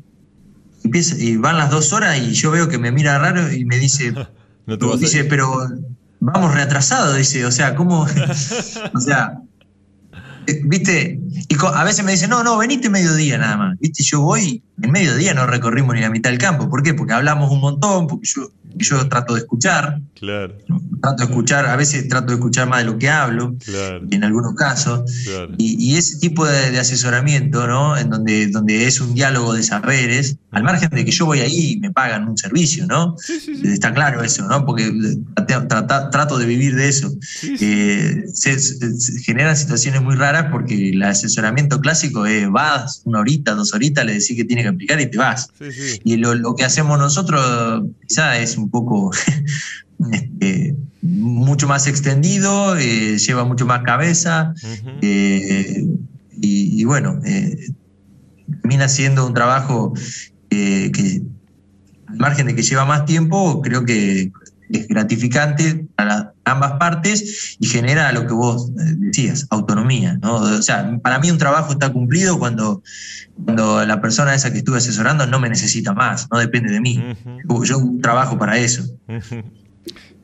empieza, 0.85 1.17
y 1.19 1.37
van 1.37 1.57
las 1.57 1.71
dos 1.71 1.95
horas 1.95 2.19
y 2.19 2.33
yo 2.33 2.51
veo 2.51 2.69
que 2.69 2.77
me 2.77 2.93
mira 2.93 3.19
raro 3.19 3.51
y 3.51 3.65
me 3.65 3.79
dice, 3.79 4.13
No 4.67 4.79
te 4.79 4.87
vas 4.87 5.01
dice, 5.01 5.25
pero 5.25 5.69
vamos 6.21 6.55
retrasados, 6.55 7.17
dice, 7.17 7.45
o 7.45 7.51
sea, 7.51 7.75
¿cómo? 7.75 8.07
o 8.95 9.01
sea, 9.01 9.41
eh, 10.47 10.61
viste, 10.65 11.19
y 11.49 11.57
a 11.75 11.85
veces 11.85 12.05
me 12.05 12.13
dice, 12.13 12.29
no, 12.29 12.43
no, 12.43 12.57
venite 12.59 12.89
mediodía 12.91 13.39
nada 13.39 13.57
más, 13.57 13.79
viste, 13.79 14.03
yo 14.03 14.21
voy, 14.21 14.63
en 14.81 14.91
mediodía 14.91 15.35
no 15.35 15.47
recorrimos 15.47 15.95
ni 15.95 16.01
la 16.01 16.11
mitad 16.11 16.31
del 16.31 16.39
campo, 16.39 16.69
¿por 16.69 16.83
qué? 16.83 16.95
Porque 16.95 17.13
hablamos 17.13 17.51
un 17.51 17.61
montón, 17.61 18.07
porque 18.07 18.27
yo, 18.27 18.51
yo 18.77 19.09
trato 19.09 19.35
de 19.35 19.41
escuchar, 19.41 20.01
Claro, 20.15 20.55
trato 21.01 21.25
de 21.25 21.31
escuchar, 21.31 21.67
a 21.67 21.75
veces 21.75 22.07
trato 22.09 22.29
de 22.29 22.35
escuchar 22.35 22.69
más 22.69 22.79
de 22.79 22.85
lo 22.85 22.97
que 22.97 23.09
hablo, 23.11 23.57
claro, 23.65 24.07
en 24.09 24.23
algunos 24.23 24.55
casos, 24.55 25.03
claro. 25.25 25.53
y, 25.59 25.77
y 25.93 25.97
ese 25.97 26.19
tipo 26.21 26.47
de, 26.47 26.71
de 26.71 26.79
asesoramiento, 26.79 27.67
¿no? 27.67 27.97
En 27.97 28.09
donde, 28.09 28.47
donde 28.47 28.87
es 28.87 29.01
un 29.01 29.15
diálogo 29.15 29.53
de 29.53 29.65
saberes, 29.65 30.37
al 30.53 30.63
margen 30.63 30.91
de 30.91 31.05
que 31.05 31.11
yo 31.11 31.27
voy 31.27 31.41
ahí 31.41 31.73
y 31.73 31.81
me 31.81 31.91
pagan 31.91 32.29
un 32.29 32.39
servicio, 32.39 32.87
¿no? 32.87 33.17
Está 33.65 33.93
claro 33.93 34.23
eso, 34.23 34.47
¿no? 34.47 34.65
Porque 34.65 34.93
trate- 35.35 35.67
trata- 35.67 36.11
trato 36.11 36.39
de 36.39 36.47
vivir 36.47 36.77
de 36.77 36.89
eso. 36.89 37.13
Eh, 37.61 38.25
se, 38.33 38.59
se- 38.61 39.01
se 39.01 39.21
generan 39.23 39.57
situaciones 39.57 40.03
muy 40.03 40.15
raras 40.15 40.47
porque 40.53 40.91
el 40.91 41.03
asesoramiento 41.27 41.81
clásico 41.81 42.27
es 42.27 42.51
vas 42.51 43.03
una 43.05 43.21
horita, 43.21 43.55
dos 43.55 43.75
horitas, 43.75 44.05
le 44.05 44.15
decís 44.15 44.37
que 44.37 44.45
tiene 44.45 44.63
que 44.63 44.69
aplicar 44.69 45.01
y 45.01 45.11
te 45.11 45.19
vas. 45.19 45.49
Sí, 45.59 45.73
sí. 45.73 46.01
Y 46.05 46.17
lo, 46.17 46.35
lo 46.35 46.55
que 46.55 46.65
hacemos 46.65 46.99
nosotros 46.99 47.85
quizá 48.07 48.39
es 48.39 48.57
un 48.57 48.71
poco 48.71 49.11
este, 50.13 50.77
mucho 51.03 51.67
más 51.67 51.87
extendido, 51.87 52.77
eh, 52.77 53.19
lleva 53.19 53.45
mucho 53.45 53.67
más 53.67 53.83
cabeza 53.83 54.55
eh, 55.01 55.85
y, 56.41 56.81
y 56.81 56.85
bueno, 56.85 57.21
eh, 57.25 57.69
termina 58.61 58.89
siendo 58.89 59.27
un 59.27 59.35
trabajo 59.35 59.93
que 60.49 61.23
al 62.07 62.17
margen 62.19 62.47
de 62.47 62.55
que 62.55 62.63
lleva 62.63 62.85
más 62.85 63.07
tiempo, 63.07 63.63
creo 63.63 63.85
que 63.85 64.31
es 64.79 64.89
gratificante 64.89 65.87
para 65.97 66.33
ambas 66.45 66.73
partes 66.73 67.57
y 67.61 67.67
genera 67.67 68.11
lo 68.13 68.27
que 68.27 68.33
vos 68.35 68.71
eh, 68.71 68.95
decías, 68.99 69.47
autonomía. 69.51 70.19
¿no? 70.23 70.37
O 70.37 70.63
sea, 70.63 70.99
para 71.03 71.19
mí 71.19 71.31
un 71.31 71.39
trabajo 71.39 71.73
está 71.73 71.93
cumplido 71.93 72.39
cuando, 72.39 72.83
cuando 73.45 73.85
la 73.87 74.01
persona 74.01 74.35
esa 74.35 74.53
que 74.53 74.59
estuve 74.59 74.79
asesorando 74.79 75.27
no 75.27 75.39
me 75.41 75.49
necesita 75.49 75.93
más, 75.93 76.29
no 76.31 76.39
depende 76.39 76.73
de 76.73 76.81
mí. 76.81 77.03
Yo- 77.49 77.65
Yo 77.65 77.79
trabajo 78.03 78.39
para 78.39 78.59
eso. 78.59 78.83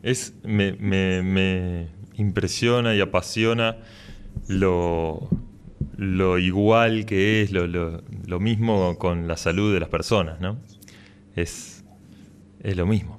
Es, 0.03 0.33
me, 0.45 0.73
me- 0.75 1.23
me 1.23 1.89
impresiona 2.15 2.95
y 2.95 3.01
apasiona 3.01 3.77
lo, 4.47 5.29
lo 5.97 6.39
igual 6.39 7.05
que 7.05 7.43
es, 7.43 7.51
lo, 7.53 7.67
lo- 7.67 8.03
lo 8.27 8.41
mismo 8.41 8.97
con 8.99 9.27
la 9.29 9.37
salud 9.37 9.73
de 9.75 9.81
las 9.81 9.89
personas, 9.89 10.41
¿no? 10.41 10.59
Es, 11.37 11.85
es 12.63 12.77
lo 12.77 12.87
mismo. 12.87 13.18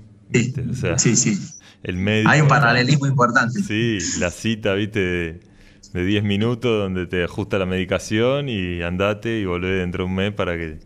Sea, 0.73 0.97
Sí, 0.97 1.15
sí. 1.15 1.37
El 1.83 1.97
médico, 1.97 2.29
Hay 2.29 2.41
un 2.41 2.47
paralelismo 2.47 3.07
importante. 3.07 3.61
Sí, 3.61 3.99
la 4.19 4.31
cita, 4.31 4.73
viste, 4.73 4.99
de, 4.99 5.39
de 5.93 6.05
10 6.05 6.23
minutos 6.23 6.77
donde 6.83 7.07
te 7.07 7.23
ajusta 7.23 7.57
la 7.57 7.65
medicación 7.65 8.49
y 8.49 8.81
andate 8.81 9.39
y 9.39 9.45
volvé 9.45 9.69
dentro 9.69 10.03
de 10.03 10.09
un 10.09 10.15
mes 10.15 10.33
para 10.33 10.57
que 10.57 10.79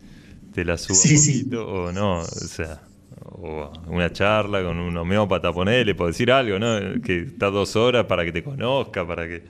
te 0.53 0.65
la 0.65 0.77
suba 0.77 1.07
Sí, 1.07 1.13
un 1.13 1.17
sí. 1.17 1.43
poquito. 1.43 1.67
O 1.67 1.91
no, 1.91 2.19
o 2.21 2.25
sea, 2.25 2.81
o 3.21 3.71
una 3.87 4.11
charla 4.11 4.63
con 4.63 4.77
un 4.79 4.95
homeópata, 4.97 5.51
ponele, 5.53 5.95
por 5.95 6.07
decir 6.07 6.31
algo, 6.31 6.59
¿no? 6.59 7.01
Que 7.01 7.19
está 7.21 7.47
dos 7.49 7.75
horas 7.75 8.05
para 8.05 8.23
que 8.25 8.31
te 8.31 8.43
conozca, 8.43 9.05
para 9.07 9.27
que. 9.27 9.43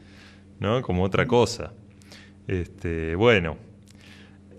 ¿No? 0.60 0.82
Como 0.82 1.04
otra 1.04 1.28
cosa. 1.28 1.74
Este, 2.48 3.16
bueno. 3.16 3.58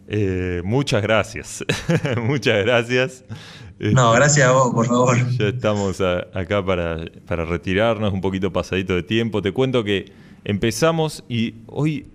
eh, 0.09 0.63
muchas 0.65 1.03
gracias. 1.03 1.65
muchas 2.23 2.65
gracias. 2.65 3.25
No, 3.79 4.13
Este, 4.13 4.17
gracias 4.19 4.49
a 4.49 4.53
vos, 4.53 4.73
por 4.73 4.87
favor. 4.87 5.17
ya 5.39 5.49
estamos 5.49 6.01
a- 6.01 6.27
acá 6.33 6.65
para, 6.65 7.05
para 7.27 7.45
retirarnos, 7.45 8.13
un 8.13 8.21
poquito 8.21 8.53
pasadito 8.53 8.95
de 8.95 9.03
tiempo. 9.03 9.43
Te 9.43 9.53
cuento 9.53 9.83
que 9.85 10.13
empezamos 10.45 11.25
y 11.29 11.55
hoy 11.67 12.07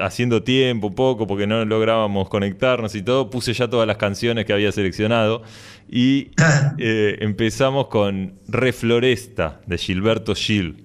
haciendo 0.00 0.42
tiempo 0.42 0.86
un 0.88 0.94
poco 0.94 1.26
porque 1.26 1.46
no 1.46 1.64
lográbamos 1.64 2.28
conectarnos 2.28 2.94
y 2.94 3.02
todo, 3.02 3.28
puse 3.28 3.52
ya 3.52 3.68
todas 3.68 3.86
las 3.86 3.96
canciones 3.98 4.44
que 4.46 4.52
había 4.54 4.72
seleccionado 4.72 5.42
y 5.90 6.30
eh, 6.78 7.16
empezamos 7.20 7.88
con 7.88 8.34
Refloresta 8.48 9.60
de 9.66 9.76
Gilberto 9.78 10.34
Gil. 10.34 10.84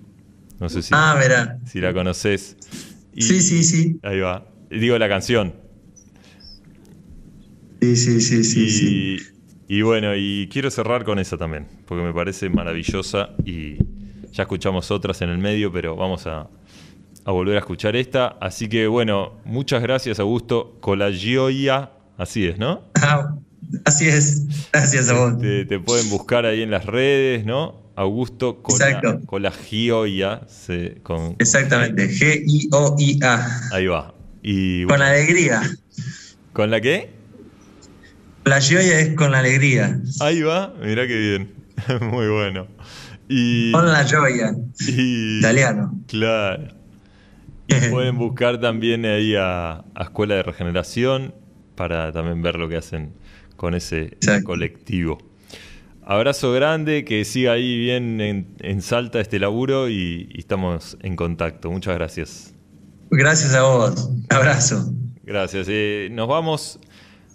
No 0.60 0.68
sé 0.70 0.82
si, 0.82 0.90
Ah, 0.94 1.16
verá. 1.18 1.60
si 1.66 1.80
la 1.80 1.94
conoces. 1.94 2.58
Y- 3.16 3.22
Sí, 3.22 3.42
sí, 3.42 3.64
sí. 3.64 4.00
Ahí 4.04 4.20
va. 4.20 4.46
Digo 4.70 4.98
la 4.98 5.08
canción. 5.10 5.54
Sí, 7.82 7.96
sí, 7.96 8.22
sí, 8.22 8.44
sí, 8.44 8.64
y, 8.66 8.70
sí. 8.70 9.26
Y 9.70 9.82
bueno, 9.84 10.14
y 10.18 10.50
quiero 10.52 10.70
cerrar 10.70 11.06
con 11.06 11.18
esa 11.20 11.38
también, 11.38 11.68
porque 11.86 12.04
me 12.04 12.14
parece 12.14 12.50
maravillosa 12.50 13.30
y 13.46 13.78
ya 14.34 14.44
escuchamos 14.44 14.92
otras 14.92 15.22
en 15.22 15.30
el 15.30 15.38
medio, 15.38 15.72
pero 15.72 15.96
vamos 15.96 16.28
a, 16.28 16.50
a 17.24 17.32
volver 17.32 17.56
a 17.56 17.60
escuchar 17.60 17.96
esta. 17.96 18.28
Así 18.42 18.68
que 18.68 18.88
bueno, 18.88 19.34
muchas 19.46 19.82
gracias 19.82 20.20
Augusto. 20.20 20.78
Con 20.82 21.00
la 21.00 21.12
Gioia, 21.12 21.92
así 22.18 22.46
es, 22.48 22.58
¿no? 22.58 22.82
Ah, 22.96 23.36
así 23.86 24.08
es. 24.08 24.70
Gracias 24.74 25.10
a 25.10 25.14
vos. 25.14 25.40
Te, 25.40 25.66
te 25.66 25.80
pueden 25.80 26.10
buscar 26.10 26.46
ahí 26.46 26.62
en 26.64 26.72
las 26.72 26.86
redes, 26.86 27.46
¿no? 27.46 27.88
Augusto 27.96 28.62
con 28.64 28.76
Exacto. 28.76 29.14
la, 29.20 29.26
con 29.26 29.42
la 29.44 29.52
Gioia. 29.52 30.42
se- 30.48 30.96
con, 31.04 31.36
Exactamente. 31.40 32.08
G-I-O-I-A. 32.10 33.48
ahí 33.74 33.88
va. 33.88 34.14
Y, 34.42 34.84
Con 34.84 34.90
bueno, 34.90 35.04
alegría. 35.06 35.62
¿Con 36.54 36.72
la 36.72 36.80
qué? 36.82 37.10
La 38.50 38.60
gioia 38.62 39.00
es 39.00 39.14
con 39.16 39.32
la 39.32 39.40
alegría. 39.40 40.00
Ahí 40.20 40.42
va, 40.42 40.74
mirá 40.84 41.08
qué 41.08 41.18
bien. 41.18 41.54
Muy 42.02 42.28
bueno. 42.28 42.68
Y, 43.28 43.72
Con 43.72 43.88
la 43.92 44.04
gioia. 44.04 44.56
y- 44.88 45.38
Italiano. 45.40 45.94
Claro. 46.08 46.68
Y 47.68 47.76
pueden 47.92 48.18
buscar 48.18 48.60
también 48.60 49.06
ahí 49.06 49.36
a, 49.36 49.84
a 49.94 50.04
Escuela 50.04 50.36
de 50.36 50.44
Regeneración 50.44 51.34
para 51.76 52.12
también 52.12 52.42
ver 52.42 52.56
lo 52.56 52.68
que 52.68 52.78
hacen 52.78 53.14
con 53.56 53.76
ese 53.76 54.18
colectivo. 54.44 55.20
Abrazo 56.04 56.52
grande, 56.52 57.06
que 57.06 57.24
siga 57.24 57.52
ahí 57.52 57.78
bien 57.78 58.20
en, 58.20 58.48
en 58.62 58.82
Salta 58.82 59.20
este 59.20 59.38
laburo 59.38 59.90
y, 59.90 60.28
y 60.34 60.40
estamos 60.40 60.98
en 61.04 61.16
contacto. 61.16 61.70
Muchas 61.70 61.94
gracias. 61.96 62.54
Gracias 63.12 63.54
a 63.54 63.62
vos. 63.62 64.10
Abrazo. 64.30 64.92
Gracias. 65.24 65.68
Eh, 65.70 66.10
nos 66.12 66.28
vamos 66.28 66.80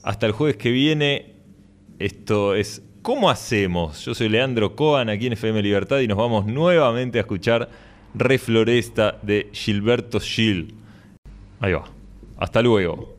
hasta 0.05 0.27
el 0.27 0.33
jueves 0.33 0.57
que 0.57 0.71
viene. 0.71 1.35
Esto 1.99 2.55
es 2.55 2.83
¿Cómo 3.05 3.29
hacemos? 3.29 4.03
Yo 4.07 4.15
soy 4.15 4.31
Leandro 4.31 4.75
Coan 4.75 5.11
aquí 5.11 5.27
en 5.27 5.35
FM 5.35 5.63
Libertad 5.63 5.99
y 5.99 6.09
nos 6.09 6.17
vamos 6.17 6.47
nuevamente 6.47 7.19
a 7.19 7.21
escuchar 7.21 7.69
Refloresta 8.15 9.19
de 9.21 9.51
Gilberto 9.53 10.21
Gil. 10.21 10.75
Ahí 11.61 11.75
va. 11.75 11.85
Hasta 12.39 12.63
luego. 12.63 13.14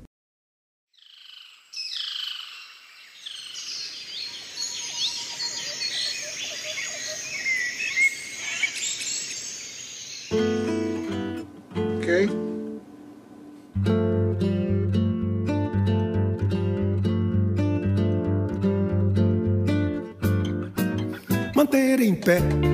Manter 22.35 22.64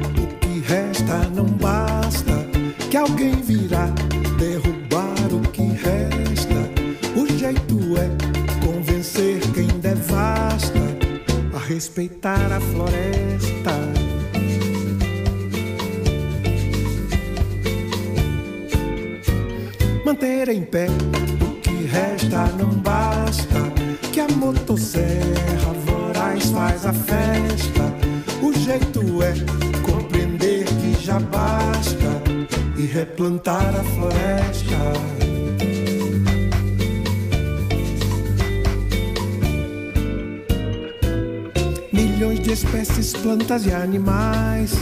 Milhões 41.91 42.39
de 42.39 42.51
espécies, 42.51 43.13
plantas 43.13 43.65
e 43.65 43.73
animais. 43.73 44.73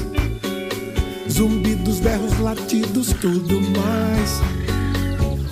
Zumbidos, 1.31 1.99
berros, 1.99 2.37
latidos, 2.39 3.13
tudo 3.21 3.61
mais. 3.61 4.41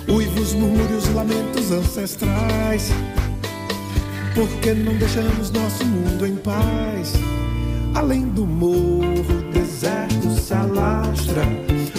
Uivos, 0.08 0.52
murmúrios, 0.52 1.08
lamentos 1.14 1.70
ancestrais. 1.70 2.90
Por 4.34 4.48
que 4.60 4.74
não 4.74 4.94
deixamos 4.96 5.50
nosso 5.50 5.84
mundo 5.84 6.26
em 6.26 6.36
paz? 6.36 7.14
Além 7.94 8.28
do 8.28 8.46
morro, 8.46 9.42
deserto 9.52 10.07
se 10.48 10.54
alastra 10.54 11.42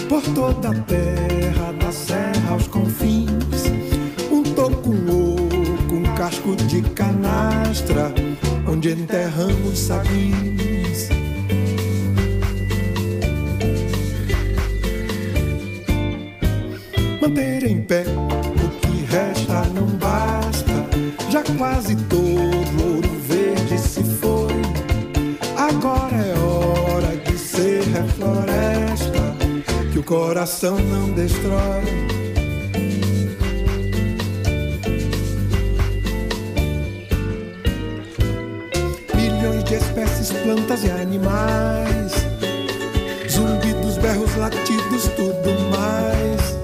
por 0.08 0.20
toda 0.34 0.70
a 0.70 0.74
terra, 0.82 1.72
da 1.78 1.92
serra 1.92 2.50
aos 2.50 2.66
confins. 2.66 3.70
Um 4.28 4.42
toco, 4.42 4.90
oco, 4.90 5.94
um 5.94 6.02
casco 6.16 6.56
de 6.56 6.82
canastra, 6.82 8.12
onde 8.66 8.90
enterramos 8.90 9.78
sabins. 9.78 11.10
Manter 17.22 17.64
em 17.70 17.82
pé 17.82 18.02
o 18.02 18.68
que 18.80 19.04
resta 19.04 19.64
não 19.72 19.86
basta. 19.86 20.72
Já 21.30 21.44
quase 21.56 21.94
todo 22.08 22.49
coração 30.10 30.76
não 30.76 31.12
destrói. 31.12 31.84
Milhões 39.14 39.62
de 39.62 39.74
espécies, 39.74 40.32
plantas 40.32 40.82
e 40.82 40.90
animais. 40.90 42.12
Zumbidos, 43.30 43.98
berros, 43.98 44.34
latidos, 44.34 45.04
tudo 45.14 45.52
mais. 45.70 46.58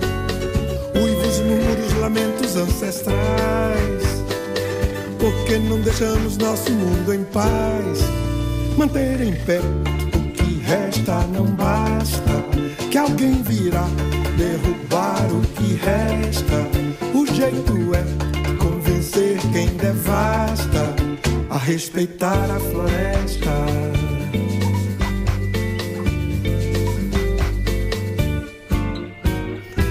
Uivos, 1.00 1.38
murmúrios, 1.38 1.92
lamentos 2.00 2.56
ancestrais. 2.56 4.02
Por 5.20 5.32
que 5.44 5.56
não 5.58 5.80
deixamos 5.82 6.36
nosso 6.36 6.72
mundo 6.72 7.14
em 7.14 7.22
paz? 7.22 8.00
Manter 8.76 9.20
em 9.20 9.36
pé 9.44 9.60
o 9.60 10.32
que 10.32 10.60
resta 10.64 11.24
não 11.28 11.44
basta. 11.44 12.45
Alguém 13.08 13.40
virá 13.42 13.86
derrubar 14.36 15.24
o 15.32 15.40
que 15.54 15.74
resta. 15.74 16.66
O 17.14 17.24
jeito 17.24 17.94
é 17.94 18.56
convencer 18.56 19.38
quem 19.52 19.68
devasta 19.76 20.92
a 21.48 21.56
respeitar 21.56 22.50
a 22.50 22.58
floresta. 22.58 23.52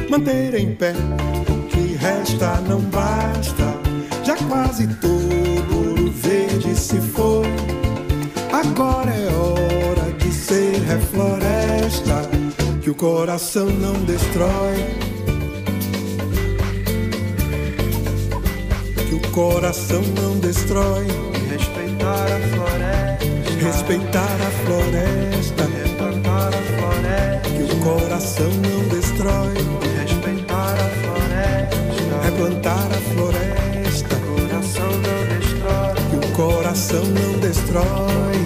Manter 0.09 0.55
em 0.55 0.75
pé 0.75 0.93
o 1.49 1.67
que 1.69 1.95
resta 1.95 2.59
não 2.67 2.81
basta. 2.81 3.63
Já 4.25 4.35
quase 4.49 4.87
todo 4.95 5.73
ouro 5.73 6.11
verde 6.11 6.75
se 6.75 6.99
foi. 6.99 7.47
Agora 8.51 9.11
é 9.11 9.33
hora 9.33 10.11
de 10.17 10.31
ser 10.33 10.81
refloresta, 10.81 12.24
que 12.85 12.91
o 12.91 12.93
coração 12.93 13.65
não 13.65 13.93
destrói. 14.03 14.75
Que 19.09 19.15
o 19.15 19.31
coração 19.31 20.03
não 20.03 20.37
destrói. 20.37 21.07
Respeitar 21.49 22.27
a 22.27 22.39
floresta. 22.53 23.65
Respeitar 23.65 24.37
a 24.39 24.51
floresta. 24.67 25.63
A 25.63 26.51
floresta. 26.77 27.49
Que 27.49 27.63
o 27.63 27.79
coração 27.79 28.51
não 28.51 28.87
destrói. 28.89 29.55
Respeitar 30.03 30.75
a 30.75 30.89
floresta. 31.01 32.21
Replantar 32.23 32.85
a 32.85 33.01
floresta. 33.15 34.15
Coração 34.15 34.91
não 34.91 35.19
destrói. 35.39 35.95
Que 36.11 36.17
o 36.17 36.31
coração 36.33 37.03
não 37.03 37.39
destrói. 37.39 38.44